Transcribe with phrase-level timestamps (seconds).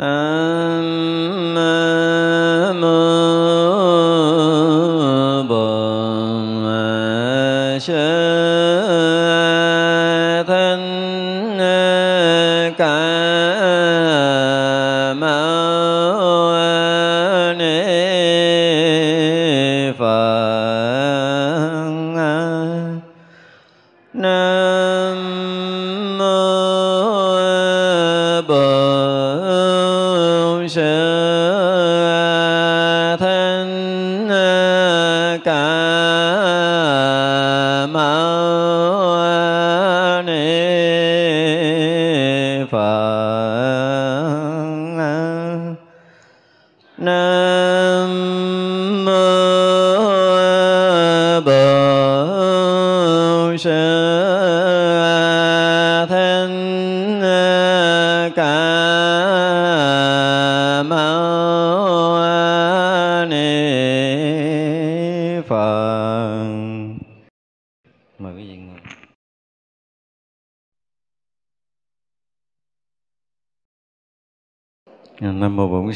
[0.00, 0.59] Nam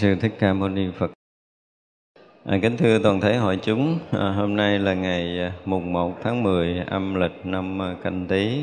[0.05, 1.11] Sư Thích Ca Mâu Ni Phật.
[2.45, 6.17] À, kính thưa toàn thể hội chúng, à, hôm nay là ngày à, mùng 1
[6.23, 8.63] tháng 10 âm lịch năm à, Canh Tý.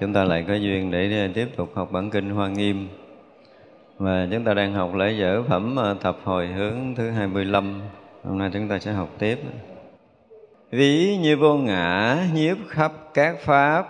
[0.00, 2.88] Chúng ta lại có duyên để à, tiếp tục học bản kinh Hoa Nghiêm.
[3.98, 7.80] Và chúng ta đang học lễ dở phẩm thập hồi hướng thứ 25.
[8.24, 9.38] Hôm nay chúng ta sẽ học tiếp.
[10.70, 13.88] Ví như vô ngã nhiếp khắp các pháp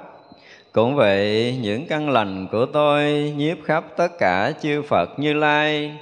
[0.73, 5.93] cũng vậy, những căn lành của tôi nhiếp khắp tất cả chư Phật Như Lai,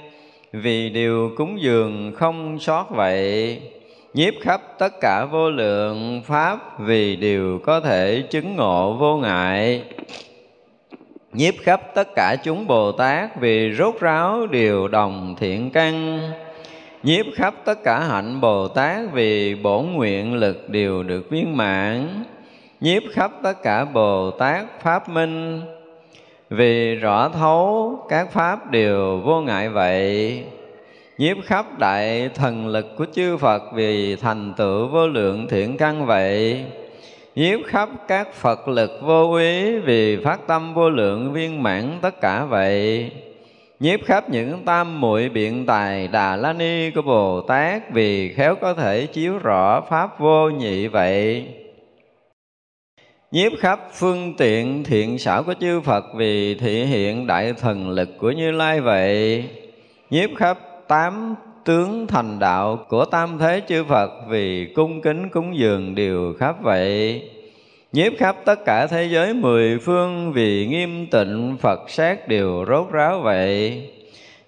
[0.53, 3.61] vì điều cúng dường không sót vậy.
[4.13, 9.83] Nhiếp khắp tất cả vô lượng Pháp, vì điều có thể chứng ngộ vô ngại.
[11.33, 16.19] Nhiếp khắp tất cả chúng Bồ Tát, vì rốt ráo điều đồng thiện căn.
[17.03, 22.23] Nhiếp khắp tất cả hạnh Bồ Tát, vì bổn nguyện lực đều được viên mãn
[22.81, 25.61] nhiếp khắp tất cả Bồ Tát Pháp Minh
[26.49, 30.43] vì rõ thấu các Pháp đều vô ngại vậy,
[31.17, 36.05] Nhiếp khắp đại thần lực của chư Phật Vì thành tựu vô lượng thiện căn
[36.05, 36.65] vậy.
[37.35, 42.21] Nhiếp khắp các Phật lực vô úy Vì phát tâm vô lượng viên mãn tất
[42.21, 43.11] cả vậy.
[43.79, 48.55] Nhiếp khắp những tam muội biện tài Đà La Ni của Bồ Tát Vì khéo
[48.55, 51.47] có thể chiếu rõ Pháp vô nhị vậy
[53.31, 58.09] nhiếp khắp phương tiện thiện xảo của chư Phật vì thị hiện đại thần lực
[58.17, 59.43] của Như Lai vậy.
[60.09, 61.35] Nhiếp khắp tám
[61.65, 66.55] tướng thành đạo của tam thế chư Phật vì cung kính cúng dường đều khắp
[66.61, 67.21] vậy.
[67.91, 72.91] Nhiếp khắp tất cả thế giới mười phương vì nghiêm tịnh Phật sát đều rốt
[72.91, 73.83] ráo vậy.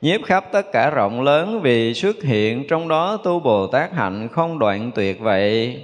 [0.02, 4.28] Nhiếp khắp tất cả rộng lớn vì xuất hiện trong đó tu Bồ Tát hạnh
[4.32, 5.80] không đoạn tuyệt vậy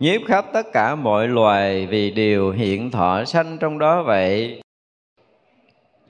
[0.00, 4.60] nhiếp khắp tất cả mọi loài vì điều hiện thọ sanh trong đó vậy.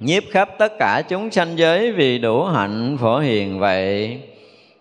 [0.00, 4.19] Nhiếp khắp tất cả chúng sanh giới vì đủ hạnh phổ hiền vậy.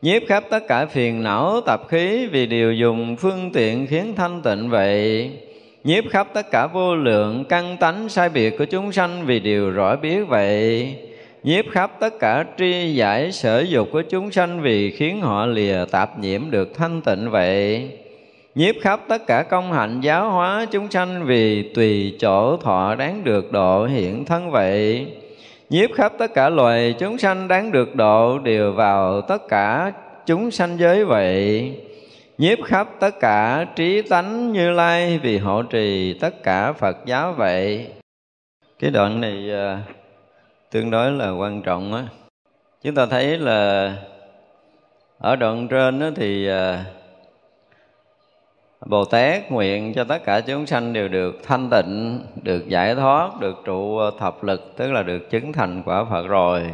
[0.01, 4.41] Nhiếp khắp tất cả phiền não, tập khí vì điều dùng phương tiện khiến thanh
[4.41, 5.31] tịnh vậy.
[5.83, 9.71] Nhiếp khắp tất cả vô lượng, căn tánh sai biệt của chúng sanh vì điều
[9.71, 10.95] rõ biết vậy.
[11.43, 15.85] Nhiếp khắp tất cả tri giải sở dục của chúng sanh vì khiến họ lìa
[15.91, 17.89] tạp nhiễm được thanh tịnh vậy
[18.57, 23.23] nhiếp khắp tất cả công hạnh giáo hóa chúng sanh vì tùy chỗ thọ đáng
[23.23, 25.07] được độ hiện thân vậy.
[25.69, 29.91] Nhiếp khắp tất cả loài chúng sanh đáng được độ đều vào tất cả
[30.25, 31.71] chúng sanh giới vậy.
[32.37, 37.33] Nhiếp khắp tất cả trí tánh như lai vì hộ trì tất cả phật giáo
[37.33, 37.87] vậy.
[38.79, 39.79] Cái đoạn này à,
[40.71, 42.03] tương đối là quan trọng á.
[42.83, 43.93] Chúng ta thấy là
[45.17, 46.85] ở đoạn trên đó thì à,
[48.85, 53.39] Bồ Tát nguyện cho tất cả chúng sanh đều được thanh tịnh, được giải thoát,
[53.39, 56.71] được trụ thập lực, tức là được chứng thành quả Phật rồi,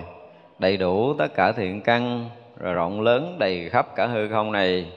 [0.59, 2.29] đầy đủ tất cả thiện căn,
[2.59, 4.91] rồi rộng lớn đầy khắp cả hư không này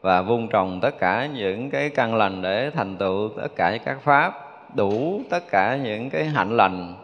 [0.00, 3.98] và vun trồng tất cả những cái căn lành để thành tựu tất cả các
[4.02, 4.34] pháp,
[4.74, 6.94] đủ tất cả những cái hạnh lành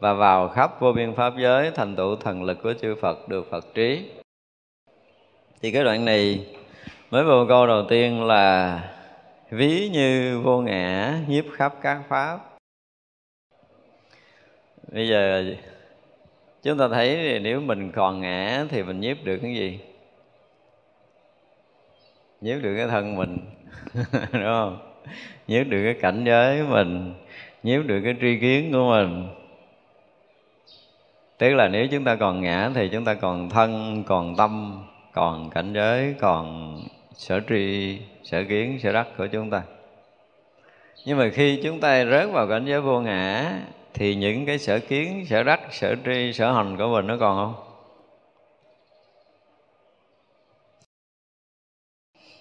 [0.00, 3.50] và vào khắp vô biên pháp giới thành tựu thần lực của chư Phật được
[3.50, 4.10] Phật trí.
[5.62, 6.46] Thì cái đoạn này
[7.10, 8.80] mới vô câu đầu tiên là
[9.50, 12.38] ví như vô ngã nhiếp khắp các pháp.
[14.92, 15.44] Bây giờ
[16.62, 19.80] chúng ta thấy thì nếu mình còn ngã thì mình nhiếp được cái gì?
[22.40, 23.38] Nhiếp được cái thân mình,
[24.32, 24.78] đúng không?
[25.46, 27.14] Nhiếp được cái cảnh giới của mình,
[27.62, 29.28] nhiếp được cái tri kiến của mình.
[31.38, 35.50] Tức là nếu chúng ta còn ngã thì chúng ta còn thân, còn tâm, còn
[35.50, 36.76] cảnh giới, còn
[37.20, 39.62] sở tri sở kiến, sở đắc của chúng ta.
[41.06, 43.52] Nhưng mà khi chúng ta rớt vào cảnh giới vô ngã,
[43.94, 47.36] thì những cái sở kiến, sở đắc, sở tri sở hành của mình nó còn
[47.36, 47.64] không?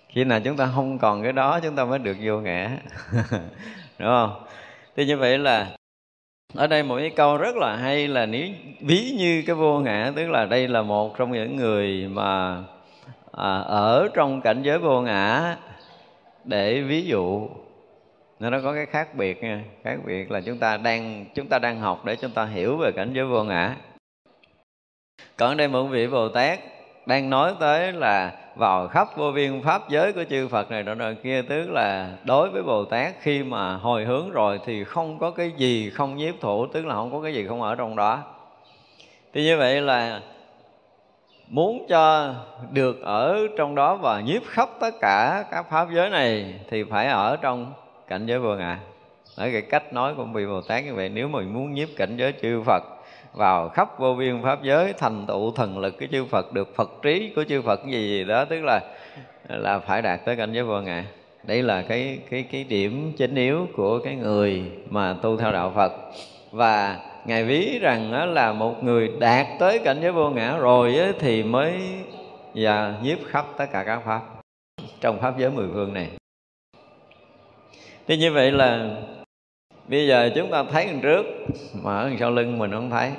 [0.10, 2.78] Khi nào chúng ta không còn cái đó, chúng ta mới được vô ngã.
[4.00, 4.44] Đúng không?
[4.96, 5.76] Thì như vậy là
[6.56, 8.48] ở đây một cái câu rất là hay là nếu
[8.82, 12.64] ví như cái vô ngã, tức là đây là một trong những người mà
[13.32, 15.56] à, ở trong cảnh giới vô ngã
[16.44, 17.48] để ví dụ
[18.40, 19.64] nó có cái khác biệt nha.
[19.84, 22.92] Khác biệt là chúng ta đang chúng ta đang học để chúng ta hiểu về
[22.96, 23.76] cảnh giới vô ngã.
[25.38, 26.60] Còn đây một vị bồ tát
[27.06, 30.96] đang nói tới là vào khắp vô biên pháp giới của chư Phật này đó
[30.96, 35.20] nọ kia tức là đối với Bồ Tát khi mà hồi hướng rồi thì không
[35.20, 37.96] có cái gì không nhiếp thủ tức là không có cái gì không ở trong
[37.96, 38.24] đó.
[39.34, 40.22] Thì như vậy là
[41.50, 42.34] muốn cho
[42.72, 47.08] được ở trong đó và nhiếp khắp tất cả các pháp giới này thì phải
[47.08, 47.74] ở trong
[48.08, 48.80] cảnh giới vô ngã.
[49.36, 52.18] Ở cái cách nói của vị Bồ Tát như vậy, nếu mình muốn nhiếp cảnh
[52.18, 52.84] giới chư Phật
[53.34, 56.92] vào khắp vô biên pháp giới, thành tựu thần lực cái chư Phật, được Phật
[57.02, 58.82] trí của chư Phật gì gì đó, tức là
[59.50, 61.04] là phải đạt tới cảnh giới vô ngã.
[61.44, 65.72] Đây là cái cái cái điểm chính yếu của cái người mà tu theo đạo
[65.76, 65.92] Phật.
[66.52, 66.98] Và
[67.30, 71.82] ngài ví rằng là một người đạt tới cảnh giới vô ngã rồi thì mới
[72.56, 74.22] và nhiếp khắp tất cả các pháp
[75.02, 76.10] trong pháp giới mười phương này.
[78.08, 78.90] Thì như vậy là
[79.88, 81.26] bây giờ chúng ta thấy đằng trước
[81.84, 83.12] mà ở sau lưng mình không thấy.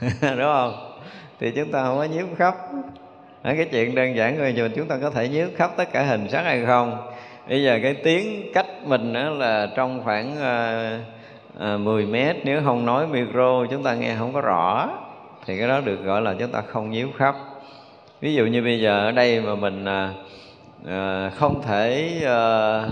[0.22, 1.00] Đúng không?
[1.40, 2.54] Thì chúng ta không có nhiếp khắp.
[3.42, 6.02] Ở cái chuyện đơn giản thôi nhưng chúng ta có thể nhiếp khắp tất cả
[6.02, 7.12] hình sắc hay không?
[7.48, 11.21] Bây giờ cái tiếng cách mình đó là trong khoảng uh,
[11.58, 14.90] à, 10 mét nếu không nói micro chúng ta nghe không có rõ.
[15.46, 17.36] Thì cái đó được gọi là chúng ta không nhiếp khắp
[18.20, 20.14] ví dụ như bây giờ ở đây mà mình à,
[20.86, 22.82] à không thể à,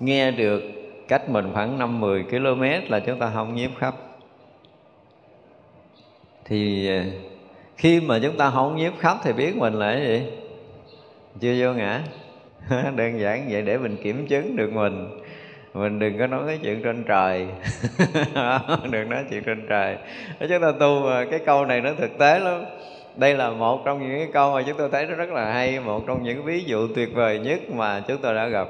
[0.00, 0.62] nghe được
[1.08, 3.94] cách mình khoảng 5-10 km là chúng ta không nhiếp khắp
[6.44, 7.04] thì à,
[7.76, 10.22] khi mà chúng ta không nhiếp khắp thì biết mình là cái gì?
[11.40, 12.02] Chưa vô ngã.
[12.96, 15.20] Đơn giản vậy để mình kiểm chứng được mình
[15.74, 17.46] mình đừng có nói cái chuyện trên trời.
[18.90, 19.96] Đừng nói chuyện trên trời.
[20.40, 22.64] Chúng ta tu cái câu này nó thực tế lắm.
[23.16, 25.80] Đây là một trong những cái câu mà chúng tôi thấy nó rất là hay,
[25.80, 28.68] một trong những ví dụ tuyệt vời nhất mà chúng tôi đã gặp.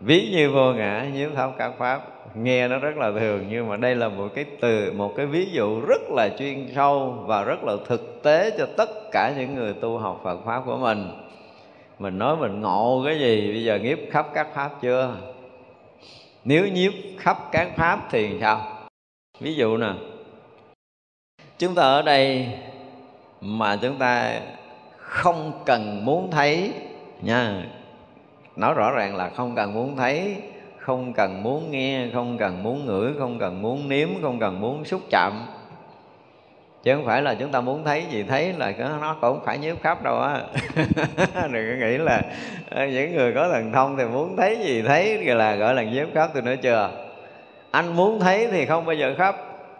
[0.00, 2.00] Ví như vô ngã, nhiếp thấu các pháp.
[2.34, 5.50] Nghe nó rất là thường, nhưng mà đây là một cái từ, một cái ví
[5.52, 9.72] dụ rất là chuyên sâu và rất là thực tế cho tất cả những người
[9.72, 11.27] tu học Phật pháp của mình
[11.98, 13.52] mình nói mình ngộ cái gì?
[13.52, 15.16] Bây giờ nhiếp khắp các pháp chưa?
[16.44, 18.88] Nếu nhiếp khắp các pháp thì sao?
[19.40, 19.92] Ví dụ nè,
[21.58, 22.48] chúng ta ở đây
[23.40, 24.40] mà chúng ta
[24.96, 26.72] không cần muốn thấy
[27.22, 27.64] nha.
[28.56, 30.36] Nói rõ ràng là không cần muốn thấy,
[30.78, 34.84] không cần muốn nghe, không cần muốn ngửi, không cần muốn nếm, không cần muốn
[34.84, 35.32] xúc chạm
[36.88, 39.82] chứ không phải là chúng ta muốn thấy gì thấy là nó cũng phải nhiếp
[39.82, 40.40] khắp đâu á.
[41.52, 42.22] Đừng có nghĩ là
[42.70, 45.82] ờ, những người có thần thông thì muốn thấy gì thấy, gọi là gọi là
[45.82, 46.90] nhiếp khắp, tôi nói chưa?
[47.70, 49.36] Anh muốn thấy thì không bao giờ khắp.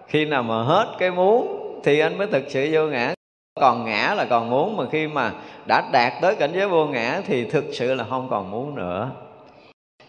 [0.07, 3.15] Khi nào mà hết cái muốn thì anh mới thực sự vô ngã.
[3.61, 5.33] Còn ngã là còn muốn, mà khi mà
[5.67, 9.11] đã đạt tới cảnh giới vô ngã thì thực sự là không còn muốn nữa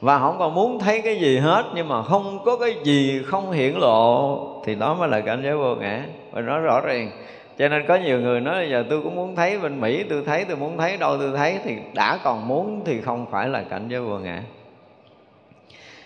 [0.02, 3.52] và không còn muốn thấy cái gì hết, nhưng mà không có cái gì không
[3.52, 6.04] hiển lộ, thì đó mới là cảnh giới vô ngã.
[6.32, 7.12] Và nó rõ ràng,
[7.58, 10.24] cho nên có nhiều người nói là giờ tôi cũng muốn thấy bên mỹ, tôi
[10.26, 13.64] thấy, tôi muốn thấy, đâu tôi thấy, thì đã còn muốn thì không phải là
[13.70, 14.42] cảnh giới vô ngã.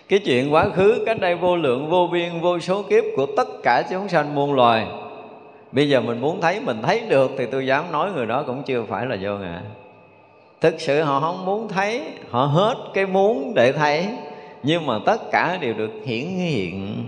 [0.08, 3.48] Cái chuyện quá khứ, cách đây vô lượng, vô biên, vô số kiếp của tất
[3.62, 4.86] cả chúng sanh muôn loài,
[5.72, 8.62] bây giờ mình muốn thấy, mình thấy được, thì tôi dám nói người đó cũng
[8.62, 9.60] chưa phải là vô ngã
[10.64, 14.06] thực sự họ không muốn thấy, họ hết cái muốn để thấy,
[14.62, 17.04] nhưng mà tất cả đều được hiển hiện.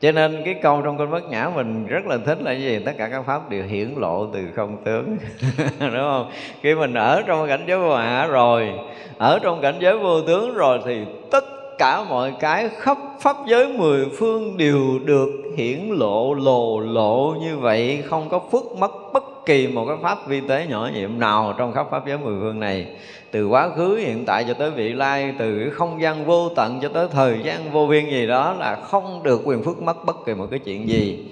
[0.00, 2.78] Cho nên cái câu trong kinh bất nhã mình rất là thích là gì?
[2.84, 5.16] Tất cả các pháp đều hiển lộ từ không tướng.
[5.80, 6.30] Đúng không?
[6.62, 8.70] Khi mình ở trong cảnh giới vô hạ rồi,
[9.18, 11.44] ở trong cảnh giới vô tướng rồi thì tất
[11.78, 17.58] cả mọi cái khắp pháp giới mười phương đều được hiển lộ, lồ lộ như
[17.58, 21.54] vậy, không có phước mất bất kỳ một cái pháp vi tế nhỏ nhiệm nào
[21.58, 22.86] trong khắp pháp giới mười phương này,
[23.30, 26.88] từ quá khứ hiện tại cho tới vị lai, từ không gian vô tận cho
[26.88, 30.34] tới thời gian vô biên gì đó là không được quyền phước mất bất kỳ
[30.34, 31.24] một cái chuyện gì.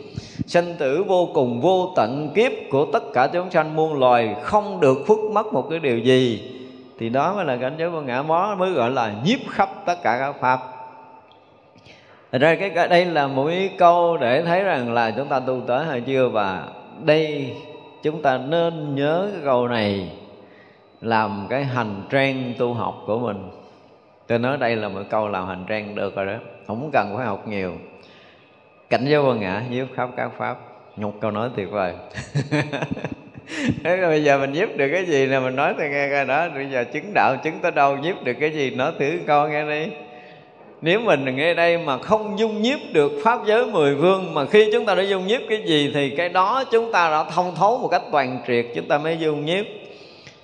[0.47, 4.81] Sanh tử vô cùng vô tận kiếp của tất cả chúng sanh muôn loài không
[4.81, 6.51] được phước mất một cái điều gì,
[6.99, 10.03] thì đó mới là cảnh giới vô ngã mó, mới gọi là nhiếp khắp tất
[10.03, 10.61] cả các pháp.
[12.33, 15.61] Thật ra cái, đây là một cái câu để thấy rằng là chúng ta tu
[15.67, 16.65] tới hay chưa, và
[17.05, 17.53] đây
[18.03, 20.13] chúng ta nên nhớ cái câu này
[21.01, 23.51] làm cái hành trang tu học của mình.
[24.27, 26.35] Tôi nói đây là một câu làm hành trang được rồi đó.
[26.67, 27.73] Không cần phải học nhiều.
[28.91, 30.59] Cảnh giới vô ngã, nhiếp khắp các pháp.
[30.97, 31.95] Một câu nói tuyệt vời.
[33.85, 36.25] Thế rồi bây giờ mình giúp được cái gì là mình nói tôi nghe coi
[36.25, 36.49] đó.
[36.55, 38.71] Bây giờ chứng đạo, chứng tới đâu giúp được cái gì?
[38.71, 39.93] Nói thử con nghe đi
[40.81, 44.71] nếu mình nghe đây mà không dung nhiếp được pháp giới mười vương, mà khi
[44.73, 47.79] chúng ta đã dung nhiếp cái gì thì cái đó chúng ta đã thông thấu
[47.79, 49.65] một cách toàn triệt, chúng ta mới dung nhiếp.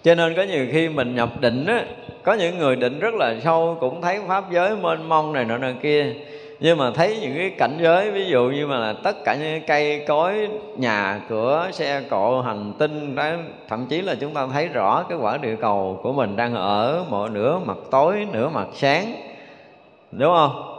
[0.02, 1.84] Cho nên có nhiều khi mình nhập định á,
[2.22, 5.58] có những người định rất là sâu, cũng thấy pháp giới mênh mông này nọ
[5.58, 6.14] nọ kia.
[6.60, 9.62] Nhưng mà thấy những cái cảnh giới, ví dụ như mà là tất cả những
[9.66, 13.30] cây cối, nhà cửa, xe cộ, hành tinh, đó,
[13.68, 17.04] thậm chí là chúng ta thấy rõ cái quả địa cầu của mình đang ở
[17.10, 19.14] một nửa mặt tối, nửa mặt sáng
[20.18, 20.70] đúng không?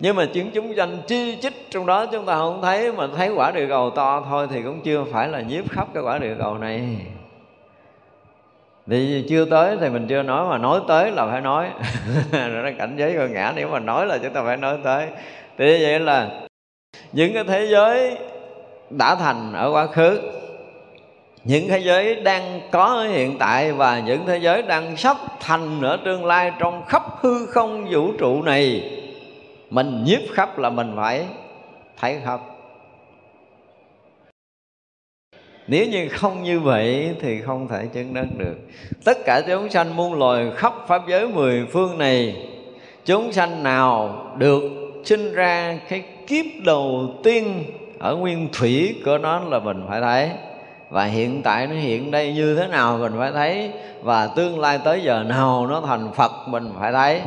[0.00, 3.28] Nhưng mà chứng chúng danh chi chích trong đó, chúng ta không thấy, mà thấy
[3.28, 6.34] quả địa cầu to thôi thì cũng chưa phải là nhiếp khắp cái quả địa
[6.38, 6.96] cầu này.
[8.86, 11.70] Vì chưa tới thì mình chưa nói, mà nói tới là phải nói.
[12.32, 15.06] Rồi nó cảnh giới con ngã, nếu mà nói là chúng ta phải nói tới.
[15.58, 16.30] Thì vậy là
[17.12, 18.18] những cái thế giới
[18.90, 20.20] đã thành ở quá khứ
[21.48, 25.82] những thế giới đang có ở hiện tại và những thế giới đang sắp thành
[25.82, 28.90] ở tương lai trong khắp hư không vũ trụ này,
[29.70, 31.26] mình nhiếp khắp là mình phải
[32.00, 32.40] thấy khắp
[35.66, 38.56] nếu như không như vậy thì không thể chứng đắc được.
[39.04, 42.36] Tất cả chúng sanh muôn loài khắp pháp giới mười phương này,
[43.04, 44.62] chúng sanh nào được
[45.04, 47.64] sinh ra cái kiếp đầu tiên
[47.98, 50.30] ở nguyên thủy của nó là mình phải thấy
[50.90, 53.72] và hiện tại nó hiện đây như thế nào mình phải thấy.
[54.02, 57.22] Và tương lai tới giờ nào nó thành phật mình phải thấy.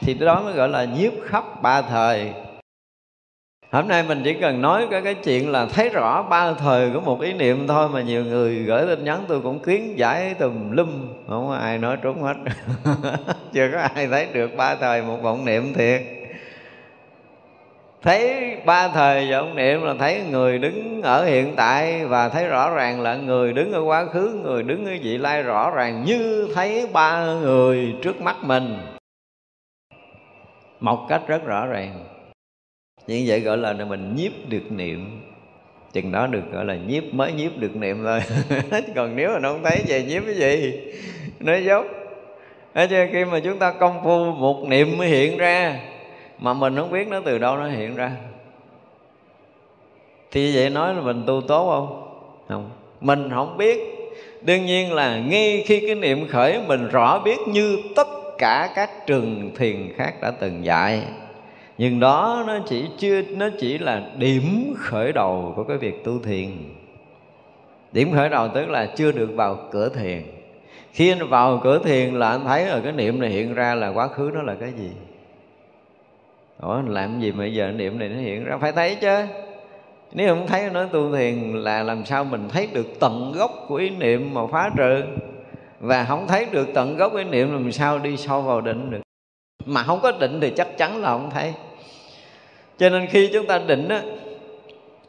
[0.00, 2.32] Thì đó mới gọi là nhiếp khắp ba thời.
[3.70, 7.00] Hôm nay mình chỉ cần nói cái cái chuyện là thấy rõ ba thời của
[7.00, 10.70] một ý niệm thôi mà nhiều người gửi tin nhắn tôi cũng kiến giải tùm
[10.70, 11.08] lum.
[11.28, 12.34] Không có ai nói trúng hết.
[13.52, 16.17] Chưa có ai thấy được ba thời một vọng niệm thiệt
[18.02, 22.74] thấy ba thời vọng niệm là thấy người đứng ở hiện tại và thấy rõ
[22.74, 26.48] ràng là người đứng ở quá khứ, người đứng ở vị lai rõ ràng như
[26.54, 28.76] thấy ba người trước mắt mình.
[30.80, 32.04] Một cách rất rõ ràng.
[33.06, 35.20] Như vậy gọi là mình nhiếp được niệm.
[35.92, 38.20] Chừng đó được gọi là nhiếp, mới nhiếp được niệm thôi.
[38.94, 40.80] Còn nếu mà nó không thấy về nhiếp cái gì?
[41.40, 41.86] Nói dốt.
[42.74, 45.80] Thế chứ khi mà chúng ta công phu một niệm mới hiện ra.
[46.38, 48.12] Mà mình không biết nó từ đâu nó hiện ra.
[50.30, 52.08] Thì vậy nói là mình tu tốt không?
[52.48, 52.70] Không.
[53.00, 53.78] Mình không biết.
[54.42, 59.06] Đương nhiên là ngay khi cái niệm khởi Mình rõ biết như tất cả các
[59.06, 61.02] trường thiền khác đã từng dạy.
[61.78, 66.18] Nhưng đó nó chỉ chưa, nó chỉ là điểm khởi đầu của cái việc tu
[66.18, 66.48] thiền.
[67.92, 70.22] Điểm khởi đầu tức là chưa được vào cửa thiền.
[70.92, 73.88] Khi anh vào cửa thiền là anh thấy là cái niệm này hiện ra là
[73.88, 74.90] quá khứ nó là cái gì?
[76.60, 78.56] Ủa, làm gì mà giờ niệm này nó hiện ra?
[78.60, 79.16] Phải thấy chứ.
[80.12, 83.74] Nếu không thấy, nói tu thiền là làm sao mình thấy được tận gốc của
[83.74, 85.02] ý niệm mà phá trừ.
[85.80, 89.00] Và không thấy được tận gốc ý niệm làm sao đi sâu vào định được.
[89.66, 91.54] Mà không có định thì chắc chắn là không thấy.
[92.78, 94.02] Cho nên khi chúng ta định á,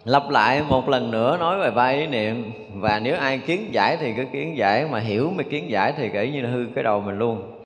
[0.06, 2.52] lặp lại một lần nữa nói về ba ý niệm.
[2.76, 6.10] Và nếu ai kiến giải thì cứ kiến giải, mà hiểu mà kiến giải thì
[6.13, 7.59] kể như là hư cái đầu mình luôn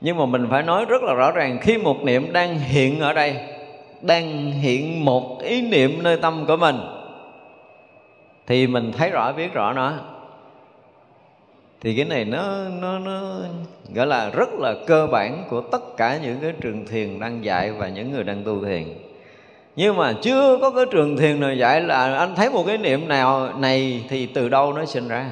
[0.00, 3.12] nhưng mà mình phải nói rất là rõ ràng, khi một niệm đang hiện ở
[3.12, 3.36] đây,
[4.02, 6.76] đang hiện một ý niệm nơi tâm của mình,
[8.46, 9.92] thì mình thấy rõ, biết rõ nó.
[11.80, 12.42] Thì cái này nó
[12.80, 13.36] nó nó
[13.94, 17.72] gọi là rất là cơ bản của tất cả những cái trường thiền đang dạy
[17.72, 18.84] và những người đang tu thiền.
[19.76, 23.08] Nhưng mà chưa có cái trường thiền nào dạy là anh thấy một cái niệm
[23.08, 25.26] nào này thì từ đâu nó sinh ra?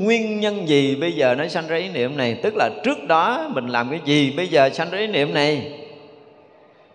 [0.00, 2.34] Nguyên nhân gì bây giờ nó sanh ra ý niệm này?
[2.42, 5.72] Tức là trước đó mình làm cái gì, bây giờ sanh ra ý niệm này?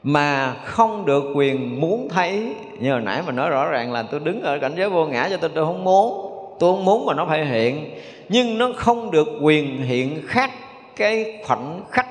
[0.03, 2.43] Mà không được quyền muốn thấy.
[2.79, 5.27] Như hồi nãy mà nói rõ ràng là tôi đứng ở cảnh giới vô ngã
[5.29, 6.33] cho tôi tôi không muốn.
[6.59, 7.89] Tôi không muốn mà nó phải hiện.
[8.29, 10.51] Nhưng nó không được quyền hiện khác
[10.95, 12.07] cái khoảnh khắc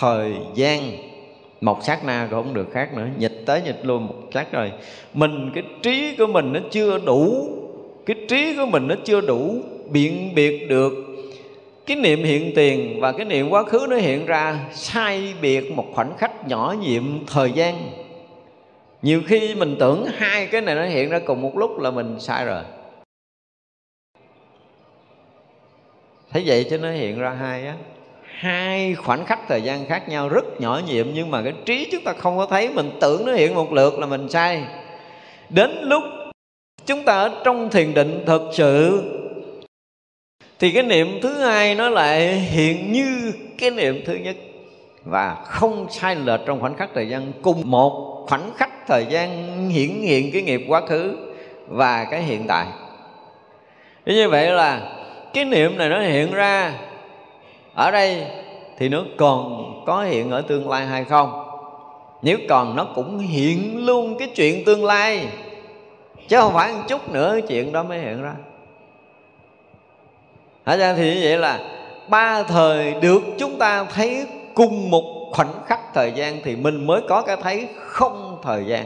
[0.00, 0.80] thời gian.
[1.60, 3.06] Một sát na cũng không được khác nữa.
[3.18, 4.72] Nhịch tới nhịch luôn một sát rồi.
[5.14, 7.48] Mình, cái trí của mình nó chưa đủ.
[8.06, 9.54] Cái trí của mình nó chưa đủ
[9.90, 10.92] biện biệt được.
[11.86, 15.86] Cái niệm hiện tiền và cái niệm quá khứ nó hiện ra sai biệt một
[15.94, 17.90] khoảnh khắc nhỏ nhiệm thời gian.
[19.02, 22.20] Nhiều khi mình tưởng hai cái này nó hiện ra cùng một lúc là mình
[22.20, 22.62] sai rồi.
[26.30, 27.74] Thấy vậy cho nó hiện ra hai á.
[28.22, 32.04] Hai khoảnh khắc thời gian khác nhau, rất nhỏ nhiệm nhưng mà cái trí chúng
[32.04, 34.64] ta không có thấy, mình tưởng nó hiện một lượt là mình sai.
[35.48, 36.02] Đến lúc
[36.86, 39.02] chúng ta ở trong thiền định thực sự
[40.60, 44.36] thì cái niệm thứ hai nó lại hiện như cái niệm thứ nhất.
[45.04, 49.68] Và không sai lệch trong khoảnh khắc thời gian, cùng một khoảnh khắc thời gian
[49.68, 51.16] hiển hiện cái nghiệp quá khứ
[51.68, 52.66] và cái hiện tại.
[54.06, 54.80] Như vậy là
[55.34, 56.72] cái niệm này nó hiện ra
[57.74, 58.26] ở đây
[58.78, 61.46] thì nó còn có hiện ở tương lai hay không?
[62.22, 65.26] Nếu còn, nó cũng hiện luôn cái chuyện tương lai.
[66.28, 68.34] Chứ không phải một chút nữa chuyện đó mới hiện ra.
[70.66, 71.60] Hả ra thì như vậy là
[72.08, 77.00] ba thời được chúng ta thấy cùng một khoảnh khắc thời gian thì mình mới
[77.08, 78.84] có cái thấy không thời gian.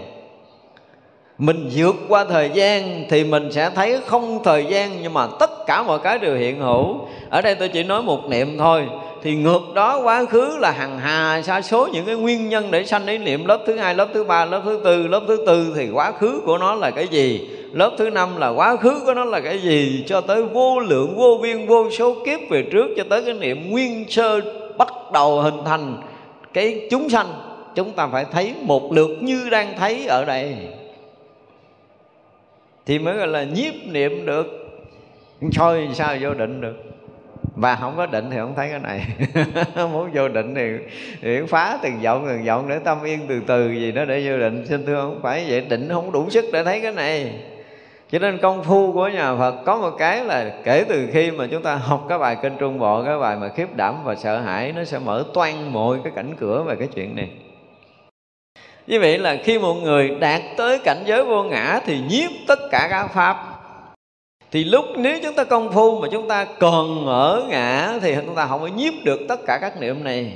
[1.39, 5.67] Mình vượt qua thời gian thì mình sẽ thấy không thời gian, nhưng mà tất
[5.67, 6.99] cả mọi cái đều hiện hữu.
[7.31, 8.89] Ở đây tôi chỉ nói một niệm thôi
[9.25, 12.85] thì ngược đó quá khứ là hằng hà sa số những cái nguyên nhân để
[12.85, 13.47] sanh ý niệm.
[13.47, 16.41] Lớp thứ hai, lớp thứ ba, lớp thứ tư, lớp thứ tư thì quá khứ
[16.45, 17.49] của nó là cái gì?
[17.73, 20.05] Lớp thứ năm là quá khứ của nó là cái gì?
[20.07, 23.71] Cho tới vô lượng, vô biên, vô số kiếp về trước, cho tới cái niệm
[23.71, 24.41] nguyên sơ
[24.79, 25.97] bắt đầu hình thành
[26.53, 27.27] cái chúng sanh,
[27.75, 30.57] chúng ta phải thấy một lượt như đang thấy ở đây.
[32.87, 34.47] Thì mới gọi là nhiếp niệm được.
[35.53, 36.84] Soi sao vô định được?
[37.57, 39.07] Và không có định thì không thấy cái này.
[39.93, 40.71] Muốn vô định thì,
[41.23, 44.39] thì phá từng vọng từng vọng để tâm yên từ từ gì đó để vô
[44.39, 44.67] định.
[44.67, 47.33] Xin thưa không phải vậy định không đủ sức để thấy cái này.
[48.11, 51.47] Cho nên công phu của nhà Phật có một cái là kể từ khi mà
[51.51, 54.41] chúng ta học cái bài kinh Trung Bộ cái bài mà khiếp đảm và sợ
[54.41, 57.29] hãi nó sẽ mở toan mọi cái cảnh cửa về cái chuyện này.
[58.87, 62.59] Như vậy là khi một người đạt tới cảnh giới vô ngã thì nhiếp tất
[62.71, 63.54] cả các pháp
[64.55, 68.35] thì lúc nếu chúng ta công phu mà chúng ta còn ở ngã thì chúng
[68.35, 70.33] ta không có nhiếp được tất cả các niệm này.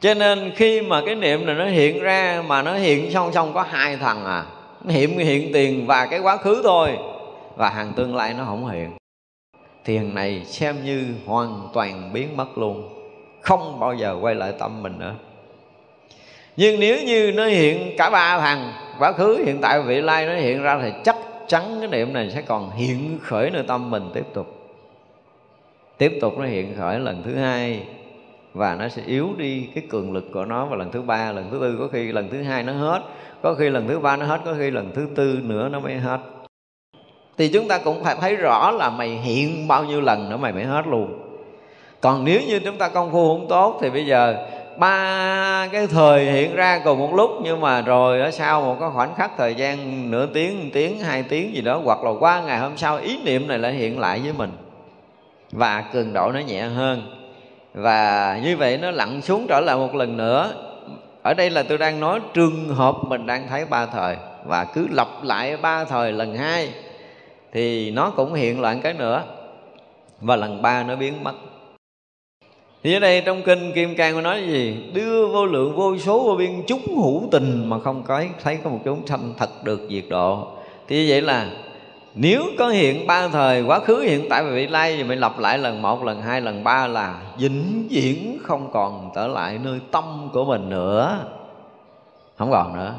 [0.00, 3.52] Cho nên khi mà cái niệm này nó hiện ra mà nó hiện song song
[3.54, 4.44] có hai thằng à
[4.84, 6.98] nó hiện hiện tiền và cái quá khứ thôi,
[7.56, 8.90] và hàng tương lai nó không hiện
[9.84, 12.88] thiền này xem như hoàn toàn biến mất luôn,
[13.40, 15.14] không bao giờ quay lại tâm mình nữa.
[16.56, 20.26] Nhưng nếu như nó hiện cả ba thằng, quá khứ hiện tại và vị lai
[20.26, 21.16] nó hiện ra thì chắc
[21.48, 24.46] chắn cái niệm này sẽ còn hiện khởi nơi tâm mình tiếp tục.
[25.98, 27.82] Tiếp tục nó hiện khởi lần thứ hai,
[28.54, 30.66] và nó sẽ yếu đi cái cường lực của nó.
[30.66, 33.02] Và lần thứ ba, lần thứ tư, có khi lần thứ hai nó hết,
[33.42, 35.94] có khi lần thứ ba nó hết, có khi lần thứ tư nữa nó mới
[35.94, 36.18] hết.
[37.38, 40.52] Thì chúng ta cũng phải thấy rõ là mày hiện bao nhiêu lần nữa mày
[40.52, 41.20] mới hết luôn.
[42.00, 44.46] Còn nếu như chúng ta công phu không tốt, thì bây giờ
[44.76, 48.88] ba cái thời hiện ra cùng một lúc, nhưng mà rồi ở sau một cái
[48.94, 52.40] khoảnh khắc thời gian nửa tiếng, một tiếng, hai tiếng gì đó, hoặc là qua
[52.40, 54.52] ngày hôm sau, ý niệm này lại hiện lại với mình.
[55.52, 57.02] Và cường độ nó nhẹ hơn.
[57.74, 60.52] Và như vậy nó lặn xuống trở lại một lần nữa.
[61.22, 64.88] Ở đây là tôi đang nói trường hợp mình đang thấy ba thời, và cứ
[64.90, 66.68] lặp lại ba thời lần hai,
[67.52, 69.22] thì nó cũng hiện lại cái nữa.
[70.20, 71.32] Và lần ba nó biến mất
[72.84, 74.76] thì ở đây trong kinh kim cang nói gì?
[74.92, 78.70] Đưa vô lượng vô số vô biên chúng hữu tình mà không có thấy có
[78.70, 80.46] một chúng sanh thật được diệt độ.
[80.88, 81.46] Thì vậy là
[82.14, 85.38] nếu có hiện ba thời, quá khứ, hiện tại và vị lai thì mình lặp
[85.38, 89.78] lại lần một, lần hai, lần ba là vĩnh viễn không còn trở lại nơi
[89.90, 91.18] tâm của mình nữa.
[92.38, 92.94] Không còn nữa.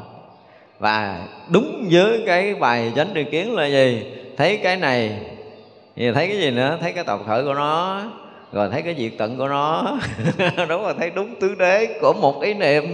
[0.78, 4.06] Và đúng với cái bài chánh tri kiến là gì?
[4.36, 5.18] Thấy cái này,
[5.96, 6.78] thì thấy cái gì nữa?
[6.80, 8.02] Thấy cái tập khởi của nó
[8.56, 9.98] rồi thấy cái diệt tận của nó.
[10.68, 12.84] Đúng là thấy đúng tứ đế của một ý niệm.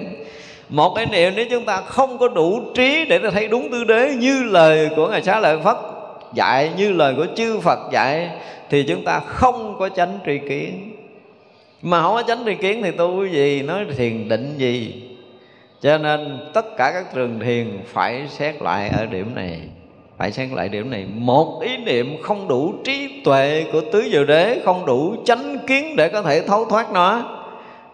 [0.69, 3.85] Một cái niệm nếu chúng ta không có đủ trí để ta thấy đúng tứ
[3.85, 5.77] đế như lời của ngài xá lợi phất
[6.35, 8.31] dạy, như lời của chư phật dạy,
[8.71, 10.97] thì chúng ta không có chánh tri kiến.
[11.83, 13.63] Mà không có chánh tri kiến thì tu gì?
[13.63, 15.03] Nói thiền định gì?
[15.81, 19.61] Cho nên tất cả các trường thiền phải xét lại ở điểm này
[20.23, 21.07] phải sang lại điểm này.
[21.15, 25.97] Một ý niệm không đủ trí tuệ của tứ diệu đế, không đủ chánh kiến
[25.97, 27.23] để có thể thấu thoát nó,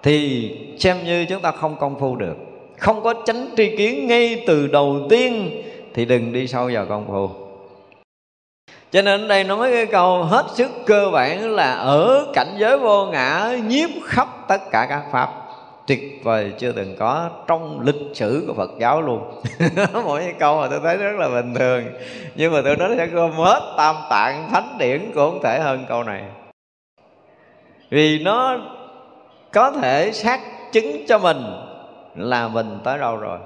[0.02, 2.36] thì xem như chúng ta không công phu được.
[2.78, 5.62] Không có chánh tri kiến ngay từ đầu tiên,
[5.94, 7.28] thì đừng đi sâu vào công phu.
[8.90, 12.78] Cho nên ở đây nói cái câu hết sức cơ bản là ở cảnh giới
[12.78, 15.47] vô ngã, nhiếp khắp tất cả các pháp
[15.88, 17.30] tuyệt vời, chưa từng có.
[17.46, 19.22] Trong lịch sử của Phật giáo luôn.
[20.04, 21.84] Mỗi cái câu mà tôi thấy rất là bình thường.
[22.34, 25.84] Nhưng mà tôi nói sẽ gom hết tam tạng thánh điển cũng không thể hơn
[25.88, 26.22] câu này.
[27.90, 28.56] Vì nó
[29.52, 30.40] có thể xác
[30.72, 31.42] chứng cho mình
[32.16, 33.38] là mình tới đâu rồi.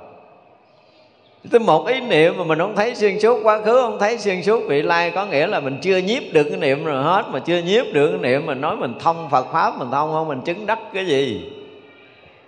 [1.50, 4.42] Tới một ý niệm mà mình không thấy xuyên suốt quá khứ, không thấy xuyên
[4.42, 7.38] suốt vị lai, có nghĩa là mình chưa nhiếp được cái niệm rồi hết, mà
[7.38, 10.40] chưa nhiếp được cái niệm mình nói mình thông Phật pháp, mình thông không, mình
[10.44, 11.50] chứng đắc cái gì?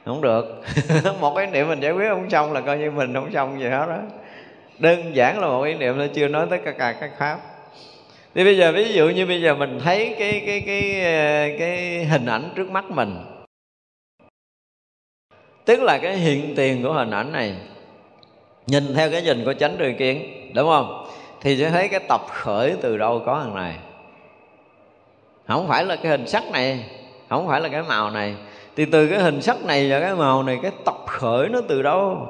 [0.04, 0.62] Không được.
[1.20, 3.66] Một cái niệm mình giải quyết không xong là coi như mình không xong gì
[3.66, 3.98] hết đó
[4.78, 7.38] đơn giản là một ý niệm nó chưa nói tới cả cả các pháp.
[8.34, 12.04] Thì bây giờ ví dụ như bây giờ mình thấy cái cái cái cái, cái
[12.04, 13.16] hình ảnh trước mắt mình.
[15.64, 17.54] Tức là cái hiện tiền của hình ảnh này
[18.66, 20.22] nhìn theo cái nhìn của chánh tri kiến
[20.54, 21.06] đúng không?
[21.40, 23.74] Thì sẽ thấy cái tập khởi từ đâu có thằng này.
[25.48, 26.84] Không phải là cái hình sắc này
[27.28, 28.34] không phải là cái màu này
[28.76, 31.82] thì từ cái hình sắc này và cái màu này, cái tập khởi nó từ
[31.82, 32.28] đâu?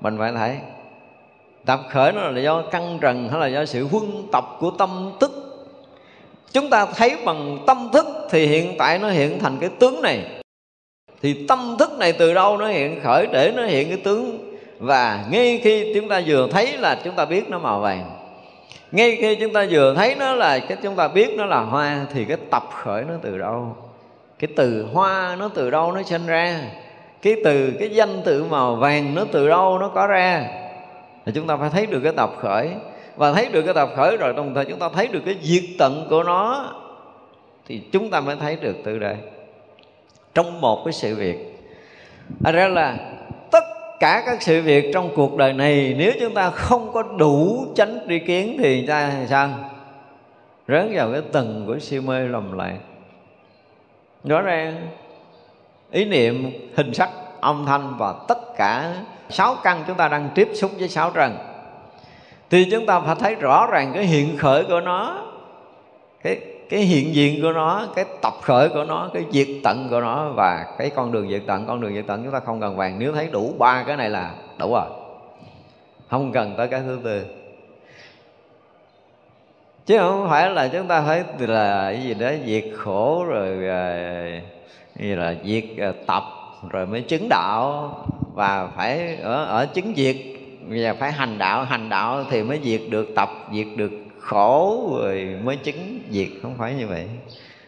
[0.00, 0.56] Mình phải thấy.
[1.66, 5.12] Tập khởi nó là do căn trần hay là do sự huân tập của tâm
[5.20, 5.30] thức?
[6.52, 10.24] Chúng ta thấy bằng tâm thức thì hiện tại nó hiện thành cái tướng này.
[11.22, 14.54] Thì tâm thức này từ đâu nó hiện khởi để nó hiện cái tướng?
[14.78, 18.10] Và ngay khi chúng ta vừa thấy là chúng ta biết nó màu vàng.
[18.92, 22.06] Ngay khi chúng ta vừa thấy nó là cái chúng ta biết nó là hoa
[22.14, 23.76] thì cái tập khởi nó từ đâu?
[24.40, 26.60] Cái từ hoa nó từ đâu nó sinh ra?
[27.22, 30.46] Cái từ, cái danh tự màu vàng nó từ đâu nó có ra?
[31.26, 32.70] Thì chúng ta phải thấy được cái tập khởi.
[33.16, 35.64] Và thấy được cái tập khởi rồi, đồng thời chúng ta thấy được cái diệt
[35.78, 36.72] tận của nó.
[37.66, 39.16] Thì chúng ta mới thấy được từ đây.
[40.34, 41.58] Trong một cái sự việc.
[42.44, 42.96] À ra là
[43.50, 43.64] tất
[44.00, 47.98] cả các sự việc trong cuộc đời này, nếu chúng ta không có đủ chánh
[48.08, 49.48] tri kiến thì ta sao?
[50.68, 52.76] Rớn vào cái tầng của siêu mê lầm lạc
[54.24, 54.88] rõ ràng,
[55.90, 58.94] ý niệm, hình sắc, âm thanh và tất cả
[59.28, 61.36] sáu căn chúng ta đang tiếp xúc với sáu trần.
[62.50, 65.24] Thì chúng ta phải thấy rõ ràng cái hiện khởi của nó,
[66.22, 70.00] cái cái hiện diện của nó, cái tập khởi của nó, cái diệt tận của
[70.00, 71.64] nó và cái con đường diệt tận.
[71.66, 72.98] Con đường diệt tận chúng ta không cần vàng.
[72.98, 74.86] Nếu thấy đủ ba cái này là đủ rồi.
[76.10, 77.24] Không cần tới cái thứ tư
[79.90, 84.40] chứ không phải là chúng ta phải là cái gì đó diệt khổ rồi à,
[84.94, 86.22] như là diệt à, tập
[86.70, 87.90] rồi mới chứng đạo.
[88.34, 90.16] Và phải ở ở chứng diệt.
[90.68, 95.36] Và phải hành đạo hành đạo thì mới diệt được tập, diệt được khổ rồi
[95.44, 96.28] mới chứng diệt.
[96.42, 97.06] Không phải như vậy.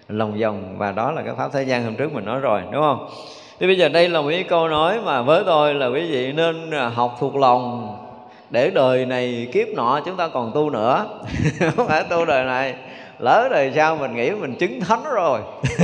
[0.09, 2.83] Lòng vòng, và đó là cái pháp thế gian hôm trước mình nói rồi, đúng
[2.83, 3.09] không?
[3.61, 6.33] Thì bây giờ đây là một cái câu nói mà với tôi là quý vị
[6.33, 7.97] nên à, học thuộc lòng
[8.53, 11.07] để đời này kiếp nọ chúng ta còn tu nữa.
[11.77, 12.75] Không phải tu đời này.
[13.19, 15.41] Lỡ đời sau mình nghĩ mình chứng thánh rồi.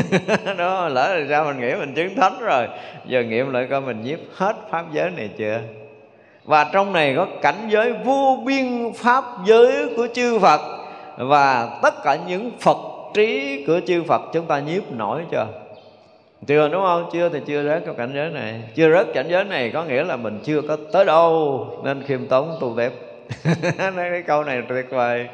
[0.59, 2.69] Đó lỡ đời sau mình nghĩ mình chứng thánh rồi.
[3.07, 5.61] Giờ nghiệm lại coi mình nhiếp hết pháp giới này chưa?
[6.45, 10.61] Và trong này có cảnh giới vô biên pháp giới của chư Phật.
[11.17, 12.79] Và tất cả những Phật
[13.15, 15.47] trí của chư Phật chúng ta nhiếp nổi chưa?
[16.47, 17.09] Chưa, đúng không?
[17.13, 18.63] Chưa thì chưa rớt cái cảnh giới này.
[18.75, 22.27] Chưa rớt cảnh giới này có nghĩa là mình chưa có tới đâu, nên khiêm
[22.27, 22.93] tốn tu đẹp
[23.79, 25.29] nói cái câu này tuyệt vời.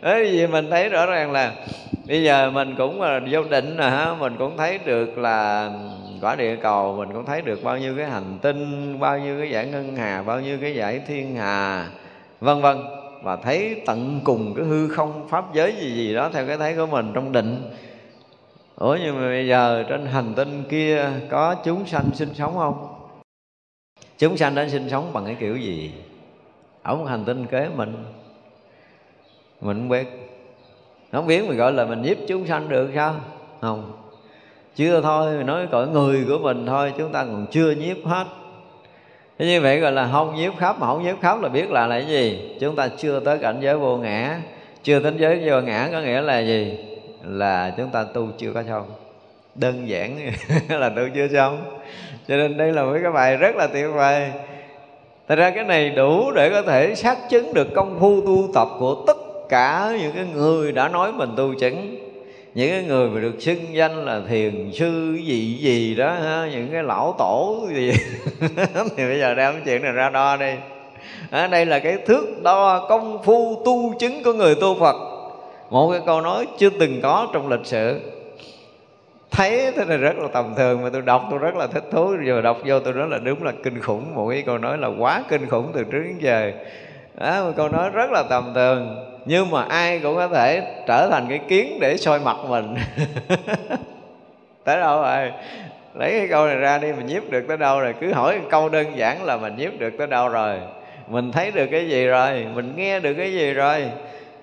[0.00, 1.52] Đấy vì mình thấy rõ ràng là
[2.08, 5.70] bây giờ mình cũng là vô định nè, ha, mình cũng thấy được là
[6.20, 9.50] quả địa cầu, mình cũng thấy được bao nhiêu cái hành tinh, bao nhiêu cái
[9.50, 11.88] giải ngân hà, bao nhiêu cái giải thiên hà,
[12.40, 12.78] vân vân.
[13.22, 16.74] Và thấy tận cùng cái hư không, pháp giới gì gì đó theo cái thấy
[16.76, 17.70] của mình trong định
[18.78, 22.94] ủa, nhưng mà bây giờ trên hành tinh kia có chúng sanh sinh sống không?
[24.18, 25.92] Chúng sanh đã sinh sống bằng cái kiểu gì?
[26.82, 28.04] Ở một hành tinh kế mình.
[29.60, 30.06] Mình không biết.
[31.12, 33.14] Không biết mình gọi là mình nhiếp chúng sanh được sao?
[33.60, 33.92] Không.
[34.76, 38.26] Chưa thôi, mình nói cõi người của mình thôi, chúng ta còn chưa nhiếp hết.
[39.38, 41.86] Thế như vậy gọi là không nhiếp khắp, mà không nhiếp khắp là biết là
[41.86, 42.56] là cái gì?
[42.60, 44.40] Chúng ta chưa tới cảnh giới vô ngã.
[44.82, 46.78] Chưa đến giới vô ngã có nghĩa là gì?
[47.22, 48.86] Là chúng ta tu chưa có xong.
[49.54, 50.30] Đơn giản
[50.68, 51.78] là tu chưa xong.
[52.28, 54.30] Cho nên đây là một cái bài rất là tuyệt vời.
[55.28, 58.68] Thật ra cái này đủ để có thể xác chứng được công phu tu tập
[58.78, 59.16] của tất
[59.48, 61.96] cả những cái người đã nói mình tu chứng.
[62.54, 66.68] Những cái người mà được xưng danh là thiền sư gì gì đó ha, những
[66.72, 67.92] cái lão tổ gì.
[68.96, 70.52] Thì bây giờ đem chuyện này ra đo đi.
[71.30, 74.96] À, đây là cái thước đo công phu tu chứng của người tu Phật
[75.70, 78.00] một cái câu nói chưa từng có trong lịch sử.
[79.30, 82.16] Thấy thế này rất là tầm thường mà tôi đọc tôi rất là thích thú.
[82.16, 84.14] Rồi đọc vô tôi nói là đúng là kinh khủng.
[84.14, 86.52] Một cái câu nói là quá kinh khủng từ trước đến giờ.
[87.14, 89.04] Đó, một câu nói rất là tầm thường.
[89.24, 92.74] Nhưng mà ai cũng có thể trở thành cái kiến để soi mặt mình.
[94.64, 95.32] Tới đâu rồi?
[95.94, 97.94] Lấy cái câu này ra đi mình nhiếp được tới đâu rồi?
[98.00, 100.56] Cứ hỏi câu đơn giản là mình nhiếp được tới đâu rồi?
[101.08, 102.46] Mình thấy được cái gì rồi?
[102.54, 103.84] Mình nghe được cái gì rồi?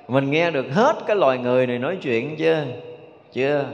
[0.07, 2.63] Mình nghe được hết cái loài người này nói chuyện chưa?
[3.33, 3.65] Chưa.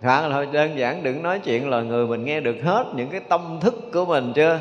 [0.00, 3.08] Hoặc là thôi, đơn giản đừng nói chuyện loài người, mình nghe được hết những
[3.10, 4.58] cái tâm thức của mình chưa?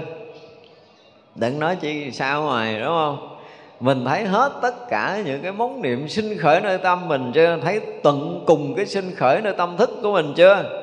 [1.36, 3.38] Đừng nói chi sao ngoài, đúng không?
[3.80, 7.58] Mình thấy hết tất cả những cái món niệm sinh khởi nơi tâm mình chưa?
[7.62, 10.82] Thấy tận cùng cái sinh khởi nơi tâm thức của mình chưa?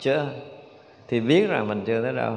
[0.00, 0.26] Chưa.
[1.08, 2.32] Thì biết rằng mình chưa tới đâu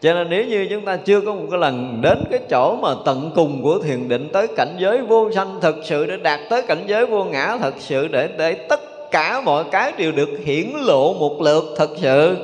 [0.00, 2.88] cho nên nếu như chúng ta chưa có một cái lần đến cái chỗ mà
[3.04, 6.62] tận cùng của thiền định tới cảnh giới vô sanh thực sự, để đạt tới
[6.62, 8.80] cảnh giới vô ngã thật sự, để để tất
[9.10, 12.36] cả mọi cái đều được hiển lộ một lượt thật sự,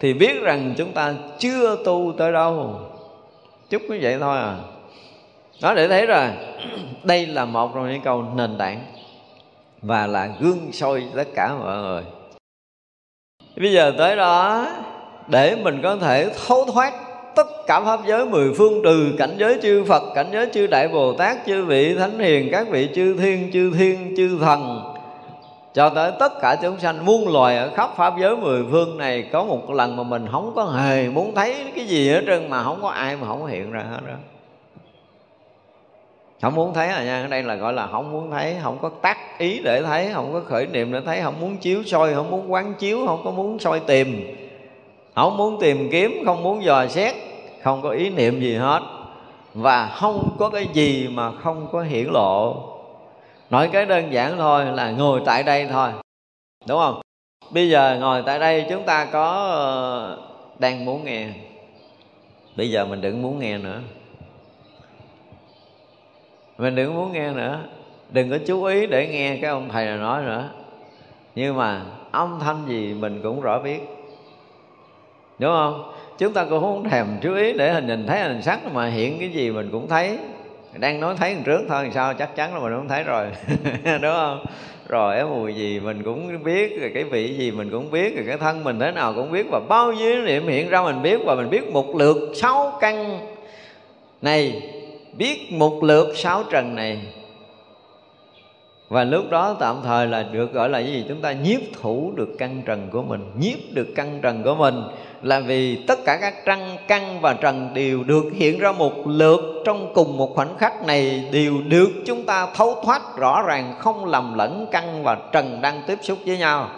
[0.00, 2.80] thì biết rằng chúng ta chưa tu tới đâu.
[3.70, 4.56] Chút như vậy thôi à.
[5.62, 6.28] Đó để thấy rồi.
[7.02, 8.80] Đây là một trong những câu nền tảng
[9.82, 12.02] và là gương soi tất cả mọi người.
[13.56, 14.66] Bây giờ tới đó
[15.26, 16.94] để mình có thể thấu thoát
[17.34, 20.88] tất cả pháp giới mười phương trừ cảnh giới chư Phật, cảnh giới chư Đại
[20.88, 24.90] Bồ Tát, chư vị Thánh Hiền, các vị chư Thiên, chư Thiên, chư Thần
[25.74, 29.28] cho tới tất cả chúng sanh muôn loài ở khắp pháp giới mười phương này
[29.32, 32.62] có một lần mà mình không có hề muốn thấy cái gì hết trơn mà
[32.62, 34.14] không có ai mà không hiện ra hết đó
[36.42, 38.90] không muốn thấy à nha ở đây là gọi là không muốn thấy không có
[39.02, 42.30] tác ý để thấy không có khởi niệm để thấy không muốn chiếu soi không
[42.30, 44.36] muốn quán chiếu không có muốn soi tìm
[45.14, 47.14] không muốn tìm kiếm, không muốn dò xét,
[47.62, 48.80] không có ý niệm gì hết.
[49.54, 52.56] Và không có cái gì mà không có hiển lộ.
[53.50, 55.90] Nói cái đơn giản thôi là ngồi tại đây thôi.
[56.68, 57.00] Đúng không?
[57.50, 60.18] Bây giờ ngồi tại đây chúng ta có ờ,
[60.58, 61.28] đang muốn nghe.
[62.56, 63.80] Bây giờ mình đừng muốn nghe nữa.
[66.58, 67.58] Mình đừng muốn nghe nữa.
[68.10, 70.50] Đừng có chú ý để nghe cái ông thầy này nói nữa.
[71.34, 73.93] Nhưng mà âm thanh gì mình cũng rõ biết
[75.38, 75.92] đúng không?
[76.18, 79.18] Chúng ta cũng không thèm chú ý để hình nhìn thấy hình sắc mà hiện
[79.18, 80.18] cái gì mình cũng thấy.
[80.78, 82.14] Đang nói thấy trước thôi sao?
[82.14, 83.26] Chắc chắn là mình không thấy rồi.
[83.84, 84.44] Đúng không?
[84.88, 88.24] Rồi, cái mùi gì mình cũng biết, rồi cái vị gì mình cũng biết, rồi
[88.28, 91.20] cái thân mình thế nào cũng biết, và bao nhiêu niệm hiện ra mình biết,
[91.24, 93.20] và mình biết một lượt sáu căn.
[94.22, 94.62] Này,
[95.12, 96.98] biết một lượt sáu trần này.
[98.88, 101.04] Và lúc đó tạm thời là được gọi là cái gì?
[101.08, 104.82] Chúng ta nhiếp thủ được căn trần của mình, nhiếp được căn trần của mình
[105.24, 109.62] là vì tất cả các trăng căn và trần đều được hiện ra một lượt
[109.64, 114.04] trong cùng một khoảnh khắc này đều được chúng ta thấu thoát rõ ràng không
[114.04, 116.70] lầm lẫn căn và trần đang tiếp xúc với nhau.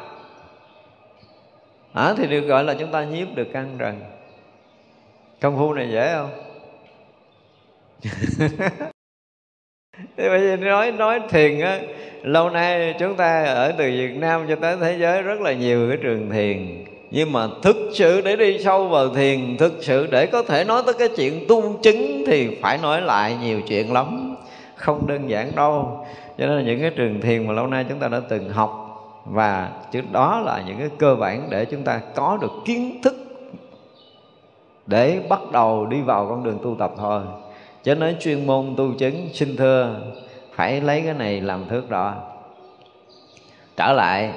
[1.92, 4.00] À, thì được gọi là chúng ta nhiếp được căn trần.
[5.40, 6.30] Công phu này dễ không?
[10.16, 11.80] Thế bây giờ nói nói thiền á
[12.22, 15.88] lâu nay chúng ta ở từ Việt Nam cho tới thế giới rất là nhiều
[15.88, 20.27] cái trường thiền nhưng mà thực sự để đi sâu vào thiền, thực sự để
[20.27, 24.37] có thể nói tới cái chuyện tu chứng thì phải nói lại nhiều chuyện lắm.
[24.75, 26.07] Không đơn giản đâu.
[26.38, 28.83] Cho nên là những cái trường thiền mà lâu nay chúng ta đã từng học,
[29.25, 33.16] và trước đó là những cái cơ bản để chúng ta có được kiến thức
[34.87, 37.23] để bắt đầu đi vào con đường tu tập thôi.
[37.85, 40.01] Cho nên chuyên môn tu chứng, xin thưa,
[40.55, 42.14] phải lấy cái này làm thước đo
[43.77, 44.33] trở lại,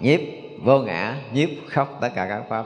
[0.00, 0.20] nhiếp
[0.64, 2.64] vô ngã, nhiếp khóc tất cả các pháp.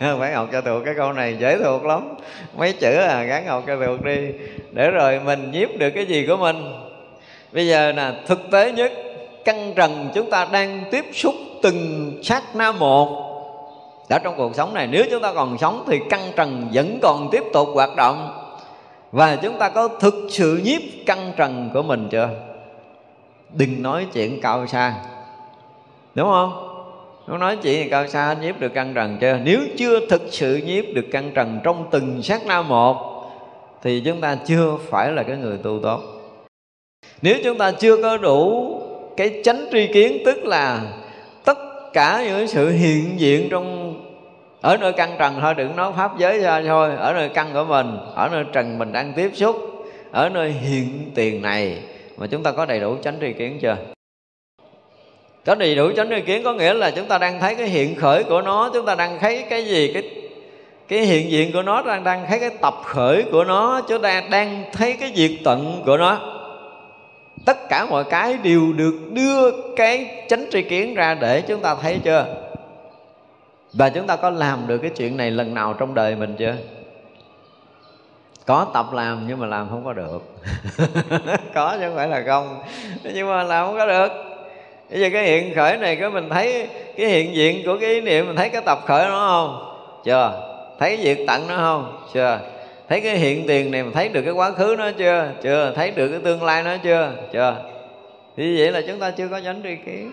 [0.18, 2.14] Phải học cho thuộc cái câu này dễ thuộc lắm.
[2.56, 4.16] Mấy chữ à gắn học cho thuộc đi.
[4.72, 6.56] Để rồi mình nhiếp được cái gì của mình.
[7.52, 8.92] Bây giờ là thực tế nhất
[9.44, 13.22] căn trần chúng ta đang tiếp xúc từng sát na một.
[14.08, 17.28] Đã trong cuộc sống này, nếu chúng ta còn sống thì căn trần vẫn còn
[17.32, 18.42] tiếp tục hoạt động.
[19.12, 22.28] Và chúng ta có thực sự nhiếp căn trần của mình chưa?
[23.52, 24.94] Đừng nói chuyện cao xa.
[26.14, 26.65] Đúng không?
[27.26, 29.38] Nó nói chị thì cao xa nhiếp được căn trần chưa?
[29.44, 32.96] Nếu chưa thực sự nhiếp được căn trần trong từng sát na một,
[33.82, 36.02] thì chúng ta chưa phải là cái người tu tốt.
[37.22, 38.72] Nếu chúng ta chưa có đủ
[39.16, 40.82] cái chánh tri kiến, tức là
[41.44, 41.58] tất
[41.92, 43.94] cả những sự hiện diện trong,
[44.60, 47.64] ở nơi căn trần thôi, đừng nói pháp giới ra thôi, ở nơi căn của
[47.64, 49.56] mình, ở nơi trần mình đang tiếp xúc,
[50.10, 51.78] ở nơi hiện tiền này,
[52.16, 53.76] mà chúng ta có đầy đủ chánh tri kiến chưa?
[55.46, 57.94] Có đầy đủ chánh tri kiến có nghĩa là chúng ta đang thấy cái hiện
[57.94, 60.02] khởi của nó, chúng ta đang thấy cái gì, cái
[60.88, 64.22] cái hiện diện của nó đang đang thấy cái tập khởi của nó, chúng ta
[64.30, 66.18] đang thấy cái diệt tận của nó.
[67.44, 71.74] Tất cả mọi cái đều được đưa cái chánh tri kiến ra để chúng ta
[71.82, 72.26] thấy chưa?
[73.72, 76.54] Và chúng ta có làm được cái chuyện này lần nào trong đời mình chưa?
[78.46, 80.22] Có tập làm nhưng mà làm không có được.
[81.54, 82.62] Có chứ không phải là không.
[83.14, 84.35] Nhưng mà làm không có được
[84.90, 88.00] bây giờ cái hiện khởi này cái mình thấy, cái hiện diện của cái ý
[88.00, 89.74] niệm, mình thấy cái tập khởi nó không?
[90.04, 90.42] Chưa.
[90.78, 91.98] Thấy diệt tận nó không?
[92.14, 92.40] Chưa.
[92.88, 95.28] Thấy cái hiện tiền này mình thấy được cái quá khứ nó chưa?
[95.42, 95.72] Chưa.
[95.76, 97.12] Thấy được cái tương lai nó chưa?
[97.32, 97.56] Chưa.
[98.36, 100.12] Thì vậy là chúng ta chưa có chánh tri kiến.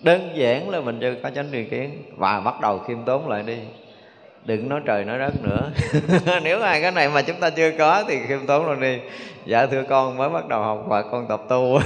[0.00, 3.42] Đơn giản là mình chưa có chánh tri kiến và bắt đầu khiêm tốn lại
[3.46, 3.56] đi
[4.48, 5.70] đừng nói trời nói đất nữa.
[6.42, 8.98] Nếu ai cái này mà chúng ta chưa có thì khiêm tốn luôn đi.
[9.46, 11.80] Dạ thưa con, mới bắt đầu học và con tập tu.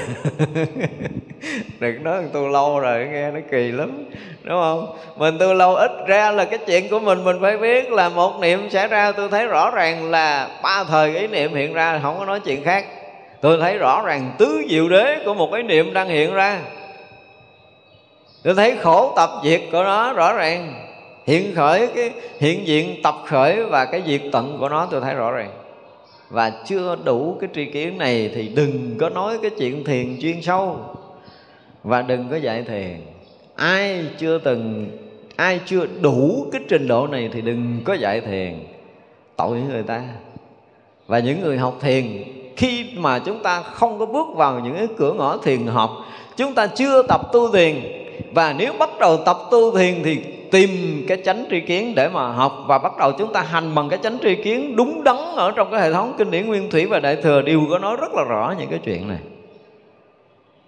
[1.81, 4.05] Đừng nói tu lâu rồi, nghe nó kỳ lắm,
[4.43, 4.97] đúng không?
[5.17, 8.41] Mình tu lâu ít ra là cái chuyện của mình mình phải biết là một
[8.41, 12.19] niệm xảy ra, tôi thấy rõ ràng là ba thời ý niệm hiện ra, không
[12.19, 12.87] có nói chuyện khác.
[13.41, 16.59] Tôi thấy rõ ràng tứ diệu đế của một ý niệm đang hiện ra.
[18.43, 20.92] Tôi thấy khổ tập diệt của nó rõ ràng
[21.27, 25.15] hiện khởi cái, hiện diện, tập khởi và cái diệt tận của nó, tôi thấy
[25.15, 25.51] rõ ràng
[26.33, 30.43] và chưa đủ cái tri kiến này thì đừng có nói cái chuyện thiền chuyên
[30.43, 30.79] sâu.
[31.85, 33.01] Và đừng có dạy thiền.
[33.55, 34.91] Ai chưa từng,
[35.37, 38.65] ai chưa đủ cái trình độ này thì đừng có dạy thiền.
[39.37, 40.03] Tội người ta.
[41.07, 42.25] Và những người học thiền,
[42.57, 45.91] khi mà chúng ta không có bước vào những cái cửa ngõ thiền học,
[46.37, 47.75] chúng ta chưa tập tu thiền.
[48.35, 50.19] Và nếu bắt đầu tập tu thiền thì
[50.53, 53.89] tìm cái chánh tri kiến để mà học và bắt đầu chúng ta hành bằng
[53.89, 56.87] cái chánh tri kiến đúng đắn ở trong cái hệ thống kinh điển nguyên thủy
[56.87, 59.19] và đại thừa đều có nói rất là rõ những cái chuyện này.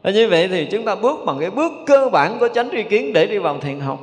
[0.02, 2.82] Và như vậy thì chúng ta bước bằng cái bước cơ bản của chánh tri
[2.82, 4.00] kiến để đi vào thiền học,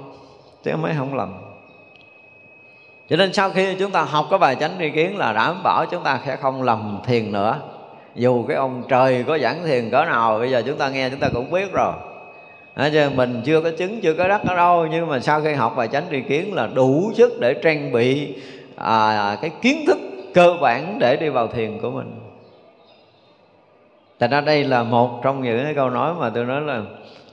[0.64, 1.34] chứ mới không lầm.
[3.10, 5.86] Cho nên sau khi chúng ta học cái bài chánh tri kiến là đảm bảo
[5.92, 7.56] chúng ta sẽ không lầm thiền nữa.
[8.16, 11.20] Dù cái ông trời có giảng thiền cỡ nào, bây giờ chúng ta nghe chúng
[11.20, 11.94] ta cũng biết rồi
[12.74, 13.10] à, chứ?
[13.16, 15.88] Mình chưa có chứng chưa có đắc ở đâu nhưng mà sau khi học bài
[15.92, 18.36] chánh tri kiến là đủ sức để trang bị
[18.76, 19.98] à, cái kiến thức
[20.34, 22.12] cơ bản để đi vào thiền của mình.
[24.18, 26.82] Tại ra đây là một trong những cái câu nói mà tôi nói là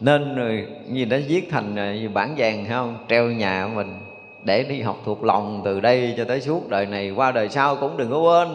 [0.01, 2.97] nên rồi gì đó viết thành gì bản vàng hay không?
[3.09, 4.08] Treo nhà của mình
[4.45, 7.77] để đi học thuộc lòng từ đây cho tới suốt đời này qua đời sau
[7.77, 8.49] cũng đừng có quên.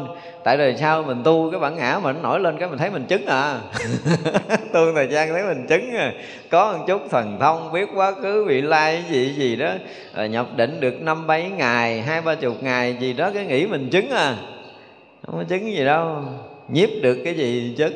[0.43, 3.05] Tại đời sau mình tu cái bản ngã mình nổi lên cái mình thấy mình
[3.05, 3.59] chứng à.
[4.73, 6.13] Tu thời gian thấy mình chứng à.
[6.49, 9.71] Có một chút thần thông biết quá khứ vị lai gì gì đó.
[10.13, 13.67] À, nhập định được năm bảy ngày hai ba chục ngày gì đó cái nghĩ
[13.67, 14.35] mình chứng à.
[15.25, 16.15] Không có chứng gì đâu.
[16.67, 17.93] Nhiếp được cái gì chứng,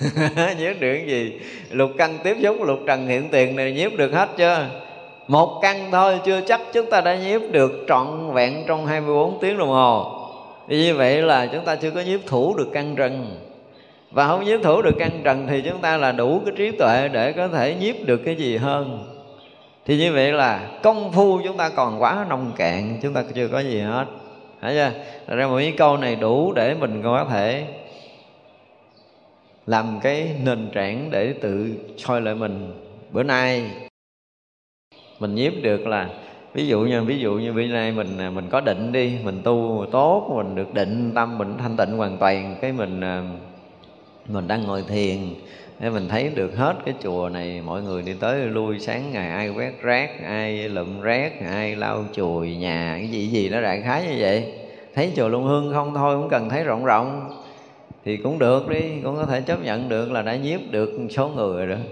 [0.58, 1.32] nhiếp được cái gì?
[1.70, 4.66] Lục căn tiếp xúc lục trần hiện tiền này nhiếp được hết chưa?
[5.30, 9.58] Một căn thôi, chưa chắc chúng ta đã nhiếp được trọn vẹn trong 24 tiếng
[9.58, 10.12] đồng hồ.
[10.68, 13.36] Như vậy là chúng ta chưa có nhiếp thủ được căn trần.
[14.10, 17.08] Và không nhiếp thủ được căn trần thì chúng ta là đủ cái trí tuệ
[17.08, 19.14] để có thể nhiếp được cái gì hơn.
[19.86, 23.48] Thì như vậy là công phu chúng ta còn quá nông cạn, chúng ta chưa
[23.48, 24.06] có gì hết.
[24.60, 24.90] Thấy chưa?
[25.26, 27.64] Thật ra một cái câu này đủ để mình có thể
[29.66, 32.72] làm cái nền tảng để tự soi lại mình.
[33.10, 33.70] Bữa nay
[35.20, 36.08] mình nhiếp được là,
[36.54, 39.40] ví dụ như, ví dụ như bữa nay mình à, mình có định đi, mình
[39.44, 43.22] tu tốt, mình được định tâm, mình thanh tịnh hoàn toàn, cái mình à,
[44.28, 45.18] mình đang ngồi thiền
[45.80, 49.30] để mình thấy được hết cái chùa này, mọi người đi tới lui sáng ngày
[49.30, 53.80] ai quét rác, ai lượm rác, ai lau chùi nhà, cái gì gì nó đại
[53.82, 54.52] khái như vậy.
[54.94, 57.30] Thấy chùa luôn hương không thôi cũng cần thấy rộng rộng.
[58.04, 61.28] Thì cũng được đi, cũng có thể chấp nhận được là đã nhiếp được số
[61.28, 61.82] người rồi đó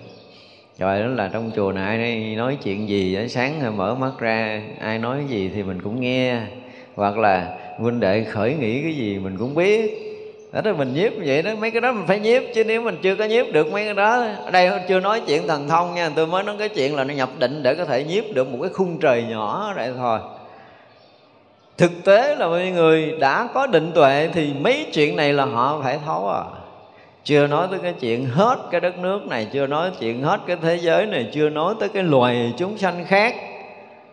[0.79, 4.99] rồi đó là trong chùa này ai nói chuyện gì sáng mở mắt ra, ai
[4.99, 6.37] nói gì thì mình cũng nghe.
[6.95, 10.05] Hoặc là huynh đệ khởi nghĩ cái gì mình cũng biết.
[10.53, 12.99] Đó là mình nhiếp vậy đó, mấy cái đó mình phải nhiếp, chứ nếu mình
[13.03, 16.11] chưa có nhiếp được mấy cái đó, ở đây chưa nói chuyện thần thông nha,
[16.15, 18.59] tôi mới nói cái chuyện là nó nhập định để có thể nhiếp được một
[18.63, 20.19] cái khung trời nhỏ đây thôi.
[21.79, 25.81] Thực tế là mọi người đã có định tuệ thì mấy chuyện này là họ
[25.83, 26.43] phải thấu à
[27.29, 30.57] chưa nói tới cái chuyện hết cái đất nước này, chưa nói chuyện hết cái
[30.63, 33.35] thế giới này, chưa nói tới cái loài chúng sanh khác,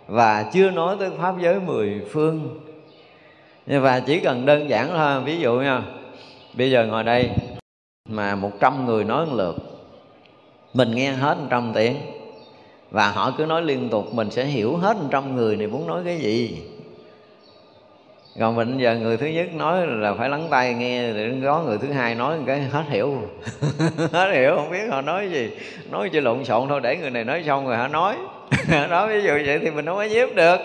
[0.07, 2.59] và chưa nói tới pháp giới mười phương.
[3.67, 5.81] Và chỉ cần đơn giản thôi, ví dụ nha,
[6.53, 7.29] bây giờ ngồi đây
[8.09, 9.55] mà một trăm người nói một lượt,
[10.73, 11.95] mình nghe hết một trăm tiếng,
[12.91, 15.87] và họ cứ nói liên tục, mình sẽ hiểu hết một trăm người này muốn
[15.87, 16.61] nói cái gì
[18.39, 21.77] còn mình giờ người thứ nhất nói là phải lắng tay nghe, để có người
[21.77, 23.21] thứ hai nói cái hết hiểu.
[24.11, 25.49] Hết hiểu, không biết họ nói gì.
[25.91, 28.15] Nói chỉ lộn xộn thôi, để người này nói xong rồi họ nói.
[28.89, 30.59] Đó, ví dụ vậy thì mình không có nhiếp được.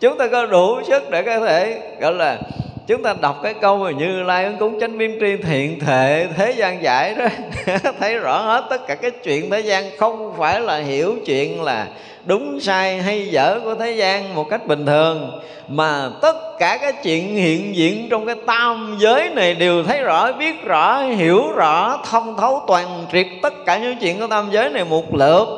[0.00, 2.38] Chúng ta có đủ sức để có thể gọi là
[2.86, 6.28] chúng ta đọc cái câu mà như lai ứng cúng chánh biên tri thiện thệ
[6.36, 7.26] thế gian giải đó,
[8.00, 9.84] thấy rõ hết tất cả cái chuyện thế gian.
[9.98, 11.86] Không phải là hiểu chuyện là
[12.24, 16.92] đúng sai hay dở của thế gian một cách bình thường, mà tất cả cái
[17.02, 22.00] chuyện hiện diện trong cái tam giới này đều thấy rõ, biết rõ, hiểu rõ,
[22.10, 25.48] thông thấu toàn triệt tất cả những chuyện của tam giới này một lượt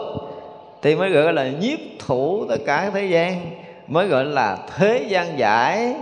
[0.83, 3.41] thì mới gọi là nhiếp thủ tất cả thế gian,
[3.87, 5.95] mới gọi là thế gian giải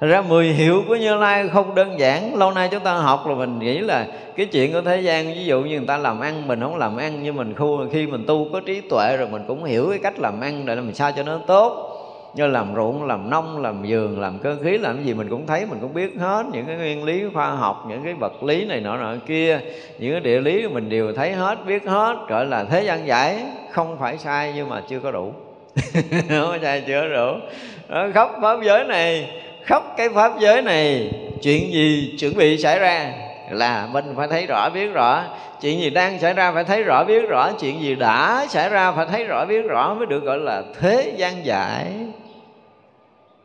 [0.00, 2.34] ra mười hiệu của Như Lai không đơn giản.
[2.34, 5.44] Lâu nay chúng ta học là mình nghĩ là Cái chuyện của thế gian Ví
[5.44, 8.24] dụ như người ta làm ăn Mình không làm ăn Nhưng mình khu, khi mình
[8.26, 11.12] tu có trí tuệ Rồi mình cũng hiểu cái cách làm ăn Để làm sao
[11.12, 11.90] cho nó tốt.
[12.34, 15.46] Như làm ruộng làm nông làm vườn làm cơ khí làm cái gì mình cũng
[15.46, 18.64] thấy mình cũng biết hết những cái nguyên lý khoa học những cái vật lý
[18.64, 19.60] này nọ nọ kia
[19.98, 23.42] những cái địa lý mình đều thấy hết biết hết gọi là thế gian giải
[23.70, 25.32] không phải sai nhưng mà chưa có đủ.
[26.28, 27.32] Không phải sai chưa đủ.
[27.88, 29.30] Đó, khắp pháp giới này
[29.64, 31.10] khắp cái pháp giới này
[31.42, 33.12] chuyện gì chuẩn bị xảy ra?
[33.50, 35.24] Là mình phải thấy rõ biết rõ.
[35.60, 37.50] Chuyện gì đang xảy ra phải thấy rõ biết rõ.
[37.60, 41.12] Chuyện gì đã xảy ra phải thấy rõ biết rõ mới được gọi là thế
[41.16, 41.86] gian giải.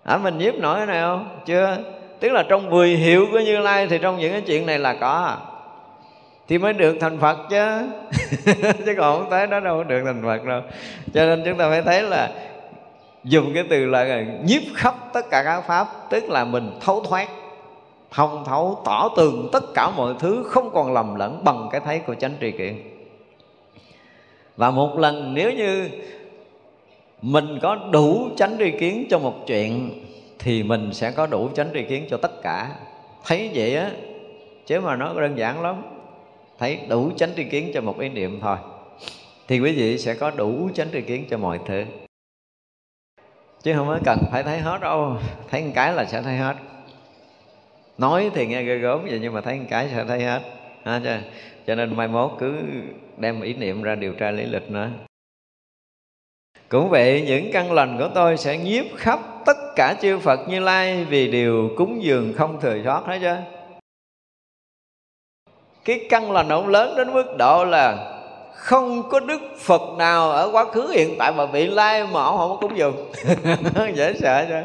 [0.03, 1.39] À, mình nhiếp nổi cái này không?
[1.45, 1.77] Chưa?
[2.19, 4.93] Tức là trong mười hiệu của như lai thì trong những cái chuyện này là
[4.93, 5.37] có.
[6.47, 7.81] Thì mới được thành phật chứ.
[8.85, 10.61] Chứ còn không tới đó đâu được thành phật đâu.
[11.13, 12.29] Cho nên chúng ta phải thấy là
[13.29, 17.27] dùng cái từ là nhiếp khắp tất cả các pháp, tức là mình thấu thoát,
[18.11, 21.99] thông thấu, tỏ tường tất cả mọi thứ, không còn lầm lẫn bằng cái thấy
[21.99, 22.83] của chánh tri kiến
[24.57, 25.89] và một lần nếu như
[27.21, 30.03] mình có đủ chánh tri kiến cho một chuyện,
[30.39, 32.71] thì mình sẽ có đủ chánh tri kiến cho tất cả.
[33.25, 33.91] Thấy vậy á,
[34.65, 35.75] chứ mà nó đơn giản lắm,
[36.59, 38.57] thấy đủ chánh tri kiến cho một ý niệm thôi,
[39.47, 41.83] thì quý vị sẽ có đủ chánh tri kiến cho mọi thứ
[43.63, 45.17] chứ không có cần phải thấy hết đâu.
[45.49, 46.55] Thấy một cái là sẽ thấy hết.
[47.97, 50.41] Nói thì nghe ghê gớm vậy nhưng mà thấy một cái sẽ thấy hết.
[50.85, 51.17] Ha, cho,
[51.67, 52.55] cho nên mai mốt cứ
[53.17, 54.89] đem ý niệm ra điều tra lý lịch nữa.
[56.69, 60.59] Cũng vậy những căn lành của tôi sẽ nhiếp khắp tất cả chư Phật như
[60.59, 63.35] Lai Vì điều cúng dường không thừa sót hết chứ.
[65.85, 68.15] Cái căn lành ông lớn đến mức độ là
[68.53, 72.37] không có đức phật nào ở quá khứ hiện tại mà vị lai mà ông
[72.37, 72.95] không có cúng dường.
[73.95, 74.55] Dễ sợ chứ.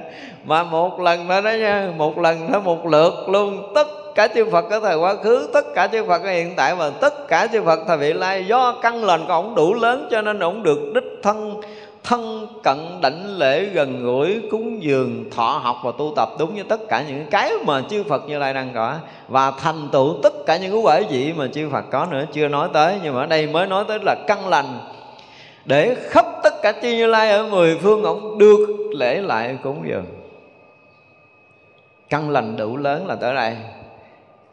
[0.45, 3.73] Mà một lần nữa đó nha, một lần thôi một lượt luôn.
[3.75, 6.75] Tất cả chư Phật ở thời quá khứ, tất cả chư Phật ở hiện tại
[6.75, 10.09] và tất cả chư Phật thời vị lai do căn lành của ổng đủ lớn
[10.11, 11.61] cho nên ổng được đích thân
[12.05, 16.63] thân cận đảnh lễ gần gũi, cúng dường, thọ học và tu tập đúng như
[16.63, 18.97] tất cả những cái mà chư Phật như lai đang có.
[19.29, 22.49] Và thành tựu tất cả những cái quả vị mà chư Phật có nữa, chưa
[22.49, 24.79] nói tới, nhưng mà ở đây mới nói tới là căn lành.
[25.65, 29.85] Để khắp tất cả chư như lai ở mười phương ông được lễ lại cúng
[29.89, 30.07] dường.
[32.09, 33.57] Căn lành đủ lớn là tới đây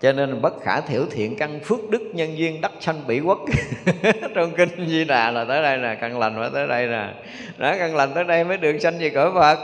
[0.02, 3.40] cho nên bất khả thiểu thiện căn phước đức nhân duyên đắc sanh bỉ quốc.
[4.36, 7.14] Trong kinh di đà là tới đây nè, căn lành phải tới đây nè.
[7.58, 9.58] Đó, căn lành tới đây mới được sanh về cõi phật.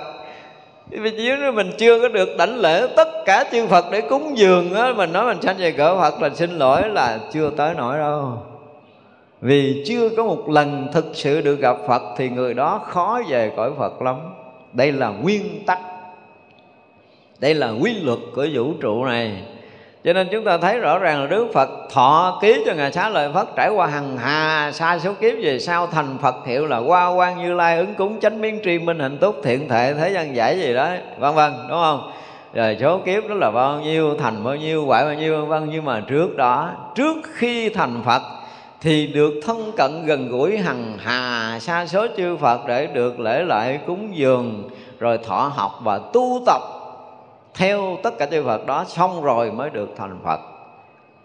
[0.89, 4.73] Vì nếu mình chưa có được đảnh lễ tất cả chư Phật để cúng dường
[4.73, 7.97] á, Mình nói mình sanh về cõi Phật là xin lỗi là chưa tới nổi
[7.97, 8.37] đâu.
[9.41, 13.51] Vì chưa có một lần thực sự được gặp Phật Thì người đó khó về
[13.55, 14.15] cõi Phật lắm.
[14.73, 15.79] Đây là nguyên tắc.
[17.39, 19.43] Đây là quy luật của vũ trụ này
[20.07, 23.09] cho nên chúng ta thấy rõ ràng là Đức Phật thọ ký cho Ngài xá
[23.09, 26.77] lợi Phất, Trải qua hằng hà xa số kiếp về sau thành Phật hiệu là
[26.77, 30.09] qua quan Như Lai, ứng cúng chánh biến tri minh hạnh túc thiện thệ thế
[30.09, 30.89] gian giải gì đó,
[31.19, 32.11] vân vân, đúng không?
[32.53, 35.69] Rồi số kiếp đó là bao nhiêu, thành bao nhiêu quả bao nhiêu, vân vân.
[35.69, 38.21] Nhưng mà trước đó, trước khi thành Phật,
[38.81, 43.43] thì được thân cận gần gũi hằng hà xa số chư Phật để được lễ
[43.43, 46.76] lại cúng dường, rồi thọ học và tu tập
[47.57, 50.39] theo tất cả chư Phật, đó xong rồi mới được thành Phật.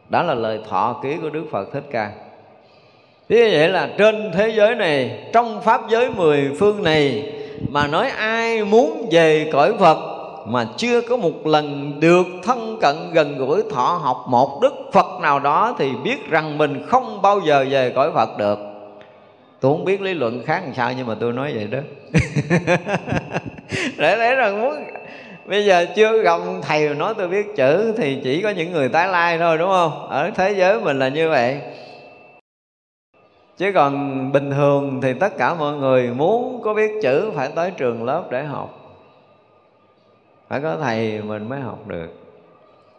[0.08, 2.10] Đó là lời thọ ký của Đức Phật Thích Ca.
[3.28, 7.32] Thế vậy là trên thế giới này, Trong Pháp giới mười phương này,
[7.68, 9.98] Mà nói ai muốn về cõi Phật
[10.46, 15.20] Mà chưa có một lần được thân cận gần gũi thọ học một Đức Phật
[15.20, 18.58] nào đó Thì biết rằng mình không bao giờ về cõi Phật được.
[19.60, 21.78] Tôi không biết lý luận khác làm sao Nhưng mà tôi nói vậy đó.
[23.98, 24.74] Để thấy rằng muốn
[25.46, 29.08] bây giờ chưa gặp thầy nói tôi biết chữ thì chỉ có những người tái
[29.08, 30.08] lai thôi, đúng không?
[30.08, 31.60] Ở thế giới mình là như vậy.
[33.56, 37.70] Chứ còn bình thường thì tất cả mọi người muốn có biết chữ phải tới
[37.70, 38.78] trường lớp để học.
[40.48, 42.08] Phải có thầy mình mới học được.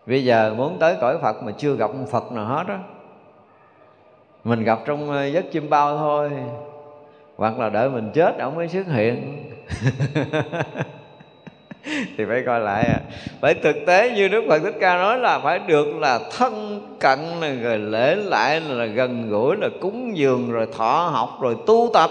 [0.06, 2.80] Bây giờ muốn tới cõi phật mà chưa gặp phật nào hết á.
[4.44, 6.32] Mình gặp trong ờ, giấc chim bao thôi.
[7.36, 9.44] Hoặc là đợi mình chết ông mới xuất hiện.
[12.18, 13.00] thì phải coi lại à.
[13.42, 17.20] phải thực tế như đức phật thích ca nói là phải được là thân cận
[17.42, 21.90] là rồi lễ lại là gần gũi là cúng dường, rồi thọ học, rồi tu
[21.94, 22.10] tập.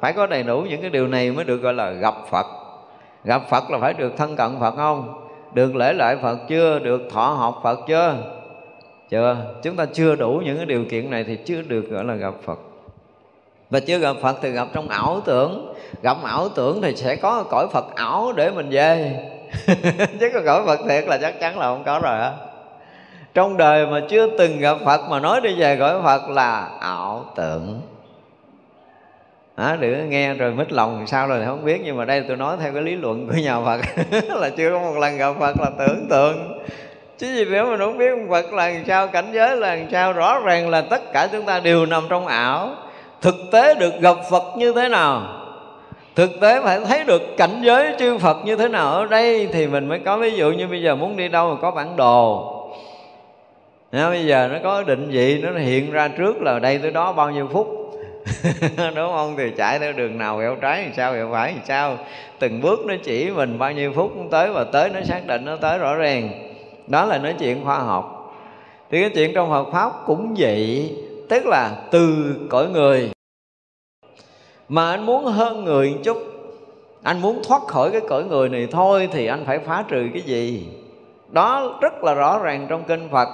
[0.00, 2.46] Phải có đầy đủ những cái điều này mới được gọi là gặp phật.
[3.24, 5.26] Gặp phật là phải được thân cận phật không?
[5.54, 6.78] Được lễ lại phật chưa?
[6.78, 8.14] Được thọ học phật chưa?
[9.10, 9.36] Chưa.
[9.62, 12.34] Chúng ta chưa đủ những cái điều kiện này thì chưa được gọi là gặp
[12.44, 12.58] phật.
[13.70, 15.69] Và chưa gặp Phật thì gặp trong ảo tưởng.
[16.02, 19.20] Gặp ảo tưởng thì sẽ có cõi Phật ảo để mình về.
[20.20, 22.32] Chứ còn cõi Phật thiệt là chắc chắn là không có rồi á.
[23.34, 27.24] Trong đời mà chưa từng gặp Phật mà nói đi về cõi Phật là ảo
[27.36, 27.80] tưởng.
[29.56, 32.36] À, đừng nghe rồi mít lòng sao rồi thì không biết nhưng mà đây tôi
[32.36, 33.80] nói theo cái lý luận của nhà Phật.
[34.40, 36.62] Là chưa có một lần gặp Phật là tưởng tượng.
[37.18, 40.12] Chứ gì nếu mà không biết Phật là làm sao cảnh giới là làm sao
[40.12, 42.70] rõ ràng là tất cả chúng ta đều nằm trong ảo.
[43.20, 45.39] Thực tế được gặp Phật như thế nào?
[46.20, 49.66] Thực tế phải thấy được cảnh giới chư Phật như thế nào ở đây thì
[49.66, 52.46] mình mới có ví dụ như bây giờ muốn đi đâu mà có bản đồ.
[53.92, 57.12] Nếu bây giờ nó có định vị, nó hiện ra trước là đây tới đó
[57.12, 57.68] bao nhiêu phút.
[58.76, 59.34] Đúng không?
[59.38, 61.98] Thì chạy theo đường nào quẹo trái thì sao quẹo phải thì sao.
[62.38, 65.56] Từng bước nó chỉ mình bao nhiêu phút tới và tới, nó xác định nó
[65.56, 66.30] tới rõ ràng.
[66.86, 68.34] Đó là nói chuyện khoa học.
[68.90, 70.92] Thì cái chuyện trong Phật pháp cũng vậy,
[71.28, 73.10] tức là từ cõi người
[74.70, 76.16] mà anh muốn hơn người một chút.
[77.02, 80.22] Anh muốn thoát khỏi cái cõi người này thôi thì anh phải phá trừ cái
[80.22, 80.68] gì?
[81.28, 83.28] Đó rất là rõ ràng trong kinh phật.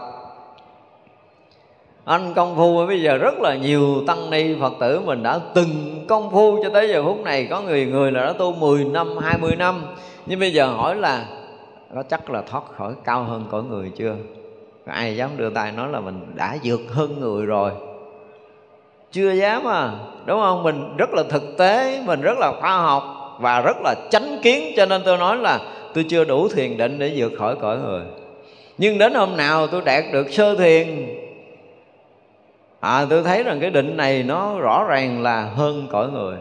[2.04, 6.04] Anh công phu bây giờ rất là nhiều tăng ni phật tử mình đã từng
[6.08, 7.46] công phu cho tới giờ phút này.
[7.50, 9.82] Có người người là đã tu 10 năm 20 năm.
[10.26, 11.26] Nhưng bây giờ hỏi là
[11.94, 14.14] có chắc là thoát khỏi cao hơn cõi người chưa?
[14.86, 17.70] Ai dám đưa tay nói là mình đã vượt hơn người rồi
[19.12, 19.90] chưa dám à
[20.26, 20.62] đúng không?
[20.62, 23.04] Mình rất là thực tế, mình rất là khoa học
[23.40, 25.60] và rất là chánh kiến, cho nên tôi nói là
[25.94, 28.02] tôi chưa đủ thiền định để vượt khỏi cõi người.
[28.78, 30.86] Nhưng đến hôm nào tôi đạt được sơ thiền
[32.80, 36.36] à tôi thấy rằng cái định này nó rõ ràng là hơn cõi người.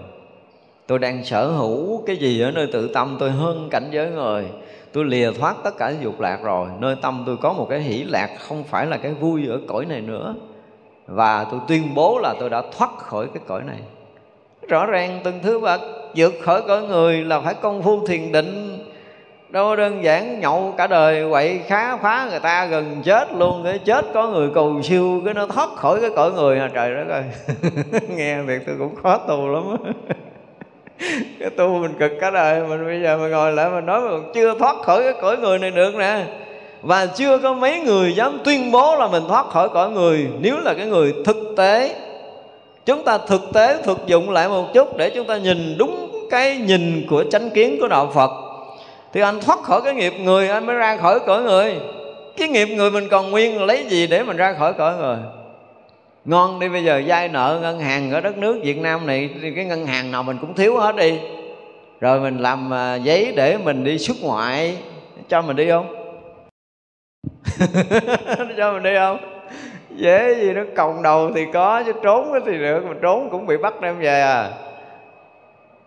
[0.87, 4.45] Tôi đang sở hữu cái gì ở nơi tự tâm tôi hơn cảnh giới người.
[4.93, 8.03] Tôi lìa thoát tất cả dục lạc rồi, nơi tâm tôi có một cái hỷ
[8.03, 10.35] lạc không phải là cái vui ở cõi này nữa
[11.07, 13.79] và tôi tuyên bố là tôi đã thoát khỏi cái cõi này.
[14.67, 15.81] Rõ ràng từng thứ vật
[16.15, 18.79] vượt khỏi cõi người là phải công phu thiền định.
[19.49, 23.79] Đâu đơn giản nhậu cả đời quậy khá phá người ta gần chết luôn, cái
[23.79, 26.59] chết có người cầu siêu, cái nó thoát khỏi cái cõi người.
[26.59, 27.23] À trời đất ơi.
[28.15, 29.77] Nghe việc tôi cũng khó tù lắm
[31.39, 34.17] cái tu mình cực cả đời, mình bây giờ mình ngồi lại mình nói mà
[34.33, 36.25] chưa thoát khỏi cái cõi người này được nè
[36.85, 40.27] và chưa có mấy người dám tuyên bố là mình thoát khỏi cõi người.
[40.39, 41.95] Nếu là cái người thực tế,
[42.85, 46.57] chúng ta thực tế, thực dụng lại một chút để chúng ta nhìn đúng cái
[46.57, 48.31] nhìn của chánh kiến của đạo phật.
[49.13, 51.75] Thì anh thoát khỏi cái nghiệp người, anh mới ra khỏi cõi người.
[52.37, 55.17] Cái nghiệp người mình còn nguyên, lấy gì để mình ra khỏi cõi người?
[56.25, 59.51] Ngon đi, bây giờ vay nợ ngân hàng ở đất nước Việt Nam này, thì
[59.55, 61.13] cái ngân hàng nào mình cũng thiếu hết đi.
[62.01, 64.77] Rồi mình làm à, giấy để mình đi xuất ngoại.
[65.29, 66.04] Cho mình đi không?
[68.57, 69.17] cho mình đi không?
[69.89, 73.57] Dễ gì nó còng đầu thì có, chứ trốn thì được, mà trốn cũng bị
[73.57, 74.49] bắt đem về à.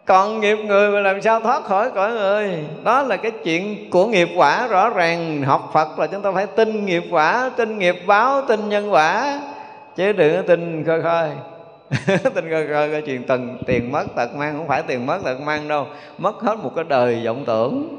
[0.08, 2.64] Còn nghiệp người mà làm sao thoát khỏi cõi người?
[2.84, 5.42] Đó là cái chuyện của nghiệp quả rõ ràng.
[5.42, 9.40] Học phật là chúng ta phải tin nghiệp quả, tin nghiệp báo, tin nhân quả.
[9.96, 11.30] Chứ đừng có tin khơi khơi.
[12.34, 15.40] Tin khơi khơi cái chuyện tần, tiền mất, tật mang, không phải tiền mất, tật
[15.40, 15.86] mang đâu.
[16.18, 17.96] Mất hết một cái đời vọng tưởng.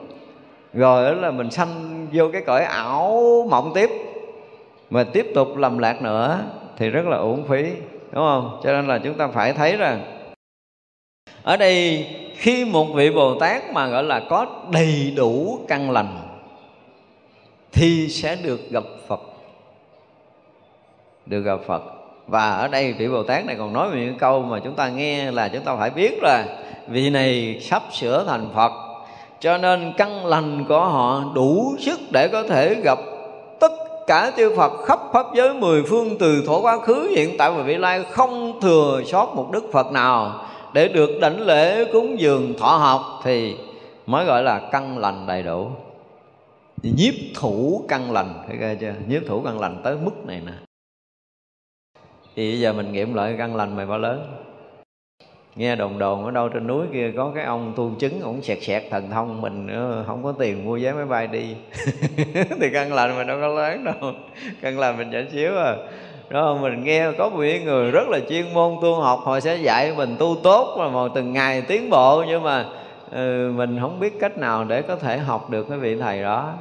[0.73, 3.89] Rồi đó là mình sanh vô cái cõi ảo mộng tiếp.
[4.89, 6.39] Mà tiếp tục lầm lạc nữa
[6.77, 7.63] thì rất là uổng phí,
[8.11, 8.59] đúng không?
[8.63, 10.01] Cho nên là chúng ta phải thấy rằng,
[11.43, 16.17] ở đây khi một vị bồ tát mà gọi là có đầy đủ căn lành
[17.71, 19.21] thì sẽ được gặp phật.
[21.25, 21.83] Được gặp phật.
[22.27, 25.31] Và ở đây vị bồ tát này còn nói một câu mà chúng ta nghe
[25.31, 26.45] là chúng ta phải biết là
[26.87, 28.88] vị này sắp sửa thành phật
[29.39, 32.99] cho nên căn lành của họ đủ sức để có thể gặp
[33.59, 33.71] tất
[34.07, 37.63] cả chư Phật khắp pháp giới mười phương từ thổ quá khứ, hiện tại và
[37.63, 40.45] vị lai, không thừa sót một đức Phật nào.
[40.73, 43.55] Để được đảnh lễ cúng dường thọ học thì
[44.05, 45.67] mới gọi là căn lành đầy đủ.
[46.83, 48.93] Nhiếp thủ căn lành, thấy ghê chưa?
[49.07, 50.51] Nhiếp thủ căn lành tới mức này nè.
[52.35, 54.25] Thì bây giờ mình nghiệm lại căn lành mày bao lớn?
[55.59, 58.57] Nghe đồn đồn ở đâu trên núi kia có cái ông tu chứng ổng sẹt
[58.61, 59.67] sẹt thần thông mình
[60.07, 61.55] không có tiền mua vé máy bay đi.
[62.59, 64.13] Thì căn lành mình đâu có lớn đâu.
[64.61, 65.75] Căn lành mình nhỏ xíu à.
[66.29, 69.93] Đó mình nghe có một người rất là chuyên môn tu học họ sẽ dạy
[69.97, 72.65] mình tu tốt mà một từng ngày tiến bộ nhưng mà
[73.11, 76.53] ừ, mình không biết cách nào để có thể học được cái vị thầy đó.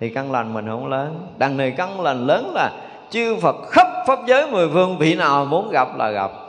[0.00, 1.26] Thì căn lành mình không lớn.
[1.38, 2.70] Đằng này căn lành lớn là
[3.10, 6.41] chư Phật khắp pháp giới mười phương vị nào muốn gặp là gặp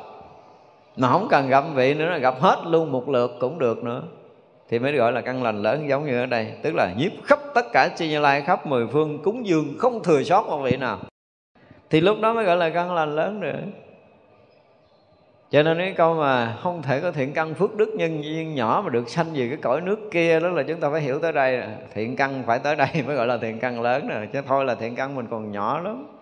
[0.97, 4.03] mà không cần gặp vị nữa là gặp hết luôn một lượt cũng được nữa.
[4.69, 6.53] Thì mới gọi là căn lành lớn, giống như ở đây.
[6.61, 10.03] Tức là nhiếp khắp tất cả chư như lai khắp mười phương, cúng dường không
[10.03, 10.99] thừa sót một vị nào.
[11.89, 13.59] Thì lúc đó mới gọi là căn lành lớn nữa.
[15.51, 18.81] Cho nên cái câu mà không thể có thiện căn phước đức nhân duyên nhỏ
[18.85, 21.31] mà được sanh về cái cõi nước kia, đó là chúng ta phải hiểu tới
[21.31, 21.63] đây.
[21.93, 24.75] Thiện căn phải tới đây mới gọi là thiện căn lớn nè chứ thôi là
[24.75, 26.12] thiện căn mình còn nhỏ lắm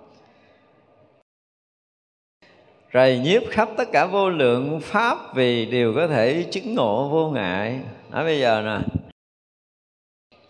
[2.91, 7.29] rồi nhiếp khắp tất cả vô lượng pháp vì đều có thể chứng ngộ vô
[7.29, 7.79] ngại.
[8.09, 8.79] Nói bây giờ nè,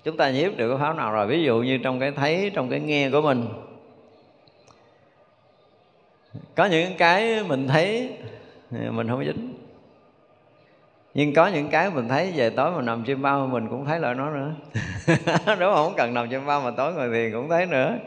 [0.03, 1.27] chúng ta nhiếp được cái pháp nào rồi?
[1.27, 3.47] Ví dụ như trong cái thấy, trong cái nghe của mình.
[6.55, 8.09] Có những cái mình thấy,
[8.71, 9.53] mình không dính.
[11.13, 13.99] Nhưng có những cái mình thấy, về tối mà nằm trên bao mình cũng thấy
[13.99, 14.51] lại nó nữa.
[15.45, 15.75] Đúng không?
[15.75, 17.97] Không cần nằm trên bao mà tối ngồi thiền cũng thấy nữa.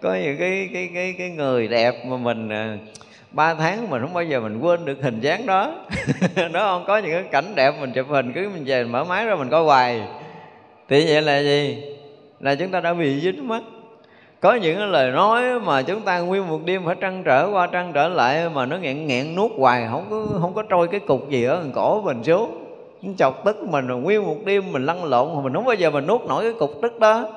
[0.00, 2.78] Có những cái cái cái cái người đẹp mà mình à,
[3.34, 5.72] ba tháng mình không bao giờ mình quên được hình dáng đó.
[6.52, 9.26] Nó không có những cái cảnh đẹp mình chụp hình, cứ mình về mở máy
[9.26, 10.02] ra mình coi hoài.
[10.88, 11.84] Thì vậy là gì?
[12.40, 13.62] Là chúng ta đã bị dính mắt.
[14.40, 17.66] Có những cái lời nói mà chúng ta nguyên một đêm phải trăn trở qua
[17.66, 21.00] trăn trở lại mà nó nghẹn nghẹn nuốt hoài, không có không có trôi cái
[21.00, 22.64] cục gì ở cổ mình xuống.
[23.18, 25.90] Chọc tức mình rồi nguyên một đêm mình lăn lộn mà mình không bao giờ
[25.90, 27.28] mình nuốt nổi cái cục tức đó.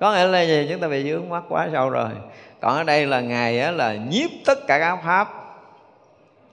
[0.00, 0.66] Có nghĩa là gì?
[0.70, 2.08] Chúng ta bị dướng mắt quá sâu rồi
[2.64, 5.28] còn ở đây là ngài á, là nhiếp tất cả các pháp.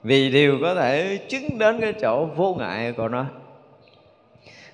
[0.02, 3.24] Vì đều có thể chứng đến cái chỗ vô ngại của nó.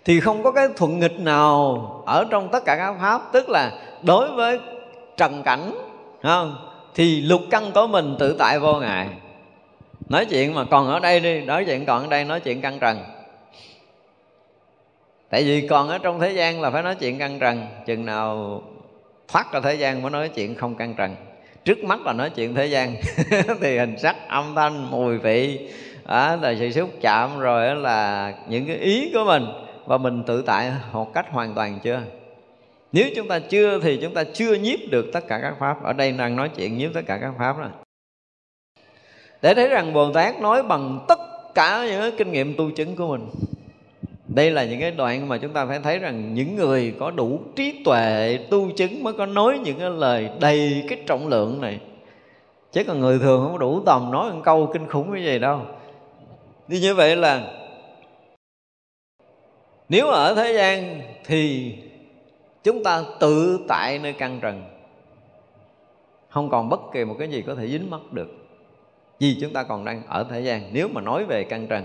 [0.04, 3.22] Thì không có cái thuận nghịch nào ở trong tất cả các pháp.
[3.32, 3.72] Tức là
[4.02, 4.58] đối với
[5.16, 5.74] trần cảnh
[6.22, 6.56] không
[6.94, 9.08] thì lục căn của mình tự tại vô ngại.
[10.08, 12.78] Nói chuyện mà còn ở đây đi nói chuyện còn ở đây nói chuyện căn
[12.78, 12.98] trần.
[15.30, 17.66] Tại vì còn ở trong thế gian là phải nói chuyện căn trần.
[17.86, 18.62] Chừng nào
[19.28, 21.16] thoát ra thế gian mới nói chuyện không căn trần
[21.68, 22.96] trước mắt là nói chuyện thế gian.
[23.60, 25.68] Thì hình sắc âm thanh, mùi vị
[26.06, 29.46] đó là sự xúc chạm, rồi là những cái ý của mình.
[29.86, 32.00] Và mình tự tại một cách hoàn toàn chưa?
[32.92, 35.84] Nếu chúng ta chưa thì chúng ta chưa nhiếp được tất cả các pháp.
[35.84, 37.68] Ở đây đang nói chuyện nhiếp tất cả các pháp đó.
[39.42, 41.18] Để thấy rằng bồ tát nói bằng tất
[41.54, 43.28] cả những cái kinh nghiệm tu chứng của mình
[44.28, 47.40] đây là những cái đoạn mà chúng ta phải thấy rằng những người có đủ
[47.56, 51.80] trí tuệ, tu chứng mới có nói những cái lời đầy cái trọng lượng này.
[52.72, 55.60] Chứ còn người thường không đủ tầm nói một câu kinh khủng như vậy đâu.
[56.68, 57.52] Thì như vậy là
[59.88, 61.72] nếu ở thế gian thì
[62.64, 64.62] chúng ta tự tại nơi căn trần.
[66.28, 68.28] Không còn bất kỳ một cái gì có thể dính mắc được.
[69.20, 71.84] Vì chúng ta còn đang ở thế gian, nếu mà nói về căn trần.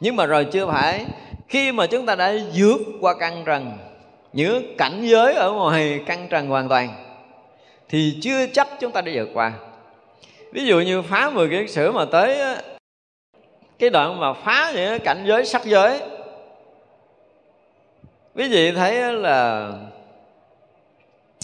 [0.00, 1.06] Nhưng mà rồi chưa phải
[1.48, 3.78] khi mà chúng ta đã vượt qua căn trần
[4.32, 6.88] những cảnh giới ở ngoài căn trần hoàn toàn,
[7.88, 9.52] thì chưa chắc chúng ta đã vượt qua.
[10.52, 12.56] Ví dụ như phá 10 cái sử mà tới
[13.78, 16.00] cái đoạn mà phá những cảnh giới sắc giới,
[18.34, 19.72] quý vị thấy là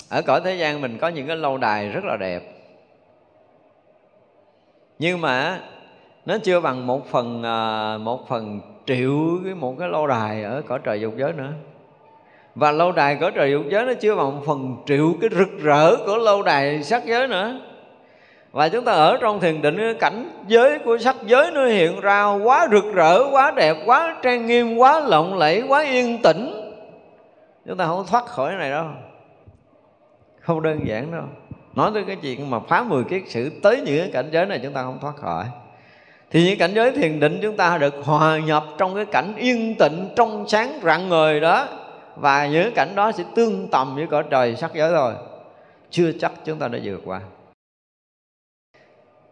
[0.09, 2.43] ở cõi thế gian mình có những cái lâu đài rất là đẹp.
[4.99, 5.61] Nhưng mà
[6.27, 9.13] nó chưa bằng một phần à, một phần triệu
[9.45, 11.53] cái một cái lâu đài ở cõi trời dục giới nữa.
[12.55, 15.63] Và lâu đài cõi trời dục giới nó chưa bằng một phần triệu cái rực
[15.63, 17.61] rỡ của lâu đài sắc giới nữa.
[18.53, 22.01] Và chúng ta ở trong thiền định, cái cảnh giới của sắc giới nó hiện
[22.01, 26.73] ra quá rực rỡ, quá đẹp, quá trang nghiêm, quá lộng lẫy, quá yên tĩnh.
[27.67, 28.87] Chúng ta không thoát khỏi cái này đâu.
[30.41, 31.25] Không đơn giản đâu.
[31.75, 34.61] Nói tới cái chuyện mà phá 10 kiết sử tới những cái cảnh giới này,
[34.63, 35.45] chúng ta không thoát khỏi
[36.33, 39.75] thì những cảnh giới thiền định chúng ta được hòa nhập trong cái cảnh yên
[39.79, 41.69] tịnh, trong sáng rạng ngời đó.
[42.17, 45.15] Và những cảnh đó sẽ tương tầm với cõi trời sắc giới rồi
[45.91, 47.21] chưa chắc chúng ta đã vượt qua.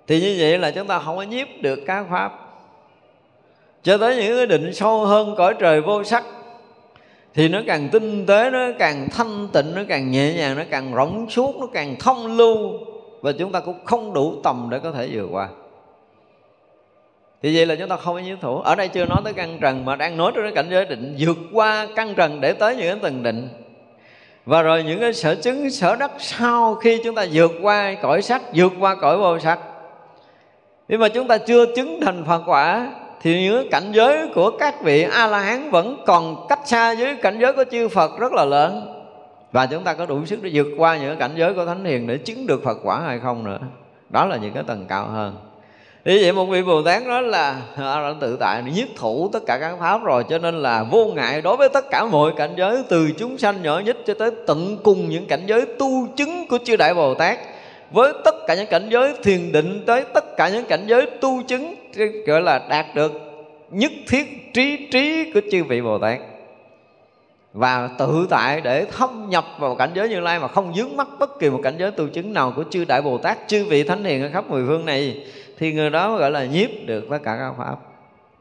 [0.07, 2.33] Thì như vậy là chúng ta không có nhiếp được các pháp.
[3.83, 6.25] Cho tới những cái định sâu hơn cõi trời vô sắc,
[7.35, 10.95] thì nó càng tinh tế, nó càng thanh tịnh, nó càng nhẹ nhàng, nó càng
[10.95, 12.73] rộng suốt, nó càng thông lưu.
[13.21, 15.49] Và chúng ta cũng không đủ tầm để có thể vượt qua
[17.43, 19.59] thì vậy là chúng ta không có nhiễm thủ ở đây chưa nói tới căn
[19.61, 22.77] trần, mà đang nói tới cái cảnh giới định, vượt qua căn trần để tới
[22.77, 23.49] những cái tầng định.
[24.47, 28.23] Và rồi những cái sở chứng, sở đắc sau khi chúng ta vượt qua cõi
[28.23, 29.59] sắc, vượt qua cõi vô sắc.
[30.89, 34.83] Nhưng mà chúng ta chưa chứng thành phật quả, thì những cảnh giới của các
[34.83, 38.33] vị a la hán vẫn còn cách xa với cảnh giới của chư phật rất
[38.33, 38.97] là lớn.
[39.53, 42.07] Và chúng ta có đủ sức để vượt qua những cảnh giới của thánh hiền
[42.07, 43.59] để chứng được phật quả hay không nữa.
[44.11, 45.37] Đó là những cái tầng cao hơn.
[46.05, 49.59] Vì vậy một vị Bồ Tát nói là đã tự tại nhiếp thủ tất cả
[49.59, 52.83] các pháp rồi, Cho nên là vô ngại đối với tất cả mọi cảnh giới,
[52.89, 56.59] Từ chúng sanh nhỏ nhất cho tới tận cùng những cảnh giới tu chứng của
[56.65, 57.39] chư Đại Bồ Tát.
[57.91, 61.43] Với tất cả những cảnh giới thiền định tới tất cả những cảnh giới tu
[61.43, 61.75] chứng
[62.27, 63.13] Gọi là đạt được
[63.71, 66.19] nhất thiết trí trí của chư vị Bồ Tát.
[67.53, 71.09] Và tự tại để thâm nhập vào cảnh giới như lai mà không dướng mắt
[71.19, 73.83] bất kỳ một cảnh giới tu chứng nào của chư đại bồ tát, chư vị
[73.83, 75.25] thánh hiền ở khắp mười phương này
[75.61, 77.77] thì người đó gọi là nhiếp được tất cả các pháp.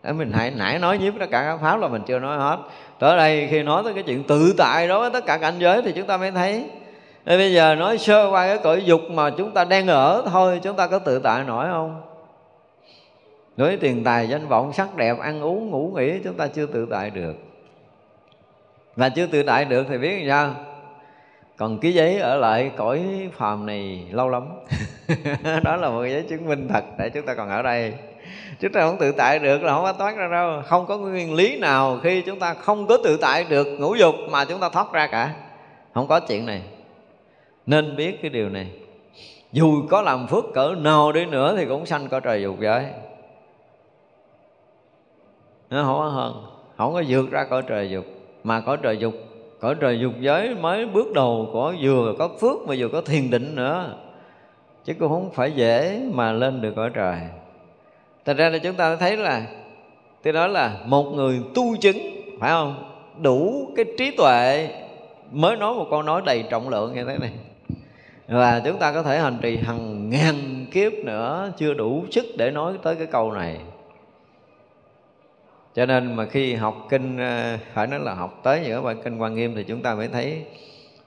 [0.03, 2.57] Để mình hãy nãy nói nhiếp tất cả các pháp là mình chưa nói hết.
[2.99, 5.81] Tới đây khi nói tới cái chuyện tự tại đối với tất cả cảnh giới
[5.81, 6.65] thì chúng ta mới thấy.
[7.25, 10.59] Nên bây giờ nói sơ qua cái cõi dục mà chúng ta đang ở thôi,
[10.63, 12.01] chúng ta có tự tại nổi không?
[13.57, 16.87] Đối tiền tài, danh vọng, sắc đẹp, ăn uống, ngủ nghỉ, chúng ta chưa tự
[16.91, 17.33] tại được.
[18.95, 20.65] Và chưa tự tại được thì biết làm sao?
[21.59, 24.43] Còn ký giấy ở lại cõi phàm này lâu lắm.
[25.63, 27.93] Đó là một giấy chứng minh thật để chúng ta còn ở đây.
[28.59, 30.61] Chúng ta không tự tại được là không có thoát ra đâu.
[30.65, 34.15] Không có nguyên lý nào khi chúng ta không có tự tại được ngũ dục
[34.29, 35.33] mà chúng ta thoát ra cả.
[35.93, 36.61] Không có chuyện này.
[37.65, 38.71] Nên biết cái điều này.
[39.51, 42.85] Dù có làm phước cỡ nào đi nữa thì cũng sanh cõi trời dục giới.
[45.69, 46.45] Nó không có hơn.
[46.77, 48.05] Không có vượt ra cõi trời dục.
[48.43, 49.13] Mà cõi trời dục
[49.59, 53.29] cõi trời dục giới mới bước đầu có vừa, có phước mà vừa có thiền
[53.29, 53.93] định nữa.
[54.85, 57.17] Chứ cũng không phải dễ mà lên được cõi trời.
[58.25, 59.45] Thành ra là chúng ta thấy là,
[60.23, 61.97] tôi nói là một người tu chứng,
[62.39, 62.83] phải không?
[63.21, 64.69] Đủ cái trí tuệ
[65.31, 67.31] mới nói một câu nói đầy trọng lượng như thế này.
[68.27, 72.51] Và chúng ta có thể hành trì hàng ngàn kiếp nữa, chưa đủ sức để
[72.51, 73.57] nói tới cái câu này
[75.75, 79.17] cho nên mà khi học kinh ờ, phải nói là học tới những bài kinh
[79.17, 80.45] quan nghiêm thì chúng ta mới thấy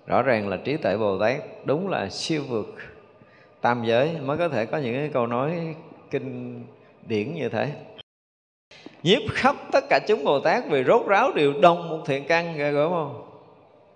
[0.07, 2.75] rõ ràng là trí tuệ bồ tát đúng là siêu vượt
[3.61, 5.75] tam giới mới có thể có những cái câu nói
[6.11, 6.63] kinh
[7.07, 7.73] điển như thế.
[9.03, 12.57] Nhiếp khắp tất cả chúng bồ tát vì rốt ráo đều đông một thiện căn,
[12.57, 13.25] ghê gớm không?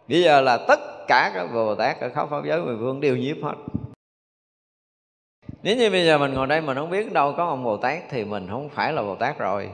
[0.08, 3.16] Bây giờ là tất cả các bồ tát ở khắp pháp giới mười phương đều
[3.16, 3.54] nhiếp hết
[5.66, 7.98] nếu như bây giờ mình ngồi đây mình không biết đâu có ông bồ tát
[8.10, 9.68] thì mình không phải là bồ tát rồi.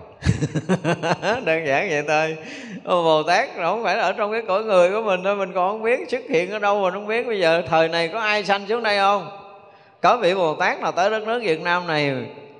[1.45, 2.37] Đơn giản vậy thôi.
[2.85, 5.73] Ông bồ tát không phải ở trong cái cõi người của mình thôi, mình còn
[5.73, 8.45] không biết xuất hiện ở đâu, mình không biết bây giờ thời này có ai
[8.45, 9.29] sanh xuống đây không?
[10.01, 12.15] Có vị bồ tát nào tới đất nước việt nam này,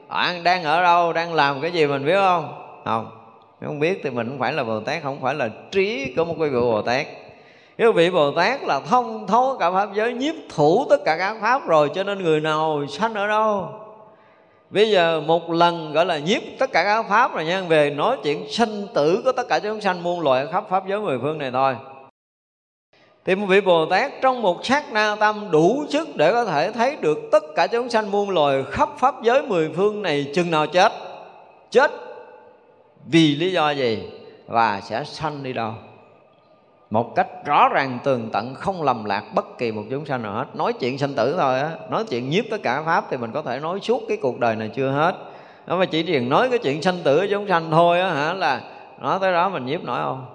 [0.09, 2.65] bạn đang ở đâu, đang làm cái gì mình biết không?
[2.85, 3.11] Không.
[3.61, 6.25] Nếu không biết thì mình không phải là bồ tát, không phải là trí của
[6.25, 7.07] một quý vị bồ tát
[7.83, 11.37] cái vị Bồ Tát là thông thấu cả Pháp giới, Nhiếp thủ tất cả các
[11.41, 13.69] Pháp rồi, Cho nên người nào sanh ở đâu?
[14.71, 18.17] Bây giờ một lần gọi là nhiếp tất cả các Pháp rồi nha, Về nói
[18.23, 21.39] chuyện sanh tử của tất cả chúng sanh muôn loài khắp Pháp giới mười phương
[21.39, 21.77] này thôi.
[23.25, 26.73] Thì một vị Bồ Tát trong một sát na tâm đủ sức để có thể
[26.73, 30.51] thấy được tất cả chúng sanh muôn loài khắp pháp giới mười phương này chừng
[30.51, 30.93] nào chết?
[31.71, 31.91] Chết
[33.07, 34.11] vì lý do gì?
[34.47, 35.73] Và sẽ sanh đi đâu?
[36.93, 40.33] Một cách rõ ràng tường tận không lầm lạc bất kỳ một chúng sanh nào
[40.33, 40.57] hết.
[40.57, 41.71] Nói chuyện sanh tử thôi á.
[41.91, 44.57] Nói chuyện nhiếp tất cả pháp thì mình có thể nói suốt cái cuộc đời
[44.57, 45.15] này chưa hết.
[45.67, 48.61] Nó mà chỉ riêng nói cái chuyện sanh tử chúng sanh thôi á hả là
[49.01, 50.27] nói tới đó mình nhiếp nổi không?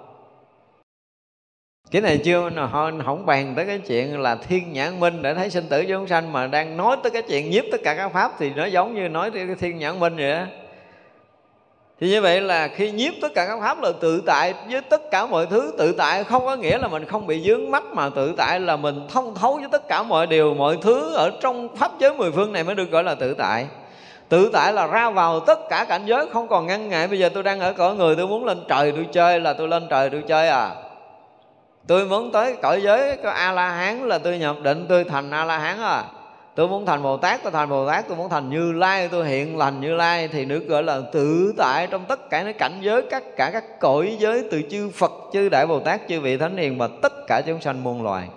[1.90, 5.50] Cái này chưa không, không bàn tới cái chuyện là thiên nhãn minh để thấy
[5.50, 8.32] sinh tử chúng sanh mà đang nói tới cái chuyện nhiếp tất cả các pháp
[8.38, 10.44] thì nó giống như nói tới cái thiên nhãn minh vậy đó
[12.00, 15.10] thì như vậy là khi nhiếp tất cả các pháp là tự tại với tất
[15.10, 18.08] cả mọi thứ, tự tại không có nghĩa là mình không bị dướng mắt, mà
[18.08, 21.76] tự tại là mình thông thấu với tất cả mọi điều, mọi thứ ở trong
[21.76, 23.66] pháp giới mười phương này mới được gọi là tự tại.
[24.28, 27.08] Tự tại là ra vào tất cả cảnh giới, không còn ngăn ngại.
[27.08, 29.68] Bây giờ tôi đang ở cõi người, tôi muốn lên trời tôi chơi là tôi
[29.68, 30.70] lên trời tôi chơi à.
[31.86, 35.30] Tôi muốn tới cõi giới có a la hán là tôi nhập định, tôi thành
[35.30, 36.04] a la hán à
[36.58, 39.28] tôi muốn thành bồ tát, tôi thành bồ tát, tôi muốn thành như lai, tôi
[39.28, 42.78] hiện lành như lai thì được gọi là tự tại trong tất cả những cảnh
[42.80, 46.36] giới, các cả các cõi giới từ chư phật, chư đại bồ tát, chư vị
[46.36, 48.28] thánh hiền và tất cả chúng sanh muôn loài.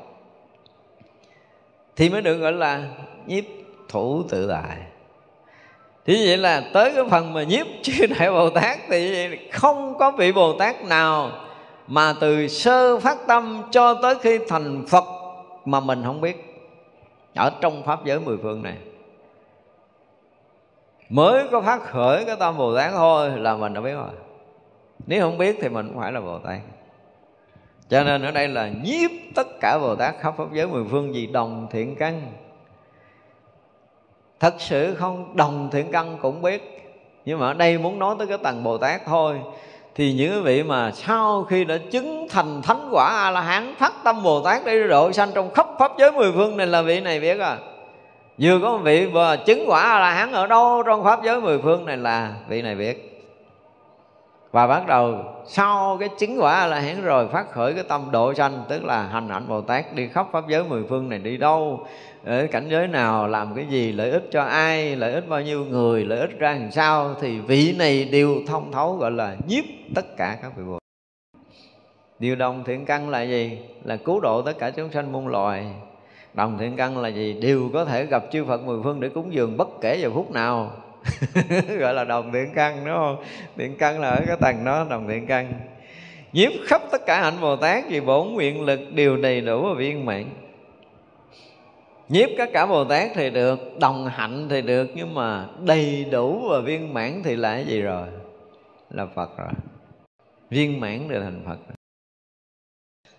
[1.96, 2.84] Thì mới được gọi là
[3.26, 3.44] nhiếp
[3.90, 4.78] thủ tự tại.
[6.06, 10.12] Thì vậy là tới cái phần mà nhiếp chư đại bồ tát thì không có
[10.12, 11.32] vị bồ tát nào
[11.88, 15.06] mà từ sơ phát tâm cho tới khi thành phật
[15.66, 16.51] mà mình không biết
[17.36, 18.78] ở trong pháp giới mười phương này.
[21.10, 24.10] Mới có phát khởi cái tâm bồ tát thôi là mình đã biết rồi.
[25.08, 26.60] Nếu không biết thì mình cũng phải là bồ tát.
[27.90, 31.12] Cho nên ở đây là nhiếp tất cả bồ tát khắp pháp giới mười phương
[31.12, 32.22] vì đồng thiện căn.
[34.40, 36.78] Thật sự không đồng thiện căn cũng biết.
[37.26, 39.42] Nhưng mà ở đây muốn nói tới cái tầng bồ tát thôi
[39.96, 43.94] thì những vị mà sau khi đã chứng thành thánh quả a la hán phát
[44.04, 47.00] tâm bồ tát để độ sanh trong khắp pháp giới mười phương này là vị
[47.00, 47.58] này biết à
[48.38, 51.42] vừa có một vị vừa chứng quả a la hán ở đâu trong pháp giới
[51.42, 53.08] mười phương này là vị này biết.
[54.52, 55.16] Và bắt đầu
[55.46, 58.84] sau cái chứng quả a la hán rồi phát khởi cái tâm độ sanh, tức
[58.84, 61.88] là hành ảnh bồ tát đi khắp pháp giới mười phương này, đi đâu?
[62.24, 65.66] Ở cảnh giới nào làm cái gì, lợi ích cho ai, lợi ích bao nhiêu
[65.66, 69.64] người, lợi ích ra làm sao thì vị này đều thông thấu, gọi là nhiếp
[69.96, 70.82] tất cả các vị bồ
[72.22, 73.58] điều đồng thiện căn là gì?
[73.84, 75.66] Là cứu độ tất cả chúng sanh muôn loài.
[76.34, 77.34] Đồng thiện căn là gì?
[77.42, 80.32] Đều có thể gặp chư phật mười phương để cúng dường bất kể giờ phút
[80.32, 80.72] nào.
[81.80, 83.24] Gọi là đồng thiện căn, đúng không?
[83.58, 85.54] Thiện căn là ở cái tầng đó, đồng thiện căn.
[86.34, 89.74] Nhiếp khắp tất cả hạnh bồ tát vì bổn nguyện lực đều đầy đủ và
[89.78, 90.26] viên mãn
[92.12, 96.50] nhiếp các cả bồ tát thì được, đồng hạnh thì được, nhưng mà đầy đủ
[96.50, 98.08] và viên mãn thì là cái gì rồi?
[98.90, 99.52] Là phật rồi.
[100.50, 101.76] Viên mãn để thành phật rồi.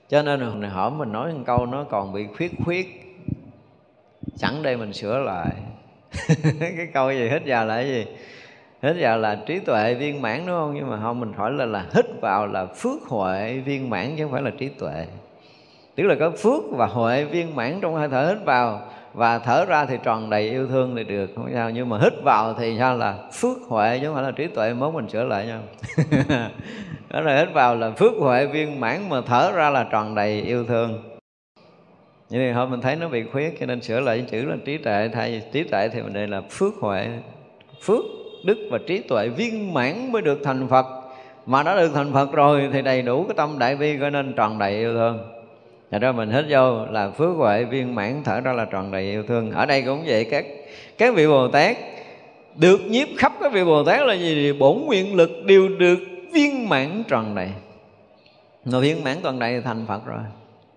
[0.09, 2.87] cho nên hồi hỏi mình nói một câu nó còn bị khuyết khuyết.
[4.37, 5.51] Sẵn đây mình sửa lại.
[6.61, 8.07] Cái câu gì, hết vào là cái gì?
[8.83, 10.75] Hết vào là trí tuệ viên mãn, đúng không?
[10.75, 14.25] Nhưng mà không, mình hỏi là là hít vào là phước huệ viên mãn chứ
[14.25, 15.07] không phải là trí tuệ
[15.95, 18.81] tức là có phước và huệ viên mãn trong hơi thở hít vào.
[19.15, 21.31] Và thở ra thì tròn đầy yêu thương thì được.
[21.37, 24.31] Không sao, nhưng mà hít vào thì sao là phước huệ, chứ không phải là
[24.31, 24.75] trí tuệ.
[24.75, 25.61] Mới mình sửa lại nhau
[27.09, 30.41] đó là hít vào là phước huệ viên mãn, mà thở ra là tròn đầy
[30.41, 31.03] yêu thương.
[32.31, 34.79] Như thì hôm mình thấy nó bị khuyết, cho nên sửa lại chữ là trí
[34.79, 35.11] tuệ.
[35.13, 37.09] Thay vì trí tuệ thì mình đây là phước huệ.
[37.83, 38.05] Phước,
[38.45, 40.87] đức và trí tuệ viên mãn mới được thành phật.
[41.47, 44.33] Mà đã được thành phật rồi thì đầy đủ cái tâm đại bi, cho nên
[44.33, 45.32] tròn đầy yêu thương.
[45.93, 49.11] Thật ra mình hít vô là phước huệ viên mãn, thở ra là tròn đầy
[49.11, 49.51] yêu thương.
[49.51, 50.45] Ở đây cũng vậy, các
[50.99, 51.77] các vị Bồ Tát
[52.55, 54.53] Được nhiếp khắp các vị Bồ Tát là gì?
[54.53, 55.99] Bổn nguyện lực đều được
[56.33, 57.49] viên mãn tròn đầy.
[58.65, 60.21] Mà viên mãn tròn đầy thành Phật rồi.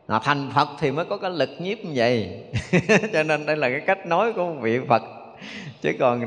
[0.07, 2.43] Là thành Phật thì mới có cái lực nhiếp như vậy.
[3.13, 5.03] Cho nên đây là cái cách nói của một vị Phật.
[5.81, 6.21] Chứ còn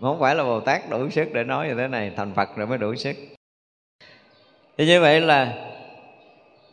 [0.00, 2.12] không phải là Bồ Tát đủ sức để nói như thế này.
[2.16, 3.16] Thành Phật rồi mới đủ sức.
[4.78, 5.52] Thì như vậy là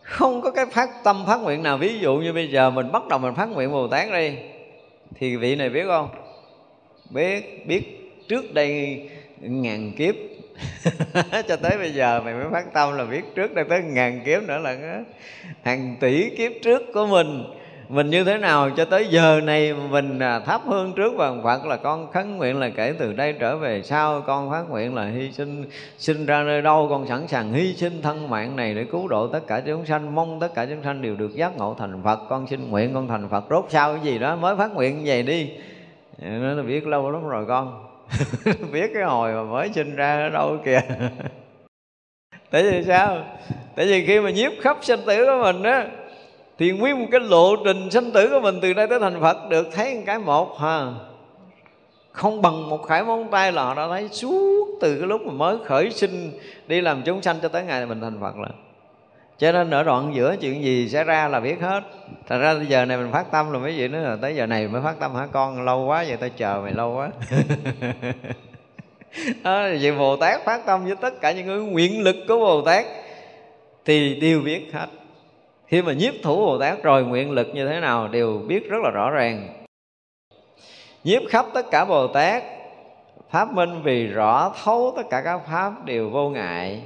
[0.04, 1.78] không có cái phát tâm phát nguyện nào.
[1.78, 4.36] Ví dụ như bây giờ mình bắt đầu mình phát nguyện bồ tát đi,
[5.16, 6.10] thì vị này biết không?
[7.10, 9.02] Biết biết trước đây
[9.40, 10.16] ngàn kiếp.
[11.48, 14.44] Cho tới bây giờ mày mới phát tâm là biết trước đây tới ngàn kiếp
[14.44, 15.02] nữa là
[15.64, 17.44] hàng tỷ kiếp trước của mình
[17.90, 21.66] mình như thế nào cho tới giờ này mình à, thắp hương trước vàng Phật
[21.66, 24.22] là con khấn nguyện là kể từ đây trở về sau.
[24.22, 25.66] Con phát nguyện là hy sinh
[25.98, 26.88] sinh ra nơi đâu.
[26.90, 30.16] Con sẵn sàng hy sinh thân mạng này để cứu độ tất cả chúng sanh.
[30.16, 32.20] Mong tất cả chúng sanh đều được giác ngộ thành Phật.
[32.30, 33.44] Con xin nguyện con thành Phật.
[33.50, 35.52] Rốt sau cái gì đó mới phát nguyện như vậy đi
[36.24, 37.88] nó là biết lâu lắm rồi con.
[38.72, 40.82] Biết cái hồi mà mới sinh ra ở đâu kìa.
[42.52, 43.18] Tại vì sao?
[43.76, 45.88] Tại vì khi mà nhiếp khắp sinh tử của mình á
[46.58, 49.50] thì nguyên một cái lộ trình sinh tử của mình từ đây tới thành phật
[49.50, 50.86] được thấy một cái một ha.
[52.12, 55.34] Không bằng một khải móng tay là họ đã thấy suốt từ cái lúc mà
[55.34, 56.32] mới khởi sinh
[56.68, 58.50] đi làm chúng sanh cho tới ngày mình thành phật là
[59.38, 61.84] cho nên ở đoạn giữa chuyện gì sẽ ra là biết hết.
[62.28, 64.46] Thật ra bây giờ này mình phát tâm rồi mấy vị nữa là tới giờ
[64.46, 65.66] này mới phát tâm hả con?
[65.66, 67.10] Lâu quá vậy tao chờ mày lâu quá.
[69.44, 72.62] À, vì bồ tát phát tâm với tất cả những người nguyện lực của bồ
[72.62, 72.86] tát
[73.86, 74.88] thì đều biết hết
[75.74, 78.78] khi mà nhiếp thủ bồ tát rồi, nguyện lực như thế nào đều biết rất
[78.84, 79.64] là rõ ràng.
[81.04, 82.44] Nhiếp khắp tất cả bồ tát,
[83.32, 86.82] pháp minh vì rõ thấu tất cả các pháp đều vô ngại.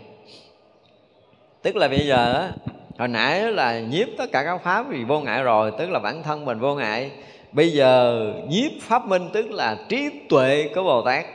[1.61, 2.51] Tức là bây giờ
[2.97, 6.23] hồi nãy là nhiếp tất cả các pháp vì vô ngại rồi, tức là bản
[6.23, 7.11] thân mình vô ngại.
[7.51, 11.25] Bây giờ nhiếp pháp minh tức là trí tuệ của bồ tát.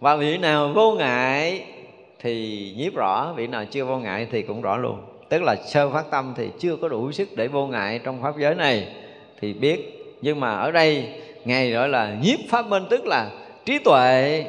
[0.00, 1.64] Và vị nào vô ngại
[2.20, 5.90] thì nhiếp rõ, vị nào chưa vô ngại thì cũng rõ luôn tức là sơ
[5.90, 8.88] phát tâm thì chưa có đủ sức để vô ngại trong pháp giới này.
[9.40, 11.08] Thì biết, nhưng mà ở đây,
[11.44, 13.30] ngài gọi là nhiếp pháp minh, tức là
[13.64, 14.44] trí tuệ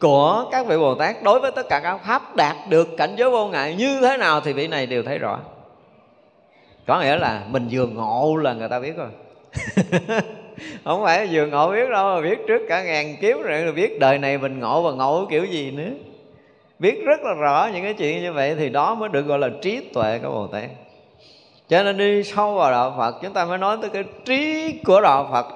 [0.00, 3.30] của các vị Bồ Tát đối với tất cả các pháp đạt được cảnh giới
[3.30, 5.38] vô ngại như thế nào thì vị này đều thấy rõ.
[6.86, 9.08] Có nghĩa là mình vừa ngộ là người ta biết rồi.
[10.84, 14.18] Không phải vừa ngộ biết đâu, mà biết trước cả ngàn kiếp rồi biết đời
[14.18, 15.90] này mình ngộ và ngộ kiểu gì nữa
[16.80, 19.48] biết rất là rõ những cái chuyện như vậy thì đó mới được gọi là
[19.62, 20.70] trí tuệ của bồ tát.
[21.68, 25.00] Cho nên đi sâu vào đạo phật, chúng ta mới nói tới cái trí của
[25.00, 25.46] đạo phật.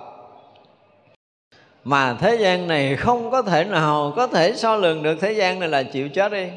[1.84, 5.60] Mà thế gian này không có thể nào có thể so lường được thế gian
[5.60, 6.48] này là chịu chết đi.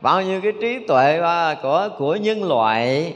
[0.00, 1.20] Bao nhiêu cái trí tuệ
[1.62, 3.14] của của nhân loại,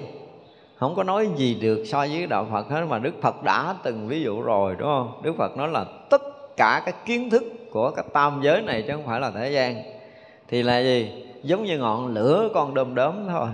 [0.77, 4.09] không có nói gì được so với đạo Phật hết, mà Đức Phật đã từng
[4.09, 5.21] ví dụ rồi, đúng không?
[5.23, 6.23] Đức Phật nói là tất
[6.57, 9.92] cả các kiến thức của cái tam giới này chứ không phải là thế gian
[10.53, 11.11] thì là gì?
[11.43, 13.49] Giống như ngọn lửa con đom đóm thôi.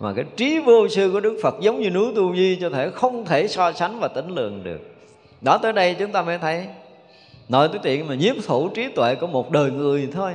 [0.00, 2.90] Mà cái trí vô sư của đức phật giống như núi tu di cho thể
[2.90, 4.80] không thể so sánh và tính lường được.
[5.40, 6.66] Đó, tới đây chúng ta mới thấy.
[7.48, 10.32] Nội tứ tiện mà nhiếp thủ trí tuệ của một đời người thôi.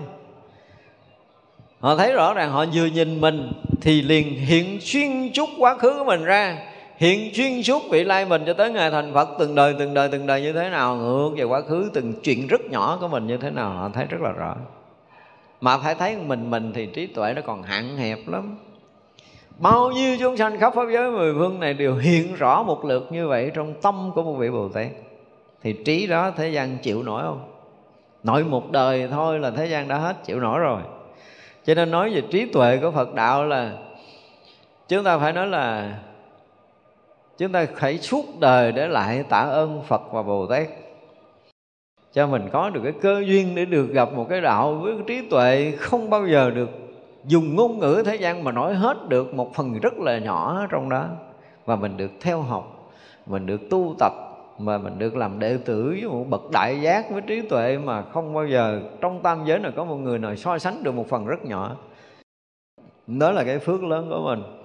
[1.79, 5.93] Họ thấy rõ ràng, họ vừa nhìn mình thì liền hiện xuyên chút quá khứ
[5.97, 6.57] của mình ra.
[6.97, 10.09] Hiện xuyên suốt vị lai mình cho tới ngày thành phật, từng đời từng đời
[10.11, 13.27] từng đời như thế nào, ngược về quá khứ, từng chuyện rất nhỏ của mình
[13.27, 14.55] như thế nào, họ thấy rất là rõ
[15.61, 18.57] mà phải thấy mình mình thì trí tuệ nó còn hạn hẹp lắm.
[19.57, 23.11] Bao nhiêu chúng sanh khắp pháp giới mười phương này đều hiện rõ một lượt
[23.11, 24.87] như vậy trong tâm của một vị bồ tát.
[25.63, 27.51] Thì trí đó thế gian chịu nổi không?
[28.23, 30.81] Nội một đời thôi là thế gian đã hết, chịu nổi rồi.
[31.65, 33.71] Cho nên nói về trí tuệ của phật đạo là
[34.87, 35.97] chúng ta phải nói là
[37.37, 40.67] chúng ta phải suốt đời để lại tạ ơn phật và bồ tát
[42.13, 45.03] cho mình có được cái cơ duyên để được gặp một cái đạo với cái
[45.07, 46.69] trí tuệ không bao giờ được
[47.25, 50.89] dùng ngôn ngữ thế gian mà nói hết được một phần rất là nhỏ trong
[50.89, 51.05] đó.
[51.65, 52.91] Và mình được theo học,
[53.25, 54.11] mình được tu tập,
[54.57, 58.01] mà mình được làm đệ tử với một bậc đại giác với trí tuệ mà
[58.01, 61.09] không bao giờ trong tam giới nào có một người nào so sánh được một
[61.09, 61.75] phần rất nhỏ.
[63.07, 64.60] Đó là cái phước lớn của mình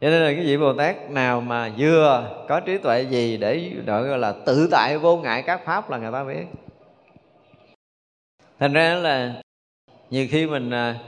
[0.00, 3.72] cho nên là cái vị bồ tát nào mà vừa có trí tuệ gì để
[3.86, 6.44] gọi là tự tại vô ngại các pháp là người ta biết.
[8.58, 9.34] Thành ra là
[10.10, 10.98] nhiều khi mình à,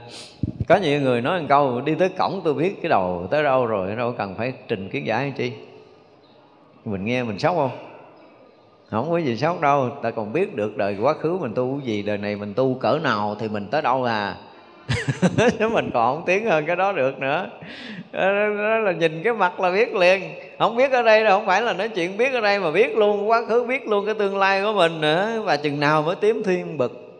[0.67, 3.65] có nhiều người nói một câu, đi tới cổng tôi biết cái đầu tới đâu
[3.65, 5.53] rồi đâu cần phải trình kiến giải chi?
[6.85, 7.71] Mình nghe mình sốc không?
[8.89, 11.87] Không có gì sốc đâu, ta còn biết được đời quá khứ mình tu cái
[11.87, 14.37] gì, đời này mình tu cỡ nào thì mình tới đâu à?
[15.59, 17.49] chứ mình còn không tiến hơn cái đó được nữa.
[18.13, 20.21] Đó là nhìn cái mặt là biết liền.
[20.59, 22.97] Không biết ở đây đâu không phải là nói chuyện biết ở đây mà biết
[22.97, 25.41] luôn, quá khứ biết luôn cái tương lai của mình nữa.
[25.45, 27.11] Và chừng nào mới tiến thiên bực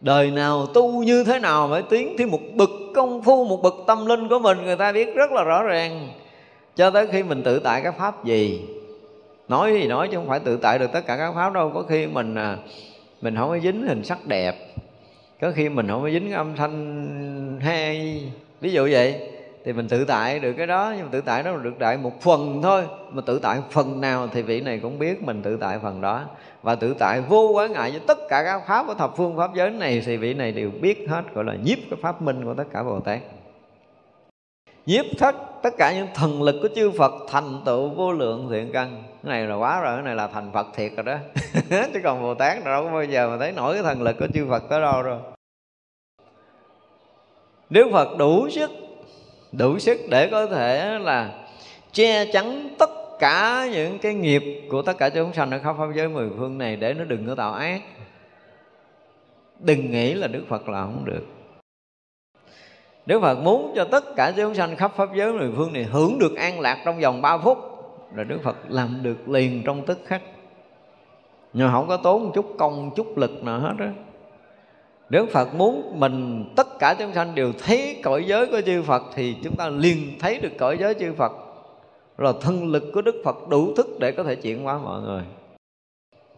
[0.00, 3.84] đời nào tu như thế nào mới tiến thêm một bực công phu, một bực
[3.86, 6.08] tâm linh của mình, người ta biết rất là rõ ràng.
[6.76, 8.60] Cho tới khi mình tự tại các pháp gì?
[9.48, 11.70] Nói thì nói chứ không phải tự tại được tất cả các pháp đâu.
[11.74, 12.56] Có khi mình à,
[13.20, 14.54] mình không có dính hình sắc đẹp
[15.40, 18.22] có khi mình không có dính âm thanh hay,
[18.60, 19.20] ví dụ vậy,
[19.64, 22.22] thì mình tự tại được cái đó, nhưng mà tự tại nó được đại một
[22.22, 22.82] phần thôi.
[23.12, 26.24] Mà tự tại phần nào thì vị này cũng biết mình tự tại phần đó.
[26.62, 29.54] Và tự tại vô quá ngại với tất cả các pháp của thập phương pháp
[29.54, 32.54] giới này thì vị này đều biết hết, gọi là nhiếp cái pháp minh của
[32.54, 33.18] tất cả bồ tát
[34.86, 38.72] nhiếp thất tất cả những thần lực của chư Phật thành tựu vô lượng thiện
[38.72, 39.02] căn.
[39.22, 41.16] Cái này là quá rồi, cái này là thành Phật thiệt rồi đó.
[41.94, 44.26] Chứ còn Bồ Tát đâu có bao giờ mà thấy nổi cái thần lực của
[44.34, 45.18] chư Phật tới đâu rồi
[47.70, 48.70] Đức Phật đủ sức
[49.52, 51.48] đủ sức để có thể là
[51.92, 55.86] che chắn tất cả những cái nghiệp của tất cả chúng sanh ở khắp pháp
[55.94, 57.82] giới mười phương này, để nó đừng có tạo ác.
[59.58, 61.35] Đừng nghĩ là Đức Phật là không được.
[63.06, 66.18] Đức Phật muốn cho tất cả chúng sanh khắp pháp giới mười phương này hưởng
[66.18, 67.58] được an lạc trong vòng 3 phút.
[68.14, 70.22] Rồi Đức Phật làm được liền trong tức khắc.
[71.52, 73.86] Nhưng không có tốn chút công, chút lực nào hết đó
[75.08, 79.02] Đức Phật muốn mình tất cả chúng sanh đều thấy cõi giới của chư Phật
[79.14, 81.32] Thì chúng ta liền thấy được cõi giới chư Phật.
[82.18, 85.22] Rồi thân lực của Đức Phật đủ thức để có thể chuyển hóa mọi người.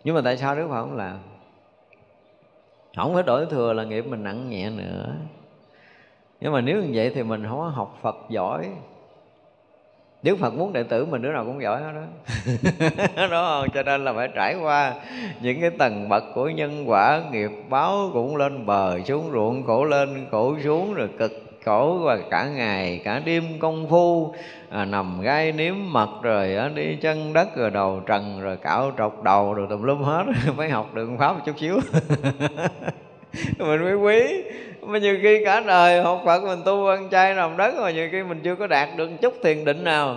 [0.05, 1.19] Nhưng mà tại sao Đức Phật không làm?
[2.97, 5.15] Không phải đổi thừa là nghiệp mình nặng nhẹ nữa
[6.41, 8.69] nhưng mà nếu như vậy thì mình không có học Phật giỏi.
[10.23, 12.03] Đức Phật muốn đệ tử mình đứa nào cũng giỏi hết đó
[13.31, 13.71] Đó không?
[13.75, 14.95] Cho nên là phải trải qua
[15.41, 19.85] những cái tầng bậc của nhân quả Nghiệp báo cũng lên bờ xuống ruộng Cổ
[19.85, 24.35] lên cổ xuống rồi cực khổ và cả ngày cả đêm công phu
[24.71, 28.93] à, nằm gai nếm mật rồi á, đi chân đất rồi đầu trần rồi cạo
[28.99, 30.25] trọc đầu rồi tùm lum hết.
[30.57, 31.81] Mới học được pháp một chút xíu.
[33.59, 34.43] Mình mới quý
[34.89, 38.09] mà nhiều khi cả đời học Phật mình tu ăn chay nằm đất mà nhiều
[38.13, 40.17] khi mình chưa có đạt được chút thiền định nào.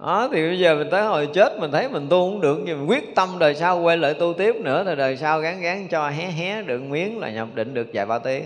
[0.00, 2.78] Đó, thì bây giờ mình tới hồi chết mình thấy mình tu không được, nhưng
[2.78, 5.88] mình quyết tâm đời sau quay lại tu tiếp nữa thì đời sau gán gán
[5.88, 8.44] cho hé hé được miếng là nhập định được vài ba tiếng.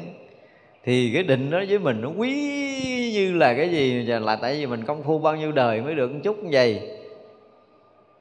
[0.85, 2.33] Thì cái định đó với mình nó quý
[3.13, 6.13] như là cái gì là tại vì mình công phu bao nhiêu đời mới được
[6.13, 6.81] một chút như vậy.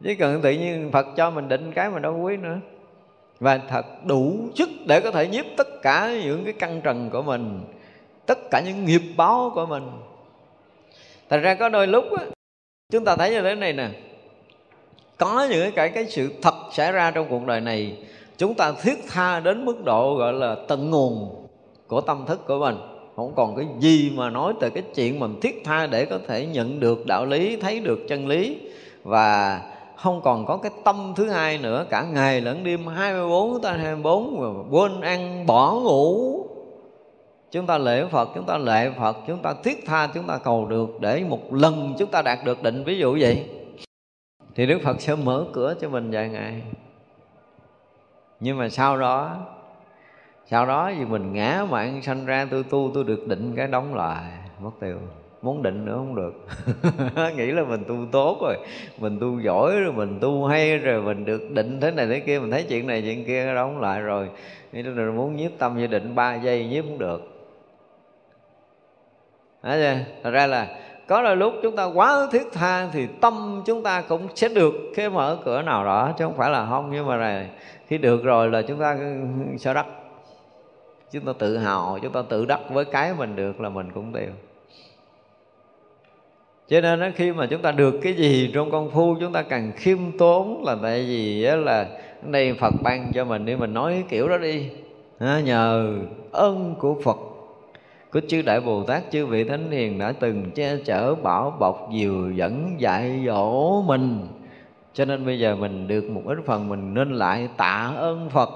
[0.03, 2.57] Chứ cần tự nhiên Phật cho mình định cái mình đâu quý nữa
[3.39, 7.21] và thật đủ sức để có thể nhiếp tất cả những cái căn trần của
[7.21, 7.61] mình
[8.27, 9.83] tất cả những nghiệp báo của mình.
[11.29, 12.25] Thật ra có đôi lúc á,
[12.91, 13.89] chúng ta thấy như thế này nè.
[15.17, 17.97] Có những cái cái sự thật xảy ra trong cuộc đời này
[18.37, 21.45] chúng ta thiết tha đến mức độ gọi là tận nguồn
[21.87, 22.75] của tâm thức của mình.
[23.15, 26.45] Không còn cái gì mà nói từ cái chuyện mình thiết tha để có thể
[26.45, 28.57] nhận được đạo lý thấy được chân lý.
[29.03, 29.61] Và
[29.97, 31.85] không còn có cái tâm thứ hai nữa.
[31.89, 36.33] Cả ngày lẫn đêm 24 ta 24 mà quên ăn, bỏ ngủ.
[37.51, 40.65] Chúng ta lễ Phật, chúng ta lệ Phật, chúng ta thiết tha, chúng ta cầu
[40.65, 42.83] được để một lần chúng ta đạt được định.
[42.83, 43.49] Ví dụ vậy.
[44.55, 46.61] Thì Đức Phật sẽ mở cửa cho mình vài ngày.
[48.39, 49.37] Nhưng mà sau đó
[50.49, 53.95] sau đó thì mình ngã mạng sanh ra, tôi tu, tôi được định cái đóng
[53.95, 54.97] lại, mất tiêu
[55.41, 56.33] muốn định nữa không được.
[57.35, 58.57] Nghĩ là mình tu tốt rồi.
[58.99, 62.39] Mình tu giỏi rồi, mình tu hay rồi, mình được định thế này thế kia,
[62.39, 64.29] mình thấy chuyện này chuyện kia, đóng lại rồi.
[64.71, 67.21] Nghĩ là muốn nhiếp tâm như định ba giây nhiếp cũng được.
[69.63, 70.13] Đấy chưa?
[70.23, 70.67] thật ra là
[71.07, 74.73] có đôi lúc chúng ta quá thiết tha thì tâm chúng ta cũng sẽ được
[74.95, 76.89] cái mở cửa nào đó, chứ không phải là không.
[76.91, 77.49] Nhưng mà này,
[77.87, 78.97] khi được rồi là chúng ta
[79.57, 79.85] sẽ đắc.
[81.11, 84.13] Chúng ta tự hào, chúng ta tự đắc với cái mình được là mình cũng
[84.13, 84.31] đều
[86.69, 89.41] cho nên đó, khi mà chúng ta được cái gì trong công phu chúng ta
[89.41, 91.87] càng khiêm tốn là tại vì là
[92.23, 94.69] đây Phật ban cho mình đi mình nói kiểu đó đi.
[95.19, 95.97] Nhờ
[96.31, 97.17] ơn của Phật.
[98.13, 101.89] Của chư đại bồ tát chư vị thánh hiền đã từng che chở bảo bọc
[101.93, 104.27] dìu dẫn dạy dỗ mình.
[104.93, 108.49] Cho nên bây giờ mình được một ít phần mình nên lại tạ ơn phật.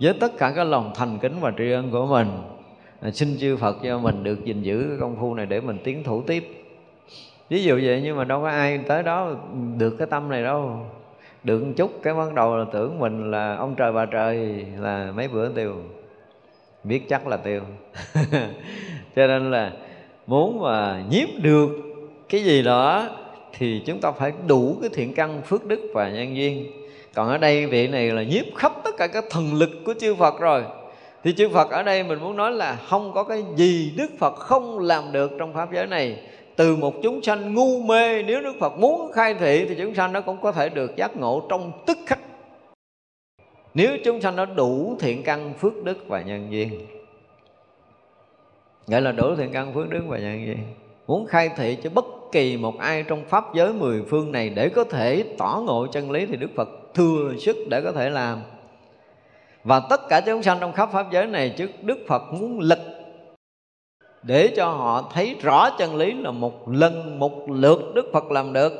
[0.00, 2.28] Với tất cả cái lòng thành kính và tri ân của mình
[3.00, 6.04] à, xin chư phật cho mình được gìn giữ công phu này để mình tiến
[6.04, 6.59] thủ tiếp
[7.50, 9.30] ví dụ vậy nhưng mà đâu có ai tới đó
[9.76, 10.86] được cái tâm này đâu.
[11.44, 15.12] Được một chút cái bắt đầu là tưởng mình là ông trời bà trời là
[15.16, 15.74] mấy bữa tiêu
[16.84, 17.60] biết chắc là tiêu
[19.16, 19.72] cho nên là
[20.26, 21.70] muốn mà nhiếp được
[22.28, 23.08] cái gì đó
[23.58, 26.66] thì chúng ta phải đủ cái thiện căn, phước đức và nhân duyên.
[27.14, 30.14] Còn ở đây vị này là nhiếp khắp tất cả các thần lực của chư
[30.14, 30.64] Phật rồi.
[31.24, 34.34] Thì chư Phật ở đây mình muốn nói là không có cái gì Đức Phật
[34.34, 36.16] không làm được trong pháp giới này
[36.60, 40.12] từ một chúng sanh ngu mê, nếu Đức Phật muốn khai thị thì chúng sanh
[40.12, 42.18] nó cũng có thể được giác ngộ trong tức khắc.
[43.74, 46.86] Nếu chúng sanh nó đủ thiện căn phước đức và nhân duyên.
[48.86, 50.58] Gọi là đủ thiện căn phước đức và nhân duyên.
[51.06, 54.68] Muốn khai thị cho bất kỳ một ai trong pháp giới mười phương này để
[54.68, 58.42] có thể tỏ ngộ chân lý thì đức phật thừa sức để có thể làm.
[59.64, 62.78] Và tất cả chúng sanh trong khắp pháp giới này trước đức phật muốn lực
[64.22, 68.52] để cho họ thấy rõ chân lý là một lần, một lượt đức phật làm
[68.52, 68.72] được.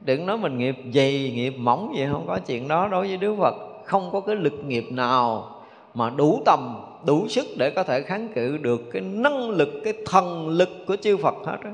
[0.00, 3.36] Đừng nói mình nghiệp dày, nghiệp mỏng gì, không có chuyện đó đối với đức
[3.38, 3.54] phật.
[3.84, 5.50] Không có cái lực nghiệp nào
[5.94, 9.94] mà đủ tầm, đủ sức để có thể kháng cự được cái năng lực, cái
[10.06, 11.70] thần lực của chư Phật hết đó.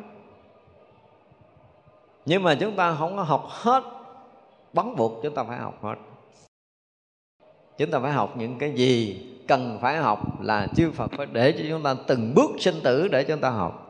[2.27, 3.85] nhưng mà chúng ta không có học hết
[4.73, 5.95] bắt buộc chúng ta phải học hết.
[7.79, 11.53] Chúng ta phải học những cái gì cần phải học là chư Phật phải để
[11.53, 13.87] cho chúng ta từng bước sinh tử để chúng ta học.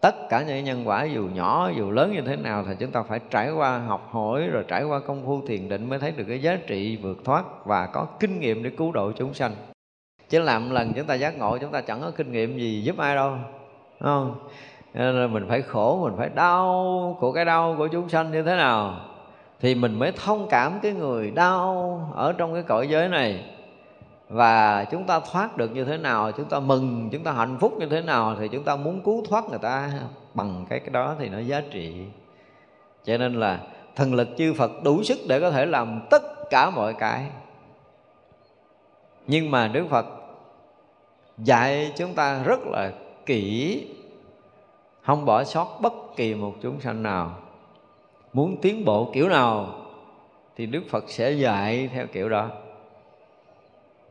[0.00, 3.02] Tất cả những nhân quả dù nhỏ, dù lớn như thế nào thì chúng ta
[3.02, 6.24] phải trải qua học hỏi, rồi trải qua công phu thiền định mới thấy được
[6.28, 9.52] cái giá trị vượt thoát và có kinh nghiệm để cứu độ chúng sanh.
[10.28, 12.98] Chứ làm lần chúng ta giác ngộ, chúng ta chẳng có kinh nghiệm gì giúp
[12.98, 13.38] ai đâu đúng
[14.00, 14.48] không?
[14.94, 18.42] Nên là mình phải khổ, mình phải đau của cái đau của chúng sanh như
[18.42, 19.00] thế nào
[19.60, 23.55] thì mình mới thông cảm cái người đau ở trong cái cõi giới này
[24.28, 27.74] và chúng ta thoát được như thế nào, chúng ta mừng, chúng ta hạnh phúc
[27.78, 29.92] như thế nào thì chúng ta muốn cứu thoát người ta
[30.34, 32.06] bằng cái cái đó thì nó giá trị.
[33.04, 33.60] Cho nên là
[33.96, 37.26] thần lực chư Phật đủ sức để có thể làm tất cả mọi cái.
[39.26, 40.06] Nhưng mà Đức Phật
[41.38, 42.92] dạy chúng ta rất là
[43.26, 43.86] kỹ,
[45.02, 47.36] không bỏ sót bất kỳ một chúng sanh nào.
[48.32, 49.74] Muốn tiến bộ kiểu nào
[50.56, 52.50] thì Đức Phật sẽ dạy theo kiểu đó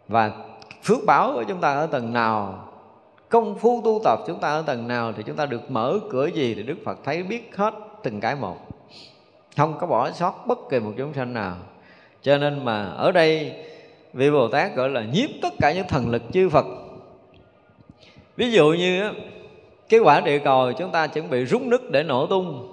[0.07, 0.31] và
[0.83, 2.67] phước báo của chúng ta ở tầng nào,
[3.29, 6.27] công phu tu tập chúng ta ở tầng nào thì chúng ta được mở cửa
[6.27, 7.73] gì thì Đức Phật thấy biết hết
[8.03, 8.57] từng cái một.
[9.57, 11.55] Không có bỏ sót bất kỳ một chúng sanh nào.
[12.21, 13.53] Cho nên mà ở đây,
[14.13, 16.65] vị Bồ Tát gọi là nhiếp tất cả những thần lực chư Phật.
[18.37, 19.11] Ví dụ như
[19.89, 22.71] cái quả địa cầu chúng ta chuẩn bị rút nứt để nổ tung.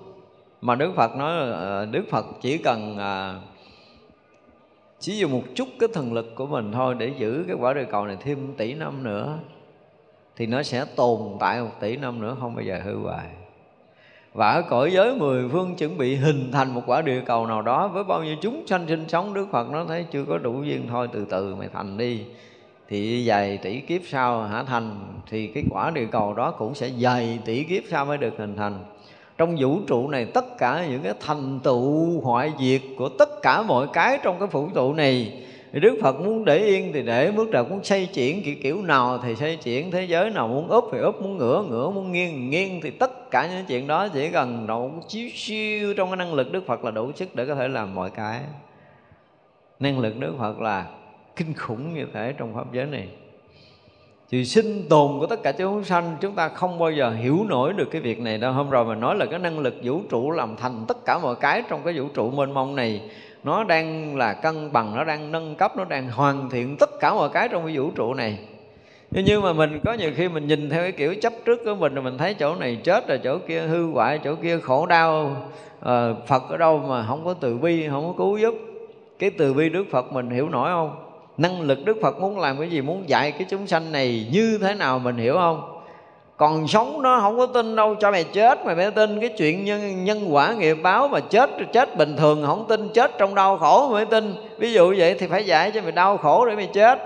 [0.60, 3.34] Mà Đức Phật nói là ờ, Đức Phật chỉ cần à,
[5.02, 7.86] chỉ dùng một chút cái thần lực của mình thôi để giữ cái quả địa
[7.90, 9.38] cầu này thêm tỷ năm nữa,
[10.36, 13.26] thì nó sẽ tồn tại một tỷ năm nữa, không bao giờ hư hoại.
[14.32, 17.62] Và ở cõi giới mười phương chuẩn bị hình thành một quả địa cầu nào
[17.62, 20.62] đó với bao nhiêu chúng sanh sinh sống, Đức Phật nó thấy chưa có đủ
[20.62, 22.22] duyên thôi, từ từ mày thành đi.
[22.88, 26.88] Thì dài tỷ kiếp sau hả thành, thì cái quả địa cầu đó cũng sẽ
[26.88, 28.84] dài tỷ kiếp sau mới được hình thành
[29.42, 33.62] trong vũ trụ này, tất cả những cái thành tựu hoại diệt của tất cả
[33.62, 35.32] mọi cái trong cái vũ trụ này
[35.72, 38.82] thì Đức Phật muốn để yên thì để mức trời muốn xây chuyển kiểu kiểu
[38.82, 42.12] nào thì xây chuyển, thế giới nào muốn úp thì úp, muốn ngửa ngửa, muốn
[42.12, 46.16] nghiêng nghiêng, thì tất cả những chuyện đó chỉ cần độ chiếu siêu trong cái
[46.16, 48.40] năng lực Đức Phật là đủ sức để có thể làm mọi cái.
[49.80, 50.86] Năng lực Đức Phật là
[51.36, 53.08] kinh khủng như thế trong pháp giới này
[54.32, 57.72] thì sinh tồn của tất cả chúng sanh chúng ta không bao giờ hiểu nổi
[57.72, 58.52] được cái việc này đâu.
[58.52, 61.34] Hôm rồi mình nói là cái năng lực vũ trụ làm thành tất cả mọi
[61.36, 63.02] cái trong cái vũ trụ mênh mông này
[63.44, 67.14] nó đang là cân bằng nó đang nâng cấp nó đang hoàn thiện tất cả
[67.14, 68.38] mọi cái trong cái vũ trụ này.
[69.10, 71.94] Nhưng mà mình có nhiều khi mình nhìn theo cái kiểu chấp trước của mình
[71.94, 75.36] rồi mình thấy chỗ này chết rồi chỗ kia hư hoại chỗ kia khổ đau.
[75.80, 78.54] À, phật ở đâu mà không có từ bi không có cứu giúp?
[79.18, 81.11] Cái từ bi đức phật mình hiểu nổi không?
[81.38, 84.58] Năng lực đức phật muốn làm cái gì, muốn dạy cái chúng sanh này như
[84.62, 85.82] thế nào mình hiểu không?
[86.36, 89.64] Còn sống nó không có tin đâu, cho mày chết mày mới tin cái chuyện
[89.64, 93.58] nhân nhân quả nghiệp báo mà chết chết bình thường, không tin chết trong đau
[93.58, 94.34] khổ mới tin.
[94.58, 96.98] Ví dụ vậy thì phải dạy cho mày đau khổ để mày chết.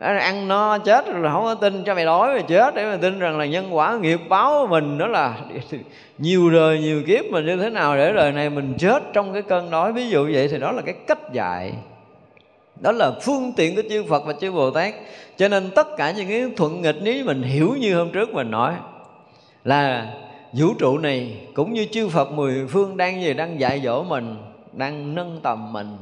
[0.00, 3.18] Ăn no, chết rồi không có tin, cho mày đói mày chết để mày tin
[3.18, 5.36] rằng là nhân quả nghiệp báo của mình đó là
[6.18, 9.42] nhiều đời, nhiều kiếp mình như thế nào để đời này mình chết trong cái
[9.42, 9.92] cơn đói.
[9.92, 11.72] Ví dụ vậy thì đó là cái cách dạy
[12.80, 14.94] đó là phương tiện của chư Phật và chư Bồ Tát.
[15.36, 18.50] Cho nên tất cả những cái thuận nghịch, nếu mình hiểu như hôm trước mình
[18.50, 18.74] nói,
[19.64, 20.14] là
[20.52, 24.36] vũ trụ này cũng như chư Phật mười phương đang gì, đang dạy dỗ mình,
[24.72, 25.96] đang nâng tầm mình,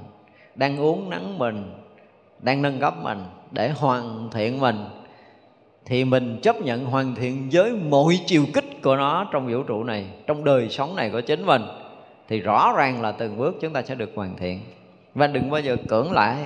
[0.54, 1.72] đang uống nắng mình,
[2.40, 4.76] đang nâng cấp mình để hoàn thiện mình,
[5.84, 9.84] thì mình chấp nhận hoàn thiện với mọi chiều kích của nó trong vũ trụ
[9.84, 11.62] này, trong đời sống này của chính mình,
[12.28, 14.60] thì rõ ràng là từng bước chúng ta sẽ được hoàn thiện.
[15.14, 16.36] Và đừng bao giờ cưỡng lại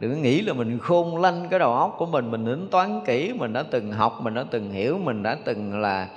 [0.00, 3.32] đừng nghĩ là mình khôn lanh cái đầu óc của mình mình tính toán kỹ
[3.32, 6.08] mình đã từng học mình đã từng hiểu mình đã từng là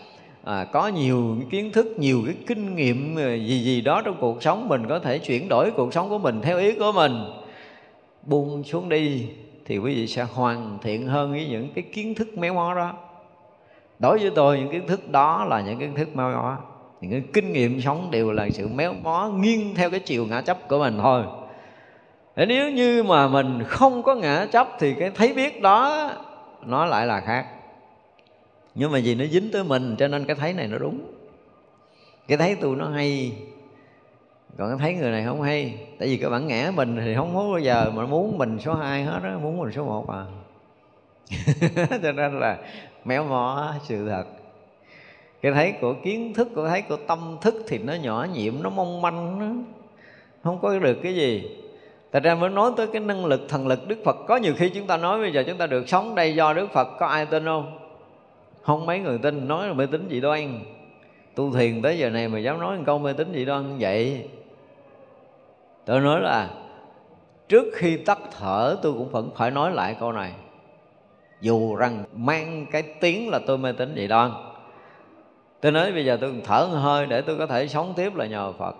[0.44, 4.44] à, có nhiều kiến thức nhiều cái kinh nghiệm à, gì gì đó trong cuộc
[4.44, 7.24] sống mình có thể chuyển đổi cuộc sống của mình theo ý của mình.
[8.24, 9.28] Buông xuống đi
[9.66, 12.94] thì quý vị sẽ hoàn thiện hơn với những cái kiến thức méo mó đó.
[14.00, 16.58] Đối với tôi những kiến thức đó là những kiến thức méo mó.
[17.02, 20.42] Những cái kinh nghiệm sống đều là sự méo mó nghiêng theo cái chiều ngã
[20.42, 21.24] chấp của mình thôi
[22.36, 26.10] để nếu như mà mình không có ngã chấp thì cái thấy biết đó,
[26.66, 27.46] nó lại là khác.
[28.76, 31.00] Nhưng mà vì nó dính tới mình cho nên cái thấy này nó đúng.
[32.28, 33.32] Cái thấy tôi nó hay.
[34.58, 35.78] Còn cái thấy người này không hay.
[36.00, 38.74] Tại vì cái bản ngã mình thì không muốn bao giờ mà muốn mình số
[38.74, 40.26] 2 hết á, muốn mình số 1 à.
[42.04, 42.58] Cho nên là
[43.06, 44.24] méo mó sự thật.
[45.42, 48.70] Cái thấy của kiến thức của thấy của tâm thức thì nó nhỏ nhiệm, nó
[48.70, 49.46] mong manh nó
[50.44, 51.58] không có được cái gì.
[52.14, 54.70] Thật ra mới nói tới cái năng lực thần lực Đức Phật, Có nhiều khi
[54.70, 57.26] chúng ta nói bây giờ chúng ta được sống đây do Đức Phật, Có ai
[57.26, 57.80] tin không?
[58.62, 60.60] Không mấy người tin, Nói là mê tín dị đoan.
[61.36, 64.30] Tu thiền tới giờ này mà dám nói một câu mê tín dị đoan vậy.
[65.86, 66.50] Tôi nói là,
[67.50, 70.32] Trước khi tắt thở tôi cũng vẫn phải nói lại câu này.
[71.42, 74.32] Dù rằng mang cái tiếng là tôi mê tín dị đoan.
[75.62, 78.52] Tôi nói bây giờ tôi thở hơi để tôi có thể sống tiếp là nhờ
[78.52, 78.76] Phật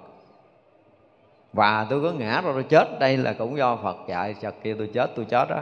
[1.54, 3.00] và tôi có ngã rồi tôi chết.
[3.00, 5.62] Đây là cũng do Phật dạy chặt kia tôi chết tôi chết đó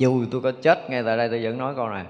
[0.00, 2.04] dù tôi có chết ngay tại đây, tôi vẫn nói câu này.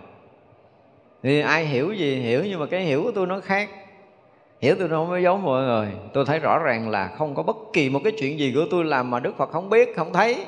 [1.23, 3.69] Thì ai hiểu gì hiểu, nhưng mà cái hiểu của tôi nó khác.
[4.61, 5.89] Hiểu tôi nó không có giống mọi người.
[6.12, 8.85] Tôi thấy rõ ràng là không có bất kỳ một cái chuyện gì của tôi
[8.85, 10.45] làm mà đức phật không biết, không thấy.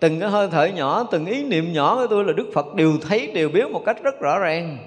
[0.00, 2.92] Từng cái hơi thở nhỏ, từng ý niệm nhỏ của tôi là đức phật đều
[3.08, 4.78] thấy, đều biết một cách rất rõ ràng.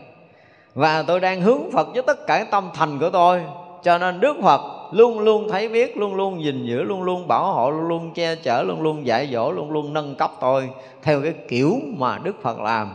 [0.76, 3.42] Và tôi đang hướng phật với tất cả tâm thành của tôi.
[3.84, 4.62] Cho nên đức phật
[4.92, 8.36] luôn luôn thấy biết, luôn luôn gìn giữ, luôn luôn bảo hộ, luôn luôn che
[8.36, 10.70] chở, luôn luôn dạy dỗ, luôn luôn nâng cấp tôi
[11.04, 12.92] theo cái kiểu mà đức phật làm.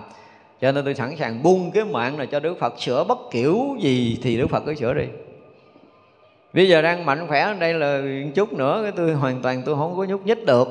[0.61, 2.81] Cho nên tôi sẵn sàng buông cái mạng này cho đức phật.
[2.81, 5.05] Sửa bất kiểu gì thì đức phật cứ sửa đi.
[6.53, 8.03] Bây giờ đang mạnh khỏe ở đây là
[8.35, 10.69] chút nữa, cái tôi hoàn toàn tôi không có nhúc nhích được.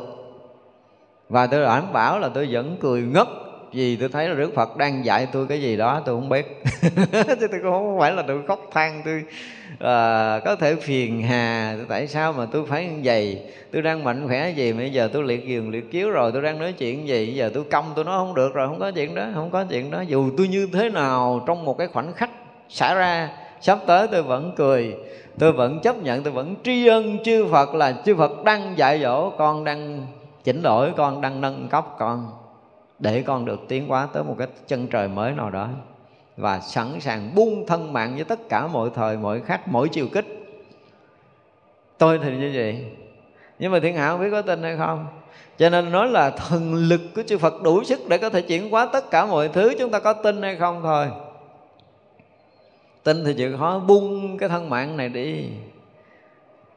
[1.29, 3.27] Và tôi đảm bảo là tôi vẫn cười ngất
[3.75, 6.63] vì tôi thấy là Đức Phật đang dạy tôi cái gì đó tôi không biết.
[7.11, 9.23] Chứ tôi cũng không phải là tôi khóc than tôi
[9.79, 11.75] à, có thể phiền hà.
[11.89, 13.39] Tại sao mà tôi phải như vậy?
[13.71, 16.59] Tôi đang mạnh khỏe gì bây giờ tôi liệt giường liệt chiếu rồi tôi đang
[16.59, 17.25] nói chuyện gì?
[17.25, 19.65] Bây giờ tôi câm tôi nói không được rồi không có chuyện đó không có
[19.69, 20.01] chuyện đó.
[20.01, 22.29] Dù tôi như thế nào trong một cái khoảnh khắc
[22.69, 23.29] xảy ra
[23.61, 24.95] sắp tới tôi vẫn cười
[25.39, 28.99] tôi vẫn chấp nhận tôi vẫn tri ân chư Phật là chư Phật đang dạy
[29.01, 30.07] dỗ con đang
[30.43, 32.44] chỉnh đổi con đang nâng cấp con
[32.99, 35.69] để con được tiến hóa tới một cái chân trời mới nào đó.
[36.37, 40.07] Và sẵn sàng buông thân mạng với tất cả mọi thời, mọi khắc, mỗi chiều
[40.13, 40.25] kích.
[41.97, 42.85] Tôi thì như vậy.
[43.59, 45.05] Nhưng mà thiên hạ không biết có tin hay không?
[45.57, 48.69] Cho nên nói là thần lực của chư Phật đủ sức để có thể chuyển
[48.69, 49.73] hóa tất cả mọi thứ.
[49.79, 51.07] Chúng ta có tin hay không thôi.
[53.03, 55.45] Tin thì chịu khó buông cái thân mạng này đi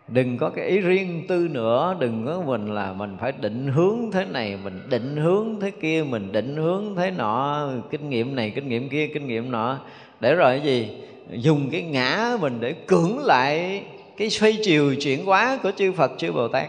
[0.08, 4.10] đừng có cái ý riêng tư nữa, đừng có mình là mình phải định hướng
[4.12, 8.52] thế này, mình định hướng thế kia, mình định hướng thế nọ, kinh nghiệm này,
[8.54, 9.78] kinh nghiệm kia, kinh nghiệm nọ.
[10.20, 11.02] Để rồi cái gì?
[11.30, 13.82] Dùng cái ngã mình để cưỡng lại
[14.16, 16.68] cái xoay chiều chuyển hóa của chư Phật, chư Bồ Tát.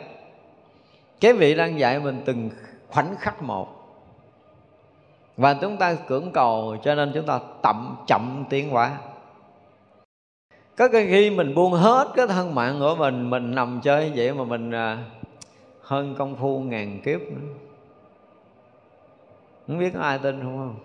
[1.20, 2.49] Cái vị đang dạy mình từng
[2.88, 3.68] khoảnh khắc một.
[5.38, 8.98] Và chúng ta cưỡng cầu, cho nên chúng ta chậm chậm tiến hóa
[10.80, 14.34] có cái khi mình buông hết cái thân mạng của mình mình nằm chơi vậy
[14.34, 14.98] mà mình à,
[15.82, 17.54] hơn công phu ngàn kiếp nữa.
[19.68, 20.76] Không biết có ai tin không không?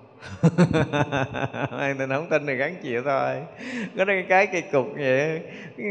[1.78, 2.26] Ai tin không?
[2.30, 3.34] Tin thì gắn chịu thôi.
[3.98, 5.40] Có cái cái kỳ cục vậy.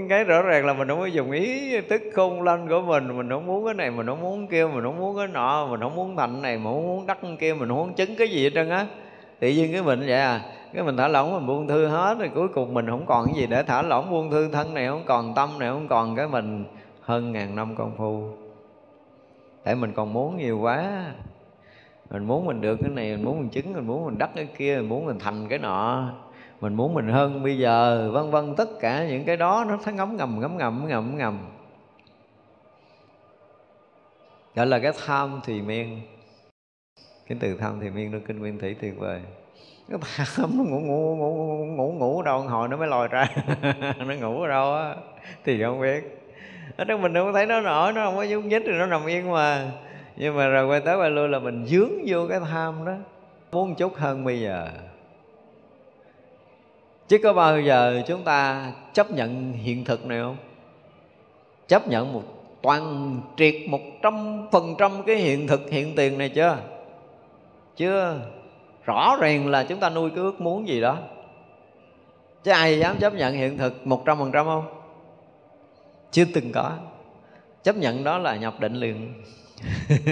[0.10, 3.30] Cái rõ ràng là mình không có dùng ý tức khôn lên của mình mình
[3.30, 5.96] không muốn cái này, mình không muốn kia, mình không muốn cái nọ, mình không
[5.96, 8.50] muốn thành này, mình không muốn đắc kia, mình không muốn chứng cái gì hết
[8.54, 8.86] trơn á.
[9.40, 10.42] Tự nhiên cái mình vậy à
[10.74, 13.36] cái mình thả lỏng mình buông thư hết rồi cuối cùng mình không còn cái
[13.36, 16.28] gì để thả lỏng buông thư, thân này không còn, tâm này không còn, cái
[16.28, 16.66] mình
[17.02, 18.30] hơn ngàn năm công phu.
[19.64, 21.06] Tại mình còn muốn nhiều quá.
[22.10, 24.48] Mình muốn mình được cái này, mình muốn mình chứng, mình muốn mình đắc cái
[24.58, 26.10] kia, mình muốn mình thành cái nọ.
[26.62, 29.94] Mình muốn mình hơn bây giờ, vân vân, tất cả những cái đó nó thấy
[29.94, 31.40] ngấm ngầm ngấm ngầm ngầm ngầm.
[34.56, 36.02] Gọi là cái tham thì miên.
[37.28, 39.22] Cái từ tham thì miên nó kinh nguyên thủy tuyệt vời
[39.90, 40.00] cái
[40.36, 43.28] tham nó ngủ ngủ ngủ ngủ ngủ đâu hồi nó mới lòi ra.
[43.98, 44.96] Nó ngủ ở đâu á,
[45.44, 46.20] thì không biết.
[46.78, 48.86] Ở trong mình đâu có thấy nó nổi nó không có nhúc nhích thì nó
[48.86, 49.72] nằm yên mà.
[50.16, 52.94] Nhưng mà rồi quay tới quay lui là mình dướng vô cái tham đó.
[53.52, 54.68] Muốn chút hơn bây giờ.
[57.08, 60.38] Chứ có bao giờ chúng ta chấp nhận hiện thực này không?
[61.68, 62.24] Chấp nhận một
[62.62, 66.58] toàn triệt một trăm phần trăm cái hiện thực, hiện tiền này chưa?
[67.76, 68.20] Chưa
[68.86, 70.98] rõ ràng là chúng ta nuôi cái ước muốn gì đó.
[72.44, 74.66] Chứ ai dám chấp nhận hiện thực một trăm phần trăm không?
[76.12, 76.72] Chưa từng có.
[77.64, 79.14] Chấp nhận đó là nhập định liền.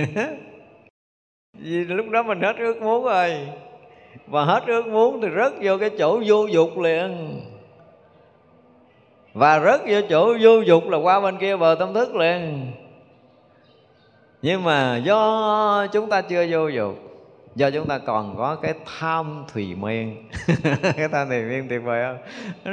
[1.57, 3.47] Vì lúc đó mình hết ước muốn rồi.
[4.27, 7.41] Và hết ước muốn thì rớt vô cái chỗ vô dục liền.
[9.33, 12.71] Và rớt vô chỗ vô dục là qua bên kia bờ tâm thức liền.
[14.41, 17.10] Nhưng mà do chúng ta chưa vô dục
[17.55, 20.15] do chúng ta còn có cái tham thùy miên.
[20.81, 22.17] Cái tham thùy miên tuyệt vời không?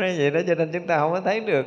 [0.01, 1.67] Nói vậy đó, cho nên chúng ta không có thấy được.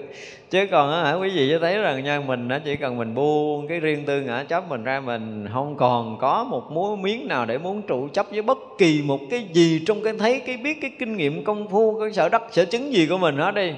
[0.50, 3.68] Chứ còn á quý vị cho thấy rằng nha, mình nó chỉ cần mình buông
[3.68, 7.46] cái riêng tư ngã chấp mình ra, mình không còn có một múa miếng nào
[7.46, 10.78] để muốn trụ chấp với bất kỳ một cái gì trong cái thấy, cái biết,
[10.82, 13.74] cái kinh nghiệm, công phu, cái sở đắc sở chứng gì của mình hết đi.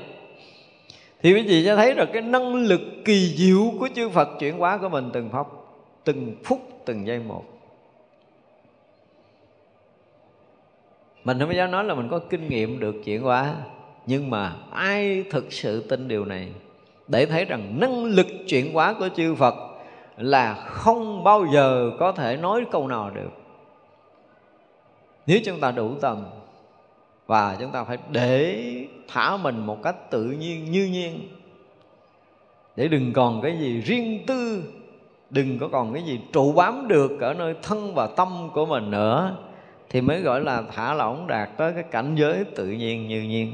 [1.24, 4.58] Thì quý vị cho thấy được cái năng lực kỳ diệu của chư Phật chuyển
[4.58, 5.48] hóa của mình từng phút
[6.04, 7.53] từng phút, từng giây một.
[11.24, 13.56] Mình không dám nói là mình có kinh nghiệm được chuyển hóa
[14.06, 16.48] nhưng mà ai thực sự tin điều này?
[17.08, 19.56] Để thấy rằng năng lực chuyển hóa của chư Phật
[20.18, 23.30] là không bao giờ có thể nói câu nào được.
[25.28, 26.26] Nếu chúng ta đủ tầm
[27.28, 28.64] và chúng ta phải để
[29.08, 31.20] thả mình một cách tự nhiên, như nhiên,
[32.76, 34.64] để đừng còn cái gì riêng tư,
[35.30, 38.92] đừng có còn cái gì trụ bám được ở nơi thân và tâm của mình
[38.92, 39.36] nữa
[39.94, 43.54] thì mới gọi là thả lỏng đạt tới cái cảnh giới tự nhiên như nhiên.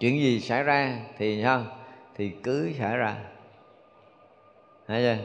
[0.00, 1.64] Chuyện gì xảy ra thì sao?
[2.16, 3.16] Thì cứ xảy ra.
[4.88, 5.24] Thấy chưa?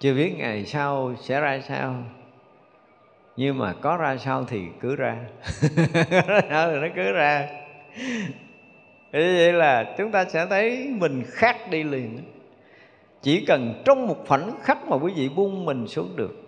[0.00, 2.02] Chưa biết ngày sau sẽ ra sao.
[3.36, 5.16] Nhưng mà có ra sao thì cứ ra.
[6.48, 7.48] Sao thì nó cứ ra.
[9.12, 12.18] Thế vậy là chúng ta sẽ thấy mình khác đi liền.
[13.22, 16.41] Chỉ cần trong một khoảnh khắc mà quý vị buông mình xuống được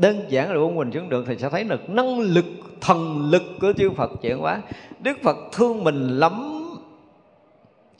[0.00, 2.44] đơn giản là quân mình xuống được thì sẽ thấy được năng lực,
[2.80, 4.62] thần lực của chư Phật chuyển hóa.
[5.02, 6.52] Đức Phật thương mình lắm.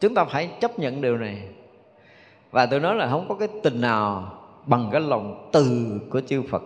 [0.01, 1.43] Chúng ta phải chấp nhận điều này.
[2.51, 4.32] Và tôi nói là không có cái tình nào
[4.66, 6.62] bằng cái lòng từ của chư Phật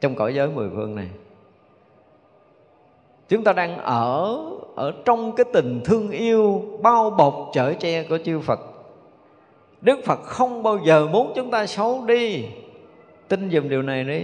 [0.00, 1.08] trong cõi giới mười phương này.
[3.28, 4.38] Chúng ta đang ở
[4.74, 8.60] ở trong cái tình thương yêu, bao bọc, chở che của chư Phật.
[9.80, 12.44] Đức Phật không bao giờ muốn chúng ta xấu đi
[13.28, 14.22] tin dùm điều này đi.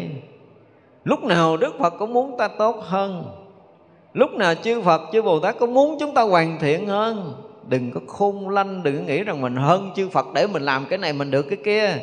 [1.04, 3.24] Lúc nào đức phật cũng muốn ta tốt hơn.
[4.12, 7.34] Lúc nào chư phật, chư bồ tát cũng muốn chúng ta hoàn thiện hơn.
[7.68, 10.86] Đừng có khôn lanh, đừng có nghĩ rằng mình hơn chư phật để mình làm
[10.90, 11.96] cái này, mình được cái kia.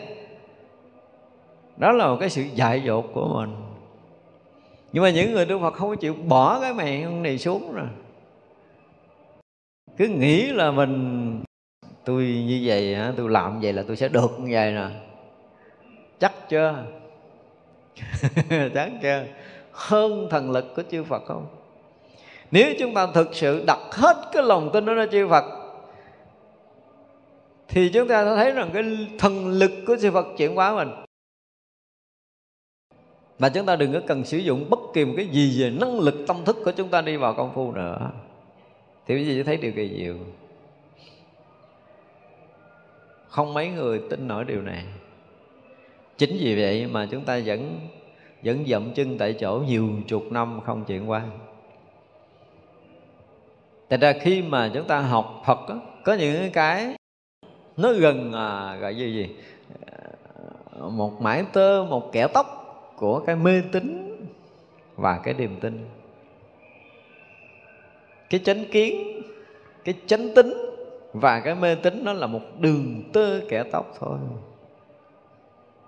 [1.78, 3.56] Đó là một cái sự dại dột của mình.
[4.94, 7.88] Nhưng mà những người đức phật không có chịu bỏ cái mày này xuống rồi.
[9.98, 11.44] Cứ nghĩ là mình,
[12.06, 14.88] tôi như vậy tôi làm vậy là tôi sẽ được như vậy nè
[16.19, 16.85] chắc chưa?
[18.73, 19.23] Chắc chưa.
[19.72, 21.48] Hơn thần lực của chư Phật không?
[22.52, 25.44] Nếu chúng ta thực sự đặt hết cái lòng tin đó ra chư Phật,
[27.68, 30.89] thì chúng ta sẽ thấy rằng cái thần lực của chư Phật chuyển hóa mình.
[33.39, 35.99] Và chúng ta đừng có cần sử dụng bất kỳ một cái gì về năng
[35.99, 38.11] lực tâm thức của chúng ta đi vào công phu nữa.
[39.07, 40.15] Thì quý vị thấy điều kỳ diệu.
[43.27, 44.85] Không mấy người tin nổi điều này
[46.18, 47.80] chính vì vậy mà chúng ta vẫn
[48.44, 51.23] vẫn dậm chân tại chỗ nhiều chục năm không chuyển qua.
[53.88, 56.95] Tại ra khi mà chúng ta học Phật đó, có những cái
[57.77, 59.35] nó gần à, gọi như gì
[59.91, 59.98] à,
[60.89, 62.45] một mãi tơ một kẻ tóc
[62.98, 64.18] của cái mê tín
[64.95, 65.85] và cái niềm tin.
[68.30, 69.22] Cái chánh kiến
[69.84, 70.53] cái chánh tính
[71.14, 74.18] và cái mê tín nó là một đường tơ kẻ tóc thôi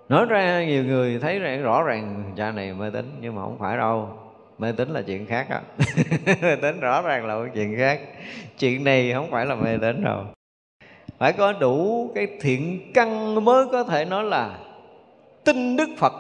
[0.10, 3.58] nói ra nhiều người thấy rằng rõ ràng cha này mê tín, nhưng mà không
[3.60, 4.10] phải đâu.
[4.58, 5.62] Mê tín là chuyện khác á.
[6.42, 8.00] Mê tín rõ ràng là một chuyện khác.
[8.58, 10.24] Chuyện này không phải là mê tín đâu.
[11.18, 14.60] Phải có đủ cái thiện căn mới có thể nói là
[15.44, 16.14] tin đức phật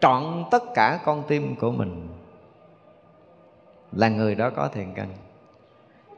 [0.00, 2.08] trọn tất cả con tim của mình.
[3.92, 5.08] Là người đó có thiện căn.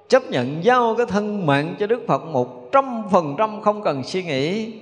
[0.08, 4.02] Chấp nhận giao cái thân mạng cho Đức Phật một trăm phần trăm không cần
[4.02, 4.72] suy nghĩ.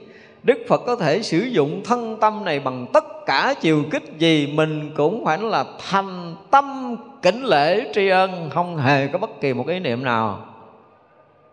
[0.42, 4.52] Đức Phật có thể sử dụng thân tâm này bằng tất cả chiều kích gì
[4.54, 9.54] Mình cũng phải là thành tâm kính lễ tri ân Không hề có bất kỳ
[9.54, 10.46] một ý niệm nào.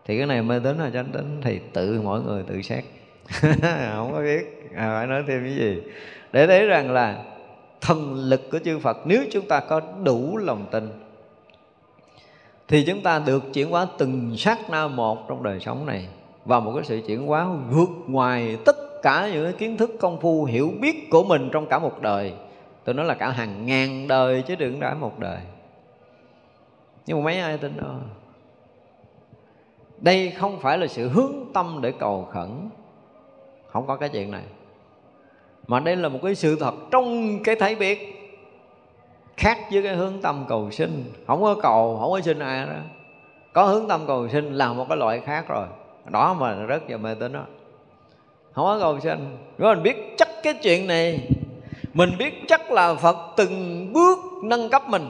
[0.04, 2.84] Thì cái này mê tín hay chánh tín Thì tự mỗi người tự xét.
[3.94, 5.82] Không có biết à, Phải nói thêm cái gì.
[6.32, 7.22] Để thấy rằng là
[7.80, 10.88] thần lực của chư Phật Nếu chúng ta có đủ lòng tin
[12.68, 16.08] Thì chúng ta được chuyển hóa từng sát na một trong đời sống này
[16.50, 20.20] và một cái sự chuyển hóa vượt ngoài tất cả những cái kiến thức công
[20.20, 22.32] phu hiểu biết của mình trong cả một đời.
[22.84, 25.38] Tôi nói là cả hàng ngàn đời chứ đừng đã một đời.
[27.06, 27.90] Nhưng mà mấy ai tin đâu?
[29.98, 32.48] Đây không phải là sự hướng tâm để cầu khẩn.
[33.66, 34.44] Không có cái chuyện này.
[35.66, 37.98] Mà đây là một cái sự thật trong cái thấy biết,
[39.36, 41.04] khác với cái hướng tâm cầu sinh.
[41.26, 42.72] Không có cầu, không có xin ai đó
[43.52, 45.66] có hướng tâm cầu sinh là một cái loại khác rồi
[46.12, 47.44] đó mà rất là mê tín đó.
[48.52, 51.28] Không có cầu sanh nếu mình biết chắc cái chuyện này.
[51.94, 55.08] Mình biết chắc là phật từng bước nâng cấp mình.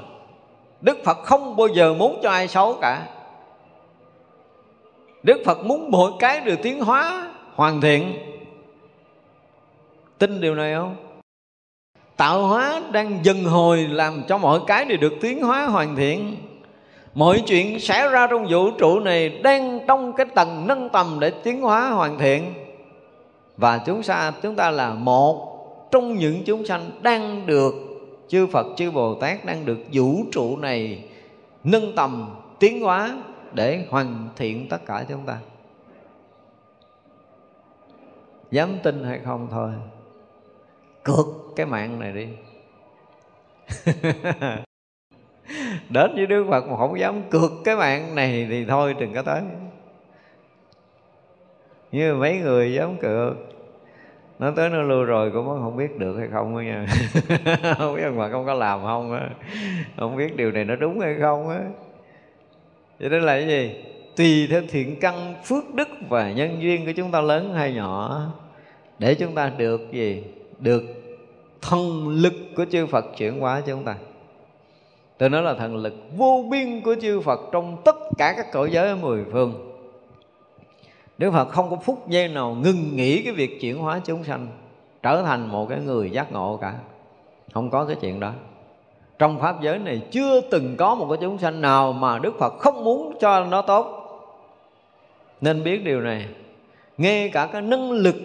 [0.80, 3.06] Đức phật không bao giờ muốn cho ai xấu cả.
[5.22, 8.18] Đức phật muốn mọi cái đều tiến hóa, hoàn thiện.
[10.18, 10.96] Tin điều này không?
[12.16, 16.36] Tạo hóa đang dần hồi làm cho mọi cái đều được tiến hóa, hoàn thiện
[17.14, 21.30] mọi chuyện xảy ra trong vũ trụ này đang trong cái tầng nâng tầm để
[21.30, 22.54] tiến hóa hoàn thiện.
[23.56, 25.46] Và chúng ta chúng ta là một
[25.90, 27.74] trong những chúng sanh đang được
[28.28, 31.04] chư Phật, chư Bồ Tát đang được vũ trụ này
[31.64, 33.16] nâng tầm, tiến hóa
[33.52, 35.38] để hoàn thiện tất cả chúng ta.
[38.50, 39.70] Dám tin hay không thôi.
[41.02, 41.26] Cược
[41.56, 42.28] cái mạng này đi.
[45.90, 49.22] đến với đức phật mà không dám cược cái mạng này thì thôi, đừng có
[49.22, 49.42] tới.
[51.92, 53.36] Như mấy người dám cược.
[54.38, 56.86] Nó tới nó lưu rồi cũng không biết được hay không đó nha.
[57.78, 59.28] Không biết mà không có làm không á.
[59.96, 61.60] Không biết điều này nó đúng hay không á.
[63.00, 63.84] Vậy nên là cái gì?
[64.16, 68.26] Tùy theo thiện căn, phước đức và nhân duyên của chúng ta lớn hay nhỏ,
[68.98, 70.24] để chúng ta được gì?
[70.58, 70.82] Được
[71.60, 73.96] thân lực của chư Phật chuyển hóa chúng ta
[75.20, 78.70] tôi nói là thần lực vô biên của chư Phật trong tất cả các cõi
[78.72, 79.72] giới ở mười phương.
[81.18, 84.48] Đức Phật không có phút giây nào ngừng nghỉ cái việc chuyển hóa chúng sanh,
[85.02, 86.74] trở thành một cái người giác ngộ cả.
[87.52, 88.32] Không có cái chuyện đó.
[89.18, 92.58] Trong pháp giới này chưa từng có một cái chúng sanh nào mà Đức Phật
[92.58, 93.96] không muốn cho nó tốt.
[95.40, 96.26] Nên biết điều này.
[96.98, 98.16] Ngay cả cái năng lực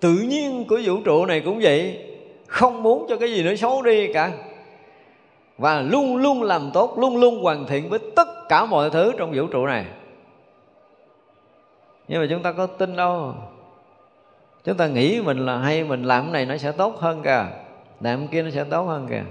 [0.00, 1.98] tự nhiên của vũ trụ này cũng vậy.
[2.46, 4.32] Không muốn cho cái gì nó xấu đi cả
[5.58, 9.32] và luôn luôn làm tốt, luôn luôn hoàn thiện với tất cả mọi thứ trong
[9.34, 9.86] vũ trụ này.
[12.08, 13.34] Nhưng mà chúng ta có tin đâu?
[14.64, 17.46] Chúng ta nghĩ mình là hay, mình làm cái này nó sẽ tốt hơn kìa.
[18.00, 19.24] Làm cái kia nó sẽ tốt hơn kìa.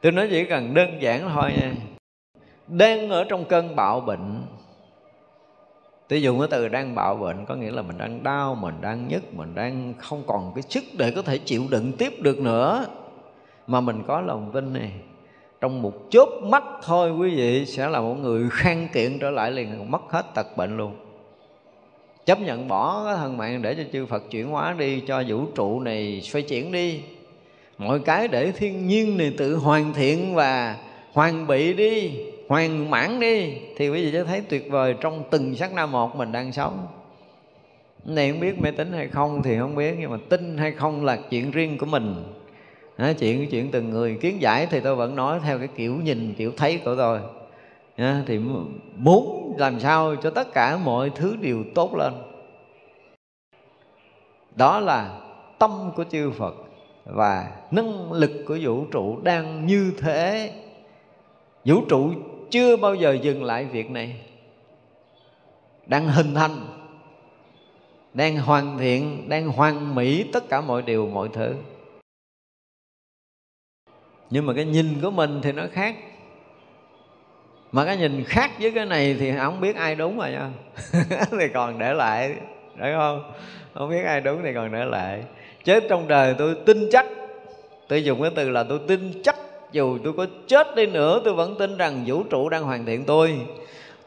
[0.00, 1.72] Tôi nói chỉ cần đơn giản thôi nha.
[2.68, 4.42] Đang ở trong cơn bạo bệnh.
[6.08, 9.08] Tôi dùng cái từ đang bạo bệnh, có nghĩa là mình đang đau, mình đang
[9.08, 12.86] nhức, mình đang không còn cái sức để có thể chịu đựng tiếp được nữa
[13.66, 14.92] mà mình có lòng tin này
[15.60, 19.50] trong một chớp mắt thôi quý vị sẽ là một người khang kiện trở lại
[19.50, 20.92] liền, mất hết tật bệnh luôn.
[22.26, 25.46] Chấp nhận bỏ cái thân mạng để cho chư Phật chuyển hóa đi, cho vũ
[25.54, 27.00] trụ này xoay chuyển đi.
[27.78, 30.76] Mọi cái để thiên nhiên này tự hoàn thiện và
[31.12, 32.10] hoàn bị đi,
[32.48, 36.16] hoàn mãn đi, thì quý vị sẽ thấy tuyệt vời trong từng sắc na một
[36.16, 36.86] mình đang sống.
[38.04, 41.04] Này không biết mê tín hay không thì không biết, nhưng mà tin hay không
[41.04, 42.24] là chuyện riêng của mình
[42.96, 46.34] à, chuyện chuyện từng người kiến giải thì tôi vẫn nói theo cái kiểu nhìn
[46.34, 47.20] kiểu thấy của tôi.
[47.96, 48.38] À, thì
[48.96, 52.12] muốn làm sao cho tất cả mọi thứ đều tốt lên.
[54.56, 55.20] Đó là
[55.58, 56.54] tâm của chư Phật
[57.04, 60.52] và năng lực của vũ trụ đang như thế.
[61.64, 62.10] Vũ trụ
[62.50, 64.20] chưa bao giờ dừng lại việc này.
[65.86, 66.66] Đang hình thành
[68.14, 71.54] đang hoàn thiện đang hoàn mỹ tất cả mọi điều mọi thứ
[74.32, 75.94] nhưng mà cái nhìn của mình thì nó khác.
[77.72, 80.50] Mà cái nhìn khác với cái này thì không biết ai đúng rồi nha.
[81.30, 82.34] Thì còn để lại
[82.76, 83.32] đúng không?
[83.74, 85.22] Không biết ai đúng thì còn để lại.
[85.64, 87.06] Chết trong đời tôi tin chắc.
[87.88, 89.36] Tôi dùng cái từ là tôi tin chắc.
[89.72, 93.04] Dù tôi có chết đi nữa, tôi vẫn tin rằng vũ trụ đang hoàn thiện
[93.04, 93.40] tôi.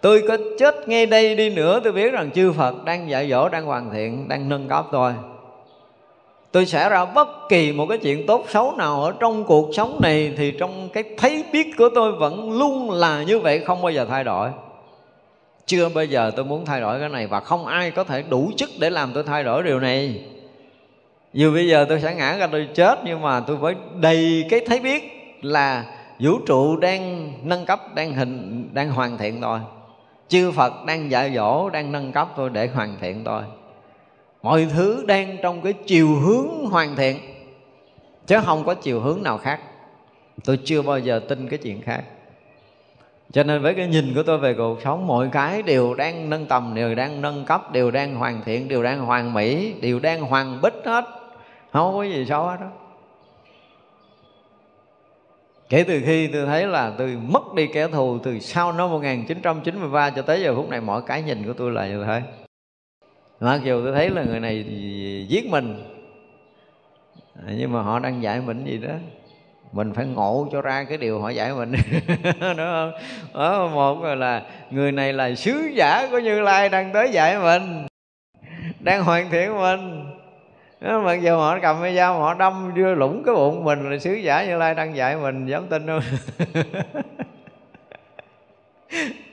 [0.02, 3.49] Tôi có chết ngay đây đi nữa, tôi biết rằng chư phật đang dạy dỗ,
[3.49, 5.14] đang hoàn thiện, đang nâng cấp tôi
[6.56, 9.99] tôi sẽ ra bất kỳ một cái chuyện tốt xấu nào ở trong cuộc sống
[10.02, 13.91] này thì trong cái thấy biết của tôi vẫn luôn là như vậy, không bao
[13.91, 14.49] giờ thay đổi.
[15.65, 18.52] Chưa bao giờ tôi muốn thay đổi cái này và không ai có thể đủ
[18.57, 20.23] chức để làm tôi thay đổi điều này.
[21.34, 24.60] Dù bây giờ tôi sẽ ngã ra tôi chết, nhưng mà tôi phải đầy cái
[24.65, 25.03] thấy biết
[25.41, 25.86] là
[26.19, 29.60] vũ trụ đang nâng cấp, đang hình, đang hoàn thiện tôi
[30.27, 33.41] chư phật đang dạy dỗ, đang nâng cấp tôi để hoàn thiện tôi
[34.45, 37.17] mọi thứ đang trong cái chiều hướng hoàn thiện,
[38.27, 39.59] chứ không có chiều hướng nào khác.
[40.45, 42.03] Tôi chưa bao giờ tin cái chuyện khác.
[43.31, 46.45] Cho nên với cái nhìn của tôi về cuộc sống, mọi cái đều đang nâng
[46.45, 50.22] tầm, đều đang nâng cấp, đều đang hoàn thiện, đều đang hoàn mỹ, đều đang
[50.22, 51.05] hoàn bích hết.
[51.72, 52.67] Không có gì xấu hết đó.
[55.69, 60.09] Kể từ khi tôi thấy là tôi mất đi kẻ thù từ sau năm 1993
[60.09, 62.44] cho tới giờ phút này mọi cái nhìn của tôi là như thế
[63.39, 64.65] mặc dù tôi thấy là người này
[65.29, 65.83] giết mình.
[67.47, 68.93] À, nhưng mà họ đang dạy mình gì đó.
[69.71, 71.71] Mình phải ngộ cho ra cái điều họ dạy mình.
[72.39, 72.91] Đúng không?
[73.33, 77.85] Đó một là người này là sứ giả của như lai đang tới dạy mình.
[78.79, 80.05] Đang hoàn thiện mình.
[80.81, 83.99] Đó, mặc dù họ cầm cái dao họ đâm đưa lũng cái bụng mình là
[83.99, 85.45] sứ giả như lai đang dạy mình.
[85.45, 86.01] Dám tin không?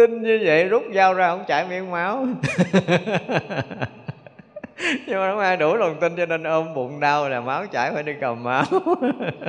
[0.00, 2.26] tin như vậy rút dao ra không chảy miếng máu.
[5.06, 7.90] Nhưng mà không ai đủ lòng tin cho nên ôm bụng đau là máu chảy
[7.94, 8.64] phải đi cầm máu.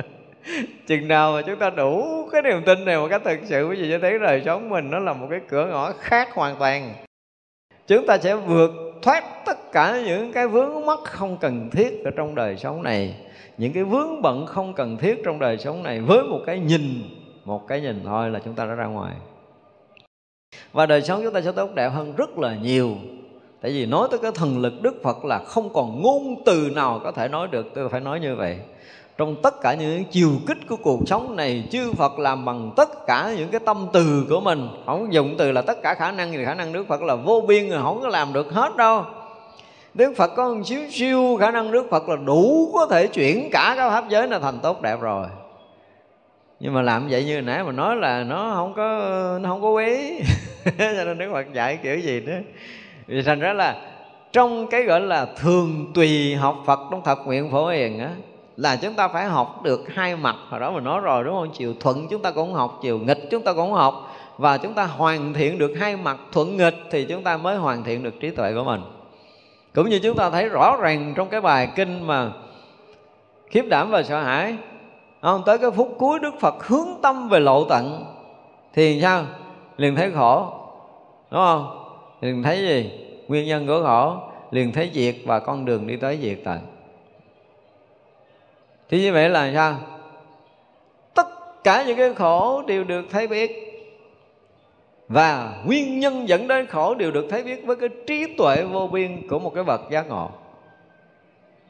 [0.86, 3.76] Chừng nào mà chúng ta đủ cái niềm tin này một cách thực sự quý
[3.76, 6.94] vị sẽ thấy đời sống mình nó là một cái cửa ngõ khác hoàn toàn.
[7.86, 8.70] Chúng ta sẽ vượt
[9.02, 13.14] thoát tất cả những cái vướng mắc không cần thiết ở trong đời sống này.
[13.58, 17.02] Những cái vướng bận không cần thiết trong đời sống này với một cái nhìn
[17.44, 19.14] một cái nhìn thôi là chúng ta đã ra ngoài
[20.72, 22.96] và đời sống chúng ta sẽ tốt đẹp hơn rất là nhiều.
[23.62, 27.00] Tại vì nói tới cái thần lực đức phật là không còn ngôn từ nào
[27.04, 28.58] có thể nói được, tôi phải nói như vậy.
[29.18, 33.06] Trong tất cả những chiều kích của cuộc sống này, chư Phật làm bằng tất
[33.06, 34.68] cả những cái tâm từ của mình.
[34.86, 37.40] Không dùng từ là tất cả khả năng thì khả năng Đức Phật là vô
[37.48, 39.04] biên rồi không có làm được hết đâu.
[39.94, 43.48] Đức Phật có một xíu siêu, khả năng Đức Phật là đủ có thể chuyển
[43.52, 45.26] cả các pháp giới này thành tốt đẹp rồi
[46.62, 48.98] nhưng mà làm vậy như nãy mà nói là nó không có,
[49.40, 50.20] nó không có quý.
[50.78, 52.32] Cho nên Đức Phật dạy kiểu gì đó
[53.06, 53.76] vì thành ra là
[54.32, 58.10] trong cái gọi là thường tùy học Phật trong thập nguyện phổ hiền á,
[58.56, 60.36] là chúng ta phải học được hai mặt.
[60.48, 61.50] Hồi đó mình nói rồi, đúng không?
[61.54, 64.16] Chiều thuận chúng ta cũng học, chiều nghịch chúng ta cũng học.
[64.38, 67.84] Và chúng ta hoàn thiện được hai mặt thuận nghịch thì chúng ta mới hoàn
[67.84, 68.80] thiện được trí tuệ của mình.
[69.74, 72.30] Cũng như chúng ta thấy rõ ràng trong cái bài kinh mà
[73.50, 74.56] khiếp đảm và sợ hãi
[75.22, 78.04] không tới cái phút cuối đức phật hướng tâm về lộ tận,
[78.72, 79.24] thì sao?
[79.76, 80.46] Liền thấy khổ,
[81.30, 81.88] đúng không?
[82.20, 82.90] Liền thấy gì?
[83.28, 84.16] Nguyên nhân của khổ,
[84.50, 86.58] liền thấy diệt và con đường đi tới diệt tận.
[88.88, 89.76] Thì như vậy là sao?
[91.14, 91.26] Tất
[91.64, 93.68] cả những cái khổ đều được thấy biết.
[95.08, 98.86] Và nguyên nhân dẫn đến khổ đều được thấy biết với cái trí tuệ vô
[98.86, 100.30] biên của một cái bậc giác ngộ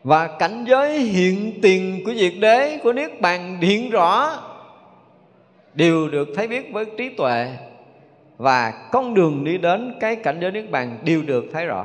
[0.04, 4.38] và cảnh giới hiện tiền của diệt đế của niết bàn hiện rõ,
[5.74, 7.48] đều được thấy biết với trí tuệ.
[8.38, 11.84] Và con đường đi đến cái cảnh giới niết bàn đều được thấy rõ.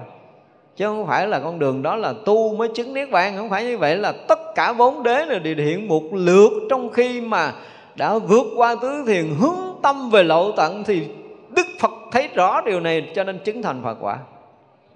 [0.75, 3.63] Chứ không phải là con đường đó là tu mới chứng niết bàn, không phải
[3.63, 6.51] như vậy là tất cả vốn đế là đều hiện một lượt.
[6.69, 7.53] Trong khi mà
[7.95, 11.07] đã vượt qua tứ thiền hướng tâm về lộ tận thì
[11.55, 14.17] đức phật thấy rõ điều này cho nên chứng thành phật quả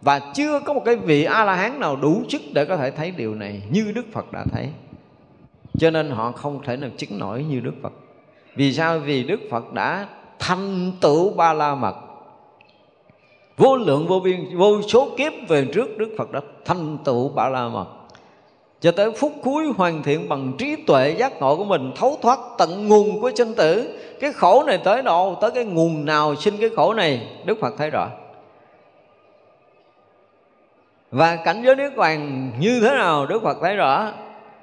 [0.02, 2.92] và chưa có một cái vị a la hán nào đủ chức để có thể
[2.92, 4.70] thấy điều này như đức phật đã thấy.
[5.78, 7.94] Cho nên họ không thể nào chứng nổi như đức phật.
[8.56, 9.00] Vì sao?
[9.00, 10.08] Vì đức phật đã
[10.40, 11.96] thành tựu ba la mật
[13.58, 17.50] vô lượng, vô biên, vô số kiếp về trước đức phật đã thành tựu ba
[17.50, 17.88] la mật
[18.82, 22.40] cho tới phút cuối hoàn thiện bằng trí tuệ giác ngộ của mình, thấu thoát
[22.58, 24.00] tận nguồn của sinh tử.
[24.20, 25.38] Cái khổ này tới đâu?
[25.42, 27.28] Tới cái nguồn nào sinh cái khổ này?
[27.46, 28.10] Đức phật thấy rõ
[31.12, 34.12] và cảnh giới niết bàn như thế nào, đức phật thấy rõ.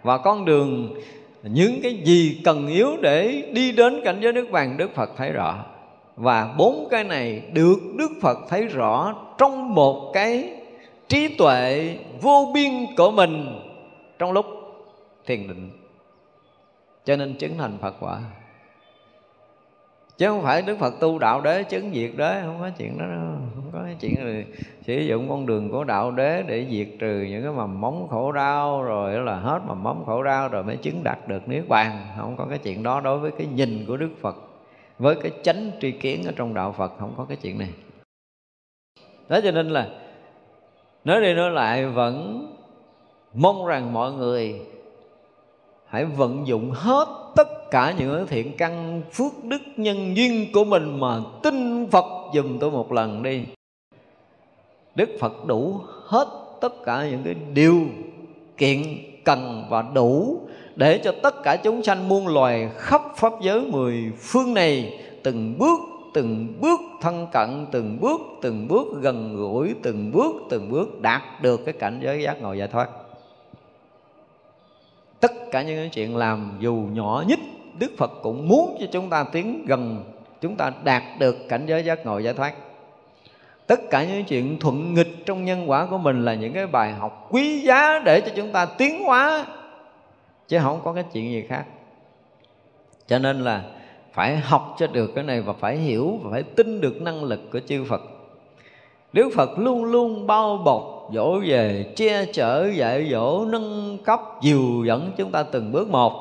[0.03, 0.95] Và con đường,
[1.43, 5.31] những cái gì cần yếu để đi đến cảnh giới niết bàn đức phật thấy
[5.31, 5.65] rõ.
[6.17, 10.51] Và bốn cái này được đức phật thấy rõ trong một cái
[11.09, 13.61] trí tuệ vô biên của mình
[14.19, 14.47] trong lúc
[15.27, 15.71] thiền định.
[17.05, 18.21] Cho nên chứng thành phật quả
[20.19, 23.05] chứ không phải đức phật tu đạo đế chứng diệt đế, không có chuyện đó
[23.07, 24.43] đâu, không có chuyện là
[24.83, 28.33] sử dụng con đường của đạo đế để diệt trừ những cái mầm móng khổ
[28.33, 32.07] đau, rồi là hết mầm móng khổ đau rồi mới chứng đạt được niết bàn.
[32.17, 34.37] Không có cái chuyện đó đối với cái nhìn của đức phật,
[34.99, 37.71] với cái chánh tri kiến ở trong đạo phật, không có cái chuyện này.
[39.29, 39.89] Đó cho nên là,
[41.05, 42.47] nói đi nói lại vẫn
[43.35, 44.61] mong rằng mọi người
[45.89, 51.01] hãy vận dụng hết tất cả những thiện căn phước đức nhân duyên của mình
[51.01, 52.05] mà tin Phật
[52.35, 53.43] dùm tôi một lần đi.
[54.95, 56.29] Đức Phật đủ hết
[56.61, 57.87] tất cả những cái điều
[58.57, 58.83] kiện
[59.25, 60.41] cần và đủ
[60.77, 65.59] để cho tất cả chúng sanh muôn loài khắp pháp giới mười phương này từng
[65.59, 65.79] bước
[66.15, 71.23] từng bước thân cận, từng bước từng bước gần gũi, từng bước từng bước đạt
[71.43, 72.89] được cái cảnh giới giác ngộ giải thoát
[75.21, 77.39] tất cả những cái chuyện làm dù nhỏ nhất,
[77.79, 80.05] đức phật cũng muốn cho chúng ta tiến gần,
[80.41, 82.55] chúng ta đạt được cảnh giới giác ngộ giải thoát.
[83.67, 86.93] Tất cả những chuyện thuận nghịch trong nhân quả của mình là những cái bài
[86.93, 89.47] học quý giá để cho chúng ta tiến hóa,
[90.49, 91.65] chứ không có cái chuyện gì khác.
[93.07, 93.63] Cho nên là
[94.13, 97.41] phải học cho được cái này và phải hiểu và phải tin được năng lực
[97.53, 98.01] của chư Phật.
[99.13, 104.85] Đức Phật luôn luôn bao bọc dỗ về, che chở, dạy dỗ, nâng cấp dìu
[104.87, 106.13] dẫn chúng ta từng bước một.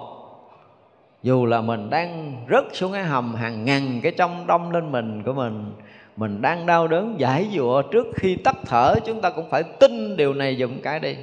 [1.23, 5.23] Dù là mình đang rớt xuống cái hầm hàng ngàn cái trong đông lên mình
[5.23, 5.71] của mình
[6.17, 10.17] mình đang đau đớn, giải dụa trước khi tắt thở, chúng ta cũng phải tin
[10.17, 11.15] điều này dùm cái đi.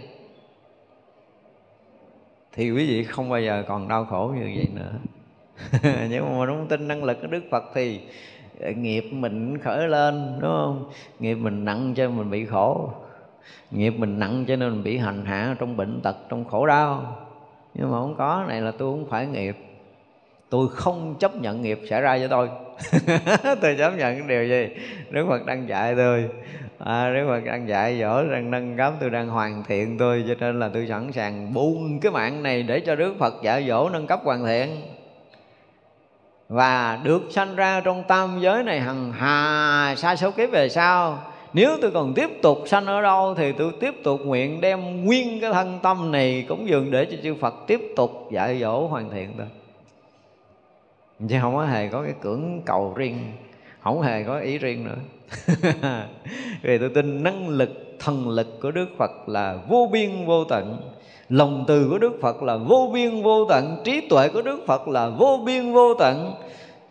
[2.53, 4.93] Thì quý vị không bao giờ còn đau khổ như vậy nữa.
[6.11, 8.01] Nhưng mà mình không tin năng lực của đức phật thì
[8.61, 10.91] ờ, nghiệp mình khởi lên, đúng không?
[11.19, 12.91] Nghiệp mình nặng cho mình bị khổ
[13.71, 17.17] nghiệp mình nặng cho nên mình bị hành hạ trong bệnh tật trong khổ đau.
[17.75, 19.57] Nhưng mà không có này là tôi không phải nghiệp.
[20.51, 22.49] Tôi không chấp nhận nghiệp xảy ra cho tôi.
[23.63, 24.77] Tôi chấp nhận cái điều gì?
[25.11, 26.29] Đức phật đang dạy tôi.
[26.79, 30.35] À, đức phật đang dạy dỗ đang nâng cấp tôi đang hoàn thiện tôi cho
[30.41, 33.91] nên là tôi sẵn sàng buông cái mạng này để cho đức phật dạy dỗ
[33.91, 34.83] nâng cấp hoàn thiện.
[36.49, 41.19] Và được sanh ra trong tam giới này hằng hà sa số kiếp về sau
[41.55, 45.41] nếu tôi còn tiếp tục sanh ở đâu thì tôi tiếp tục nguyện đem nguyên
[45.41, 49.11] cái thân tâm này cũng dường để cho chư Phật tiếp tục dạy dỗ hoàn
[49.11, 49.47] thiện thôi
[51.29, 53.19] chứ không có hề có cái cưỡng cầu riêng,
[53.81, 54.99] không hề có ý riêng nữa.
[56.63, 60.91] Vì tôi tin năng lực, thần lực của đức phật là vô biên vô tận.
[61.29, 63.81] Lòng từ của đức phật là vô biên vô tận.
[63.85, 66.35] Trí tuệ của đức phật là vô biên vô tận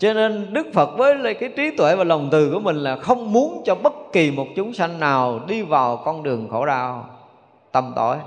[0.04, 3.34] cho nên đức phật với cái trí tuệ và lòng từ của mình là không
[3.34, 7.10] muốn cho bất kỳ một chúng sanh nào đi vào con đường khổ đau,
[7.72, 8.18] tâm tối.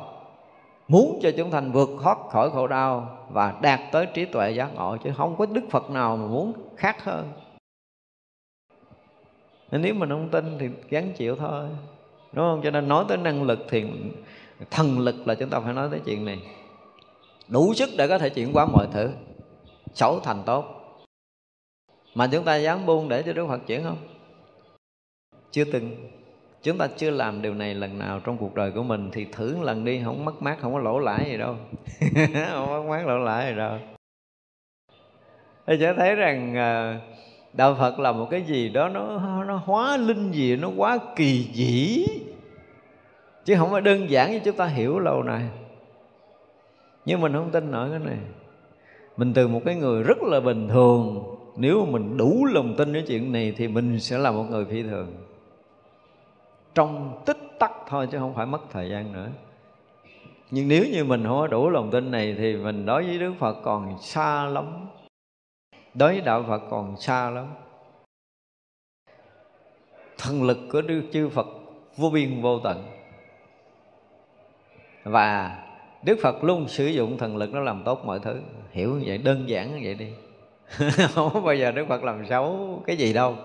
[0.88, 4.74] Muốn cho chúng thành vượt thoát khỏi khổ đau và đạt tới trí tuệ giác
[4.74, 7.28] ngộ, chứ không có đức phật nào mà muốn khác hơn.
[9.70, 11.64] Nên nếu mình không tin thì gắn chịu thôi,
[12.32, 12.60] đúng không?
[12.64, 13.84] Cho nên nói tới năng lực thì
[14.70, 16.38] thần lực là chúng ta phải nói tới chuyện này.
[17.48, 19.10] Đủ sức để có thể chuyển hóa mọi thứ,
[19.94, 20.75] xấu thành tốt
[22.16, 23.96] mà chúng ta dám buông để cho đức phật chuyển không?
[25.50, 26.10] Chưa từng.
[26.62, 29.56] Chúng ta chưa làm điều này lần nào trong cuộc đời của mình, thì thử
[29.62, 31.56] lần đi, không mất mát, không có lỗ lãi gì đâu.
[32.50, 33.78] Không mất mát, lỗ lãi gì đâu.
[35.66, 36.94] Thì sẽ thấy rằng ờ,
[37.52, 41.42] đạo phật là một cái gì đó nó nó hóa linh gì, nó quá kỳ
[41.52, 42.06] dĩ.
[43.44, 45.48] Chứ không phải đơn giản như chúng ta hiểu lâu này
[47.04, 48.18] nhưng mình không tin nổi cái này.
[49.16, 52.92] Mình từ một cái người rất là bình thường nếu mà mình đủ lòng tin
[52.92, 55.14] với chuyện này thì mình sẽ là một người phi thường.
[56.74, 59.28] Trong tích tắc thôi chứ không phải mất thời gian nữa.
[60.50, 63.34] Nhưng nếu như mình không có đủ lòng tin này thì mình đối với đức
[63.38, 64.86] phật còn xa lắm.
[65.94, 67.46] Đối với đạo phật còn xa lắm.
[70.18, 71.46] Thần lực của đức chư phật
[71.96, 72.84] vô biên vô tận.
[75.04, 75.58] Và
[76.02, 78.40] đức phật luôn sử dụng thần lực nó làm tốt mọi thứ.
[78.70, 80.08] Hiểu như vậy, đơn giản như vậy đi.
[81.14, 83.36] không bao giờ đức phật làm xấu cái gì đâu.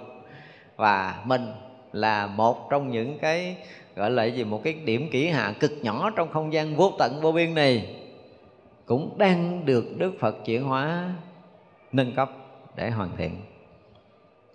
[0.75, 1.53] Và mình
[1.91, 3.57] là một trong những cái,
[3.95, 7.19] gọi là gì, một cái điểm kỹ hạ cực nhỏ trong không gian vô tận
[7.21, 7.95] vô biên này.
[8.85, 11.13] Cũng đang được Đức Phật chuyển hóa,
[11.91, 12.31] nâng cấp
[12.75, 13.41] để hoàn thiện.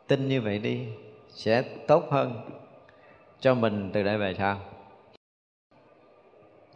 [0.06, 0.80] Tin như vậy đi,
[1.30, 2.50] sẽ tốt hơn
[3.40, 4.60] cho mình từ đây về sau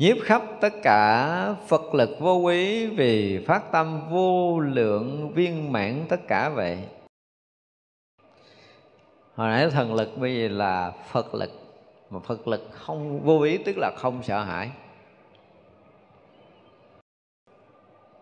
[0.00, 6.04] nhiếp khắp tất cả Phật lực vô quý vì phát tâm vô lượng viên mãn
[6.08, 6.78] tất cả vậy.
[9.34, 11.50] Hồi nãy thần lực bây giờ là phật lực,
[12.10, 14.70] mà phật lực không vô ý, tức là không sợ hãi.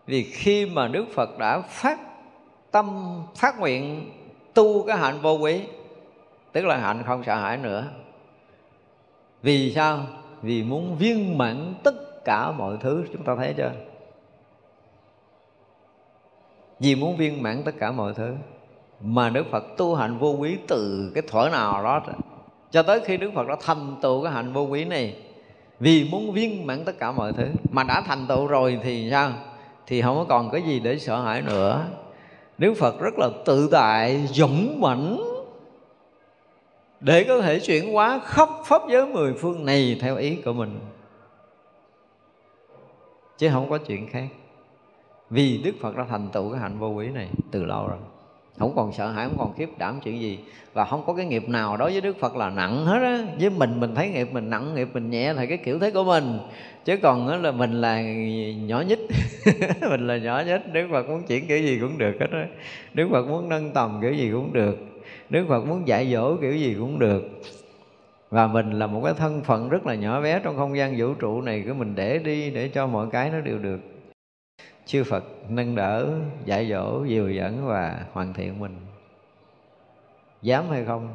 [0.05, 1.99] Vì khi mà đức phật đã phát
[2.71, 4.11] tâm, phát nguyện
[4.53, 5.61] tu cái hạnh vô quý
[6.51, 7.87] tức là hạnh không sợ hãi nữa.
[9.41, 10.07] Vì sao?
[10.41, 13.71] Vì muốn viên mãn tất cả mọi thứ chúng ta thấy chưa?
[16.79, 18.35] Vì muốn viên mãn tất cả mọi thứ
[19.01, 22.01] mà Đức Phật tu hạnh vô quý từ cái thuở nào đó.
[22.71, 25.15] Cho tới khi Đức Phật đã thành tựu cái hạnh vô quý này
[25.79, 29.31] vì muốn viên mãn tất cả mọi thứ mà đã thành tựu rồi thì sao?
[29.87, 31.85] Thì không có còn cái gì để sợ hãi nữa.
[32.57, 35.17] Đức Phật rất là tự tại, dũng mãnh
[37.01, 40.79] để có thể chuyển hóa khắp pháp giới mười phương này theo ý của mình.
[43.37, 44.27] Chứ không có chuyện khác.
[45.29, 47.97] Vì Đức Phật đã thành tựu cái hạnh vô quý này từ lâu rồi.
[48.59, 50.39] Không còn sợ hãi, không còn khiếp đảm chuyện gì.
[50.73, 53.25] Và không có cái nghiệp nào đối với đức phật là nặng hết á.
[53.39, 56.03] Với mình mình thấy nghiệp mình nặng, nghiệp mình nhẹ là cái kiểu thế của
[56.03, 56.39] mình.
[56.85, 58.01] Chứ còn đó là mình là
[58.65, 58.99] nhỏ nhất
[59.89, 62.45] mình là nhỏ nhất đức phật muốn chuyển kiểu gì cũng được hết á.
[62.93, 64.88] Đức phật muốn nâng tầm kiểu gì cũng được
[65.29, 67.23] đức phật muốn dạy dỗ kiểu gì cũng được.
[68.29, 71.13] Và mình là một cái thân phận rất là nhỏ bé trong không gian vũ
[71.13, 73.79] trụ này, cứ mình để đi để cho mọi cái nó đều được.
[74.85, 76.09] Chư Phật nâng đỡ,
[76.45, 78.75] dạy dỗ, dìu dẫn và hoàn thiện mình.
[80.41, 81.13] Dám hay không?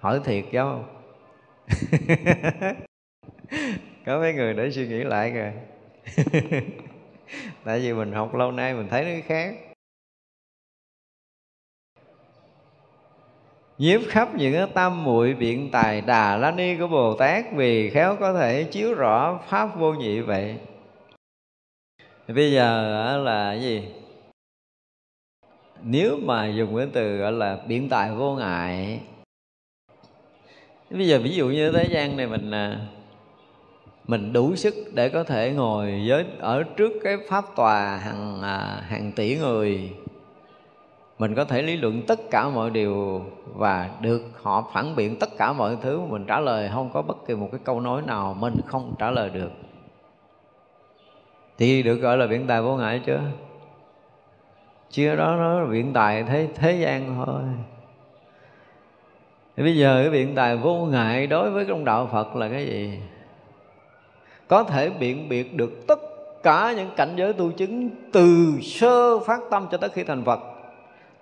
[0.00, 0.84] Hỏi thiệt dám không
[4.06, 5.52] có mấy người để suy nghĩ lại kìa.
[7.64, 9.54] Tại vì mình học lâu nay mình thấy nó khác.
[13.78, 17.90] Nhiếp khắp những tâm tam muội biện tài đà la ni của bồ tát vì
[17.90, 20.56] khéo có thể chiếu rõ pháp vô nhị vậy.
[22.28, 23.82] Thì bây giờ là gì?
[25.82, 29.00] Nếu mà dùng cái từ gọi là biện tài vô ngại,
[30.90, 32.80] bây giờ ví dụ như thế gian này mình à,
[34.06, 38.82] mình đủ sức để có thể ngồi với, ở trước cái pháp tòa hàng à,
[38.88, 39.90] hàng tỷ người
[41.18, 43.22] mình có thể lý luận tất cả mọi điều
[43.54, 47.26] và được họ phản biện tất cả mọi thứ mình trả lời không có bất
[47.26, 49.50] kỳ một cái câu nói nào mình không trả lời được
[51.58, 53.20] thì được gọi là biện tài vô ngại chưa
[54.90, 57.42] chưa đó nó là biện tài thế thế gian thôi
[59.58, 62.66] thì bây giờ cái biện tài vô ngại đối với trong đạo Phật là cái
[62.66, 62.98] gì?
[64.48, 65.98] Có thể biện biệt được tất
[66.42, 70.40] cả những cảnh giới tu chứng từ sơ phát tâm cho tới khi thành Phật.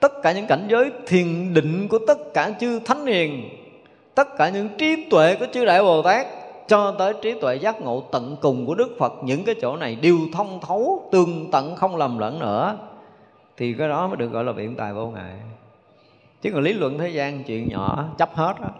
[0.06, 3.48] Tất cả những cảnh giới thiền định của tất cả chư thánh hiền,
[4.14, 6.26] tất cả những trí tuệ của chư đại Bồ Tát
[6.68, 9.94] cho tới trí tuệ giác ngộ tận cùng của Đức Phật những cái chỗ này
[9.94, 12.78] đều thông thấu tương tận không lầm lẫn nữa
[13.56, 15.34] thì cái đó mới được gọi là biện tài vô ngại.
[16.42, 18.70] Chứ còn lý luận thế gian chuyện nhỏ chấp hết á.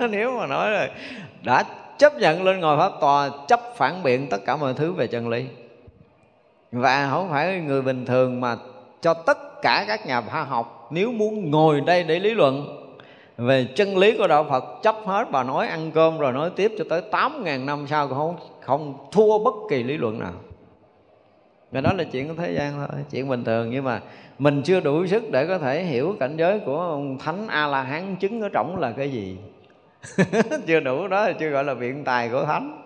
[0.10, 0.88] Nếu mà nói là
[1.44, 1.64] đã
[1.98, 5.28] chấp nhận lên ngồi pháp tòa chấp phản biện tất cả mọi thứ về chân
[5.28, 5.44] lý.
[6.72, 8.56] Và không phải người bình thường mà
[9.06, 12.82] cho tất cả các nhà khoa học nếu muốn ngồi đây để lý luận
[13.36, 16.72] về chân lý của đạo Phật, chấp hết bà nói ăn cơm rồi nói tiếp
[16.78, 20.32] cho tới tám ngàn năm sau không không thua bất kỳ lý luận nào.
[21.72, 23.70] Và đó là chuyện của thế gian thôi, chuyện bình thường.
[23.70, 24.00] Nhưng mà
[24.38, 27.82] mình chưa đủ sức để có thể hiểu cảnh giới của ông thánh a la
[27.82, 29.36] hán chứng ở trọng là cái gì.
[30.66, 32.82] Chưa đủ đó là chưa gọi là biện tài của thánh.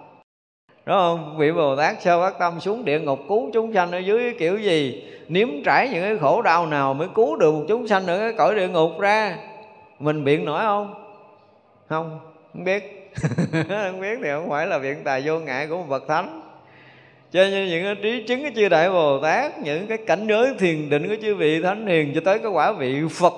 [0.86, 1.38] Đúng không?
[1.38, 4.56] Vị bồ tát sơ phát tâm xuống địa ngục cứu chúng sanh ở dưới kiểu
[4.56, 5.04] gì?
[5.30, 8.32] Nếm trải những cái khổ đau nào mới cứu được một chúng sanh ở cái
[8.32, 9.36] cõi địa ngục ra.
[9.98, 10.94] Mình biện nổi không?
[11.88, 12.20] Không
[12.52, 12.96] không biết.
[13.68, 16.40] Không biết thì không phải là biện tài vô ngại của một bậc thánh.
[17.32, 20.54] Cho nên những cái trí chứng của chư đại bồ tát, những cái cảnh giới
[20.58, 23.32] thiền định của chư vị thánh hiền cho tới cái quả vị phật,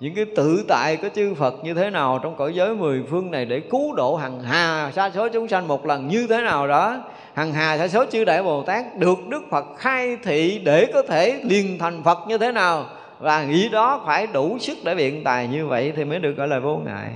[0.00, 3.30] những cái tự tại của chư Phật như thế nào trong cõi giới mười phương
[3.30, 6.66] này để cứu độ hằng hà sa số chúng sanh một lần như thế nào
[6.66, 7.04] đó
[7.34, 11.02] hằng hà sa số chư đại Bồ Tát được Đức Phật khai thị để có
[11.02, 12.86] thể liền thành Phật như thế nào?
[13.18, 16.48] Và nghĩ đó phải đủ sức để biện tài như vậy thì mới được gọi
[16.48, 17.10] là vô ngại.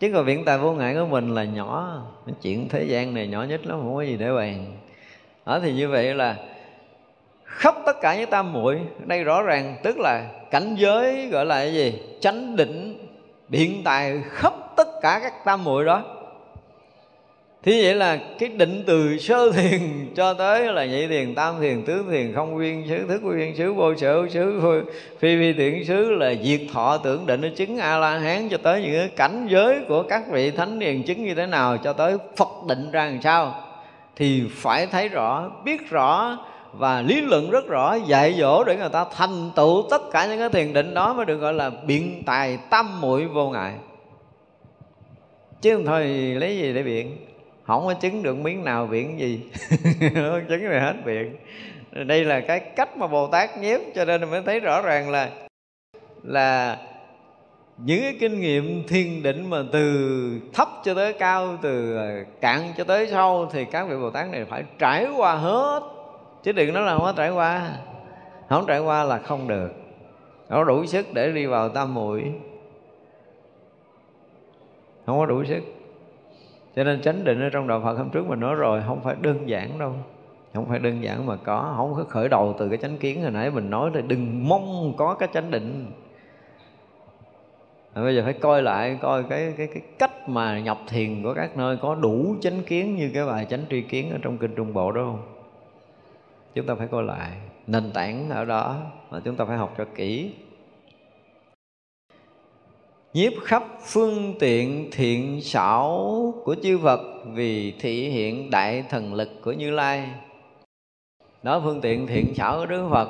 [0.00, 2.02] Chứ còn biện tài vô ngại của mình là nhỏ.
[2.42, 4.76] Chuyện thế gian này nhỏ nhất lắm, không có gì để bàn.
[5.46, 6.36] Đó thì như vậy là
[7.44, 11.54] khắp tất cả những tam muội, đây rõ ràng, tức là cảnh giới gọi là
[11.54, 12.02] cái gì?
[12.20, 12.98] Chánh định,
[13.48, 16.21] biện tài khắp tất cả các tam muội đó.
[17.64, 19.80] Thế vậy là cái định từ sơ thiền
[20.14, 23.72] cho tới là nhị thiền, tam thiền, tứ thiền, không viên xứ, thức viên xứ,
[23.72, 24.60] vô sở xứ,
[25.18, 29.08] phi phi tiện xứ là diệt thọ tưởng định chứng A-la-hán cho tới những cái
[29.08, 32.90] cảnh giới của các vị thánh hiền chứng như thế nào cho tới Phật định
[32.90, 33.54] ra làm sao.
[34.16, 36.38] Thì phải thấy rõ, biết rõ
[36.72, 40.38] và lý luận rất rõ dạy dỗ để người ta thành tựu tất cả những
[40.38, 43.72] cái thiền định đó mới được gọi là biện tài tam muội vô ngại.
[45.60, 46.04] Chứ không thôi
[46.38, 47.16] lấy gì để biện?
[47.62, 49.40] Không có chứng được miếng nào biện gì.
[50.14, 51.36] Không chứng rồi hết biện
[51.92, 55.30] đây là cái cách mà bồ tát nhiếp cho nên mới thấy rõ ràng là
[56.22, 56.78] là
[57.76, 61.98] những cái kinh nghiệm thiền định mà từ thấp cho tới cao, từ
[62.40, 65.80] cạn cho tới sâu, thì các vị bồ tát này phải trải qua hết.
[66.42, 67.76] Chứ đừng nói là không có trải qua.
[68.48, 69.72] Không trải qua là không được.
[70.48, 72.32] Không đủ sức để đi vào tam muội.
[75.06, 75.60] Không có đủ sức
[76.76, 79.16] cho nên chánh định ở trong đạo Phật hôm trước mình nói rồi không phải
[79.20, 79.94] đơn giản đâu.
[80.54, 83.30] Không phải đơn giản mà có không có khởi đầu từ cái chánh kiến hồi
[83.30, 85.92] nãy mình nói thì đừng mong có cái chánh định.
[87.94, 91.34] À, bây giờ phải coi lại coi cái cái cái cách mà nhập thiền của
[91.34, 94.54] các nơi có đủ chánh kiến như cái bài chánh tri kiến ở trong kinh
[94.54, 95.22] trung bộ đó không?
[96.54, 97.30] Chúng ta phải coi lại.
[97.66, 98.76] Nền tảng ở đó
[99.10, 100.34] mà chúng ta phải học cho kỹ
[103.14, 109.28] nhiếp khắp phương tiện thiện xảo của chư Phật vì thị hiện đại thần lực
[109.42, 110.08] của Như Lai.
[111.42, 113.08] Đó, phương tiện thiện xảo của Đức Phật.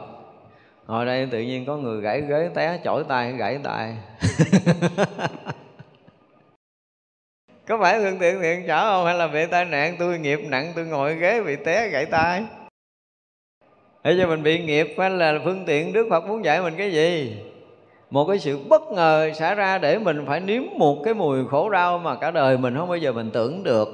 [0.86, 3.96] Ngồi đây tự nhiên có người gãy ghế té, chổi tay gãy tay.
[7.66, 9.06] Có phải phương tiện thiện xảo không?
[9.06, 9.96] Hay là bị tai nạn?
[9.98, 12.44] Tôi nghiệp nặng, tôi ngồi ghế bị té gãy tay.
[14.04, 16.92] Để cho mình bị nghiệp, hay là phương tiện Đức Phật muốn dạy mình cái
[16.92, 17.36] gì?
[18.12, 21.70] Một cái sự bất ngờ xảy ra để mình phải nếm một cái mùi khổ
[21.70, 23.89] đau mà cả đời mình không bao giờ mình tưởng được.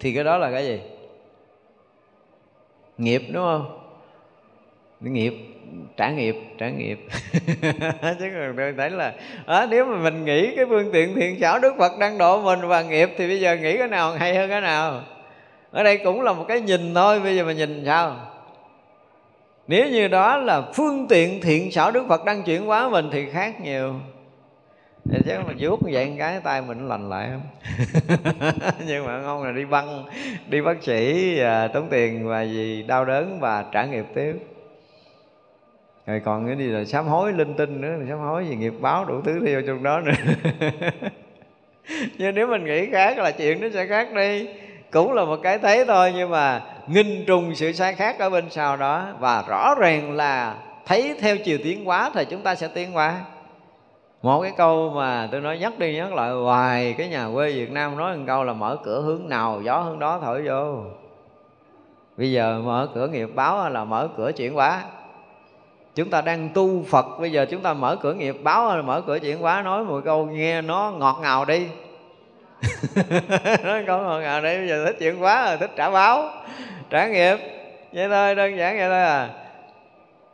[0.00, 0.80] Thì cái đó là cái gì?
[2.98, 3.78] Nghiệp đúng không?
[5.00, 5.34] Nghiệp
[5.96, 6.98] trả nghiệp trả nghiệp.
[8.18, 9.14] Chứ còn tôi thấy là
[9.46, 12.60] à, nếu mà mình nghĩ cái phương tiện thiện xảo đức phật đang độ mình
[12.60, 15.02] và nghiệp thì bây giờ nghĩ cái nào hay hơn cái nào?
[15.70, 18.29] Ở đây cũng là một cái nhìn thôi bây giờ mình nhìn sao?
[19.70, 23.30] Nếu như đó là phương tiện thiện xảo đức phật đang chuyển hóa mình thì
[23.30, 23.94] khác nhiều.
[25.10, 27.42] Thì chắc mà vuốt vậy cái, tay mình lành lại không?
[28.86, 30.04] Nhưng mà không là đi băng,
[30.48, 34.34] đi bác sĩ và tốn tiền và gì, đau đớn và trả nghiệp tiếp.
[36.06, 39.04] Rồi còn cái gì là sám hối linh tinh nữa, sám hối gì nghiệp báo
[39.04, 40.12] đủ thứ theo trong đó nữa.
[42.18, 44.48] Nhưng nếu mình nghĩ khác là chuyện nó sẽ khác đi.
[44.90, 48.50] Cũng là một cái thấy thôi, nhưng mà nghinh trùng sự sai khác ở bên
[48.50, 50.56] sau đó, và rõ ràng là
[50.86, 53.20] thấy theo chiều tiến hóa thì chúng ta sẽ tiến hóa.
[54.22, 57.70] Một cái câu mà tôi nói nhắc đi nhắc lại, hoài, cái nhà quê Việt
[57.70, 60.82] Nam nói một câu là mở cửa hướng nào, gió hướng đó thổi vô.
[62.16, 64.82] Bây giờ mở cửa nghiệp báo là mở cửa chuyển hóa?
[65.94, 69.00] Chúng ta đang tu Phật, bây giờ chúng ta mở cửa nghiệp báo hay mở
[69.06, 69.62] cửa chuyển hóa?
[69.62, 71.66] Nói một câu nghe nó ngọt ngào đi.
[73.64, 76.30] Nói câu ngọt ngào đi, bây giờ thích chuyển hóa rồi thích trả báo
[76.90, 77.36] trả nghiệp
[77.92, 79.28] vậy thôi, đơn giản vậy thôi à.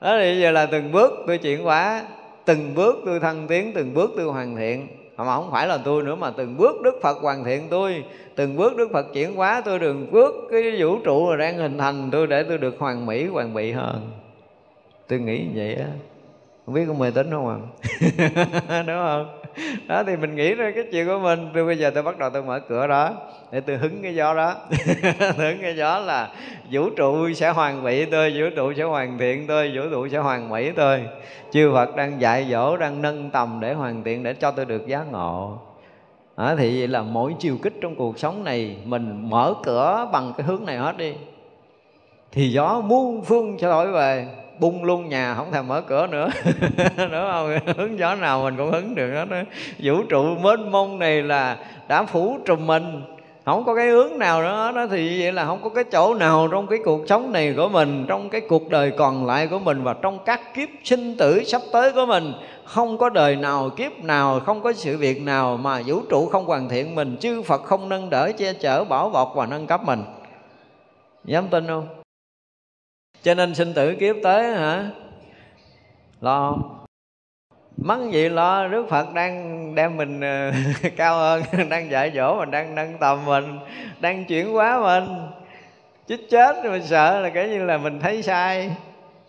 [0.00, 2.02] Đó thì giờ là từng bước tôi chuyển hóa,
[2.44, 4.88] từng bước tôi thăng tiến, từng bước tôi hoàn thiện.
[5.16, 8.04] Mà không phải là tôi nữa, mà từng bước Đức Phật hoàn thiện tôi,
[8.34, 11.78] từng bước Đức Phật chuyển hóa tôi đường bước cái vũ trụ là đang hình
[11.78, 14.10] thành tôi để tôi được hoàn mỹ, hoàn bị hơn.
[15.08, 15.88] Tôi nghĩ như vậy á.
[16.66, 17.58] Không biết có mê tín không à?
[18.86, 19.45] Đúng không?
[19.88, 21.48] đó thì mình nghĩ ra cái chuyện của mình.
[21.54, 23.14] Từ bây giờ tôi bắt đầu tôi mở cửa đó
[23.52, 24.54] để tôi hứng cái gió đó.
[25.36, 26.30] Hứng cái gió là
[26.70, 30.18] vũ trụ sẽ hoàn mỹ tôi vũ trụ sẽ hoàn thiện tôi vũ trụ sẽ
[30.18, 31.02] hoàn mỹ tôi
[31.50, 34.86] chư Phật đang dạy dỗ đang nâng tầm để hoàn thiện để cho tôi được
[34.86, 35.58] giá ngộ.
[36.36, 40.32] À, thì vậy là mỗi chiều kích trong cuộc sống này mình mở cửa bằng
[40.36, 41.14] cái hướng này hết đi.
[42.32, 44.26] Thì gió muôn phương sẽ thổi về
[44.58, 46.28] bung luôn nhà, không thèm mở cửa nữa.
[46.96, 47.58] Đúng không?
[47.76, 49.36] Hướng gió nào mình cũng hứng được hết đó
[49.78, 51.56] vũ trụ mênh mông này là
[51.88, 53.02] đã phủ trùm mình.
[53.44, 56.48] Không có cái hướng nào nữa đó thì vậy là không có cái chỗ nào
[56.52, 59.82] trong cái cuộc sống này của mình, trong cái cuộc đời còn lại của mình
[59.82, 62.32] và trong các kiếp sinh tử sắp tới của mình.
[62.64, 66.46] Không có đời nào, kiếp nào, không có sự việc nào mà vũ trụ không
[66.46, 67.16] hoàn thiện mình.
[67.20, 70.04] Chư Phật không nâng đỡ che chở, bảo bọc và nâng cấp mình.
[71.24, 72.05] Dám tin không?
[73.22, 74.90] Cho nên sinh tử kiếp tới hả?
[76.20, 76.58] Lo
[77.76, 80.52] mắng gì lo, đức phật đang đem mình ờ,
[80.96, 83.58] cao hơn, đang dạy dỗ mình, đang nâng tầm mình,
[84.00, 85.16] đang chuyển hóa mình.
[86.06, 88.70] Chết chết mình sợ là cái như là mình thấy sai.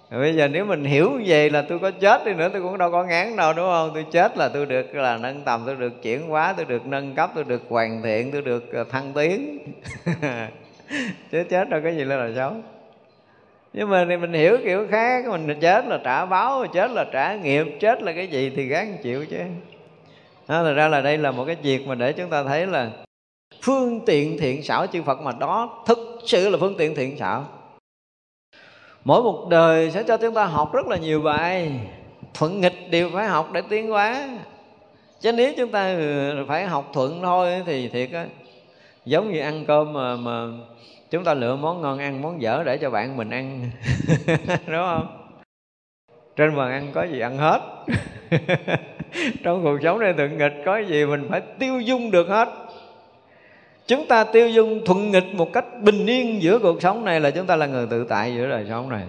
[0.09, 2.77] Rồi bây giờ nếu mình hiểu về là tôi có chết đi nữa, tôi cũng
[2.77, 3.91] đâu có ngán đâu, đúng không?
[3.93, 7.15] Tôi chết là tôi được là nâng tầm, tôi được chuyển hóa, tôi được nâng
[7.15, 9.59] cấp, tôi được hoàn thiện, tôi được ờ, thăng tiến.
[11.31, 12.51] Chết chết đâu có gì là xấu
[13.73, 17.67] nhưng mà mình hiểu kiểu khác mình chết là trả báo chết là trả nghiệp
[17.79, 19.37] chết là cái gì thì gắng chịu chứ.
[20.47, 22.89] Đó, thật ra là đây là một cái việc mà để chúng ta thấy là
[23.61, 27.45] phương tiện thiện xảo chư Phật mà đó thực sự là phương tiện thiện xảo.
[29.03, 31.71] Mỗi một đời sẽ cho chúng ta học rất là nhiều bài
[32.33, 34.29] thuận nghịch đều phải học để tiến hóa.
[35.21, 35.97] Chứ nếu chúng ta
[36.47, 38.25] phải học thuận thôi thì thiệt á
[39.05, 40.47] giống như ăn cơm mà mà
[41.09, 43.69] chúng ta lựa món ngon ăn, món dở để cho bạn mình ăn.
[44.47, 45.27] Đúng không?
[46.35, 47.61] Trên bàn ăn có gì ăn hết?
[49.43, 52.49] Trong cuộc sống này thuận nghịch có gì mình phải tiêu dung được hết?
[53.87, 57.31] Chúng ta tiêu dung thuận nghịch một cách bình yên giữa cuộc sống này là
[57.31, 59.03] chúng ta là người tự tại giữa đời sống này.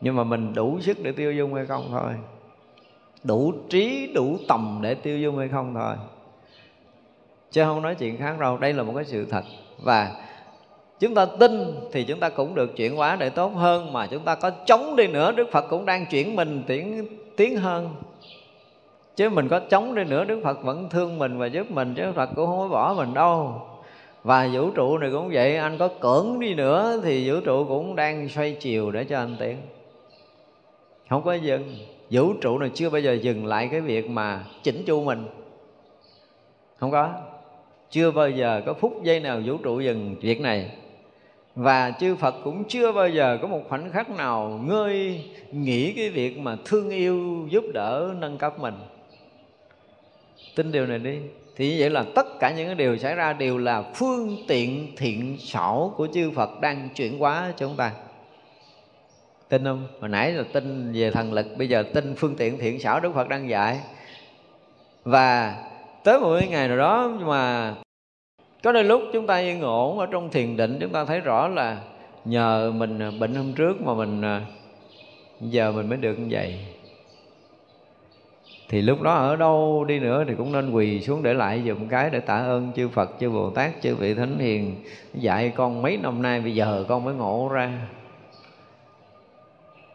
[0.00, 2.12] Nhưng mà mình đủ sức để tiêu dung hay không thôi.
[3.24, 5.94] Đủ trí, đủ tầm để tiêu dung hay không thôi.
[7.50, 9.44] Chứ không nói chuyện khác đâu đây là một cái sự thật.
[9.82, 10.12] Và
[11.00, 14.22] chúng ta tin thì chúng ta cũng được chuyển hóa để tốt hơn, mà chúng
[14.22, 17.06] ta có chống đi nữa, đức phật cũng đang chuyển mình tiến
[17.36, 17.88] tiến hơn.
[19.16, 22.12] Chứ mình có chống đi nữa, đức phật vẫn thương mình và giúp mình, chứ
[22.14, 23.62] phật cũng không có bỏ mình đâu.
[24.22, 27.96] Và vũ trụ này cũng vậy, anh có cưỡng đi nữa thì vũ trụ cũng
[27.96, 29.56] đang xoay chiều để cho anh tiến.
[31.08, 31.76] Không có dừng.
[32.10, 35.24] Vũ trụ này chưa bao giờ dừng lại cái việc mà chỉnh chu mình.
[36.76, 37.08] Không có.
[37.90, 40.70] Chưa bao giờ có phút giây nào vũ trụ dừng việc này
[41.58, 46.10] và chư Phật cũng chưa bao giờ có một khoảnh khắc nào ngơi, nghĩ cái
[46.10, 48.74] việc mà thương yêu, giúp đỡ, nâng cấp mình.
[50.56, 51.18] Tin điều này đi.
[51.56, 54.96] Thì như vậy là tất cả những cái điều xảy ra đều là phương tiện
[54.96, 57.92] thiện xảo của chư Phật đang chuyển hóa cho chúng ta.
[59.48, 59.86] Tin không?
[60.00, 63.14] Hồi nãy là tin về thần lực, bây giờ tin phương tiện thiện xảo Đức
[63.14, 63.80] Phật đang dạy.
[65.04, 65.56] Và
[66.04, 67.74] tới một ngày nào đó mà
[68.62, 71.48] có đôi lúc chúng ta yên ổn ở trong thiền định chúng ta thấy rõ
[71.48, 71.80] là
[72.24, 74.40] nhờ mình à, bệnh hôm trước mà mình à,
[75.40, 76.58] giờ mình mới được như vậy.
[78.68, 81.88] Thì lúc đó ở đâu đi nữa thì cũng nên quỳ xuống để lại dùm
[81.88, 84.76] cái để tạ ơn chư Phật, chư Bồ Tát, chư vị Thánh Hiền
[85.14, 86.40] dạy con mấy năm nay.
[86.40, 87.88] Bây giờ con mới ngộ ra.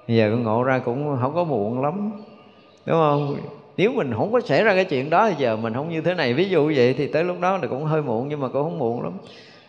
[0.07, 2.11] Bây giờ con ngộ ra cũng không có muộn lắm
[2.85, 3.35] đúng không?
[3.78, 6.14] Nếu mình không có xảy ra cái chuyện đó thì giờ mình không như thế
[6.14, 6.34] này.
[6.34, 8.80] Ví dụ vậy thì tới lúc đó là cũng hơi muộn, nhưng mà cũng không
[8.80, 9.14] muộn lắm.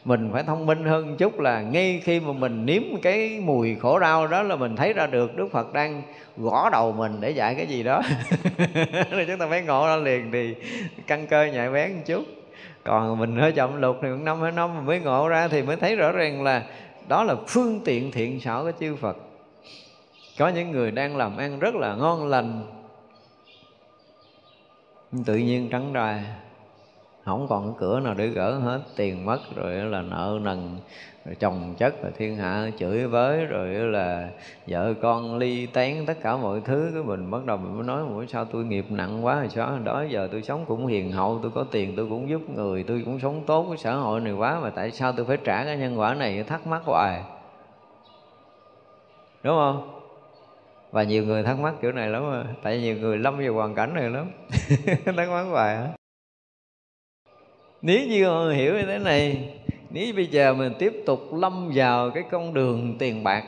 [0.05, 3.74] Mình phải thông minh hơn một chút là ngay khi mà mình nếm cái mùi
[3.74, 6.02] khổ đau đó là mình thấy ra được Đức Phật đang
[6.36, 8.02] gõ đầu mình để dạy cái gì đó.
[9.10, 10.55] Rồi chúng ta phải ngộ ra liền thì
[11.06, 12.24] căn cơ nhạy bén một chút.
[12.85, 15.97] Còn mình hơi chậm lục thì năm hai năm mới ngộ ra thì mới thấy
[15.97, 16.62] rõ ràng là
[17.09, 19.16] đó là phương tiện thiện xảo của chư Phật.
[20.39, 22.62] Có những người đang làm ăn rất là ngon lành
[25.26, 26.24] tự nhiên trắng ra.
[27.24, 30.78] Không còn cái cửa nào để gỡ hết tiền mất, rồi là nợ nần,
[31.24, 34.30] rồi chồng chất, rồi thiên hạ chửi với rồi là
[34.66, 36.90] vợ con ly tán, tất cả mọi thứ.
[36.94, 39.78] Cái mình bắt đầu mình mới nói mỗi sao tôi nghiệp nặng quá rồi sao?
[39.84, 43.02] Đó, giờ tôi sống cũng hiền hậu, tôi có tiền, tôi cũng giúp người, tôi
[43.04, 45.76] cũng sống tốt với xã hội này quá, mà tại sao tôi phải trả cái
[45.76, 46.42] nhân quả này?
[46.42, 47.22] Thắc mắc hoài.
[49.42, 49.93] Đúng không?
[50.94, 53.74] Và nhiều người thắc mắc kiểu này lắm mà tại nhiều người lâm vào hoàn
[53.74, 54.30] cảnh này lắm.
[55.04, 55.88] Thắc mắc hoài hả
[57.82, 59.48] nếu như hiểu như thế này,
[59.90, 63.44] nếu bây giờ mình tiếp tục lâm vào cái con đường tiền bạc,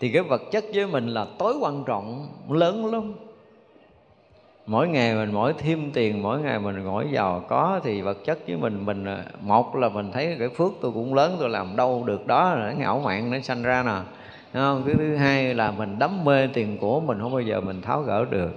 [0.00, 3.14] thì cái vật chất với mình là tối quan trọng, lớn lắm.
[4.66, 8.38] Mỗi ngày mình mỗi thêm tiền, mỗi ngày mình mỗi giàu có, thì vật chất
[8.46, 11.76] với mình mình à, một là mình thấy cái phước tôi cũng lớn, tôi làm
[11.76, 14.23] đâu được đó là cái ngạo mạn nó sanh ra nè
[14.62, 14.82] không?
[14.86, 18.02] cái thứ hai là mình đắm mê tiền của mình, không bao giờ mình tháo
[18.02, 18.50] gỡ được.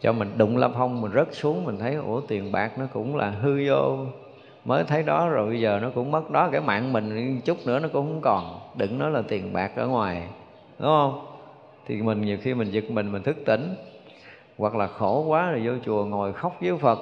[0.00, 3.16] Cho mình đụng lâm phong mình rớt xuống, mình thấy, ủa, tiền bạc nó cũng
[3.16, 3.98] là hư vô.
[4.64, 7.78] Mới thấy đó, rồi bây giờ nó cũng mất đó, cái mạng mình chút nữa
[7.78, 8.60] nó cũng không còn.
[8.76, 10.22] Đừng nói là tiền bạc ở ngoài,
[10.78, 11.26] đúng không?
[11.86, 13.74] Thì mình nhiều khi mình giật mình mình thức tỉnh.
[14.58, 16.98] Hoặc là khổ quá rồi vô chùa ngồi khóc với phật.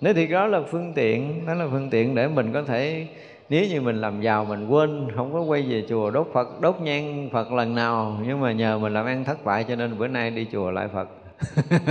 [0.00, 3.06] Nếu thì đó là phương tiện đó là phương tiện để mình có thể
[3.50, 6.80] nếu như mình làm giàu mình quên không có quay về chùa đốt phật đốt
[6.80, 10.08] nhang phật lần nào nhưng mà nhờ mình làm ăn thất bại cho nên bữa
[10.08, 11.08] nay đi chùa lại phật.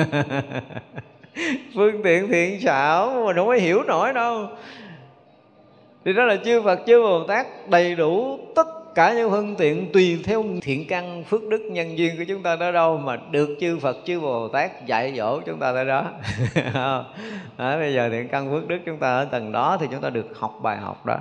[1.76, 4.48] Phương tiện thiện xảo mà không có hiểu nổi đâu.
[6.06, 9.92] Thì đó là chư Phật chư Bồ Tát đầy đủ tất cả những phương tiện
[9.94, 13.58] tùy theo thiện căn phước đức nhân duyên của chúng ta tới đâu mà được
[13.60, 16.06] chư Phật chư Bồ Tát dạy dỗ chúng ta tới đó.
[17.58, 20.10] À, bây giờ thiện căn phước đức chúng ta ở tầng đó thì chúng ta
[20.10, 21.18] được học bài học đó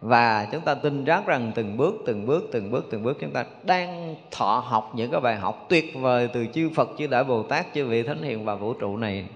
[0.00, 3.30] và chúng ta tin rác rằng từng bước từng bước từng bước từng bước chúng
[3.30, 7.24] ta đang thọ học những cái bài học tuyệt vời từ chư Phật, chư Đại
[7.24, 9.26] Bồ Tát, chư vị thánh hiền và vũ trụ này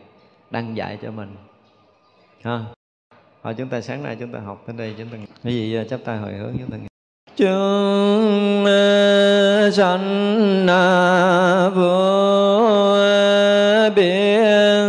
[0.50, 1.36] đang dạy cho mình.
[2.42, 2.60] Ha.
[3.42, 6.00] Thôi chúng ta sáng nay chúng ta học đến đây, chúng ta cái gì chấp
[6.04, 6.76] tay hồi hướng chúng ta
[7.36, 8.64] chúng
[9.72, 10.66] sanh
[11.74, 12.22] vô
[13.96, 14.81] biên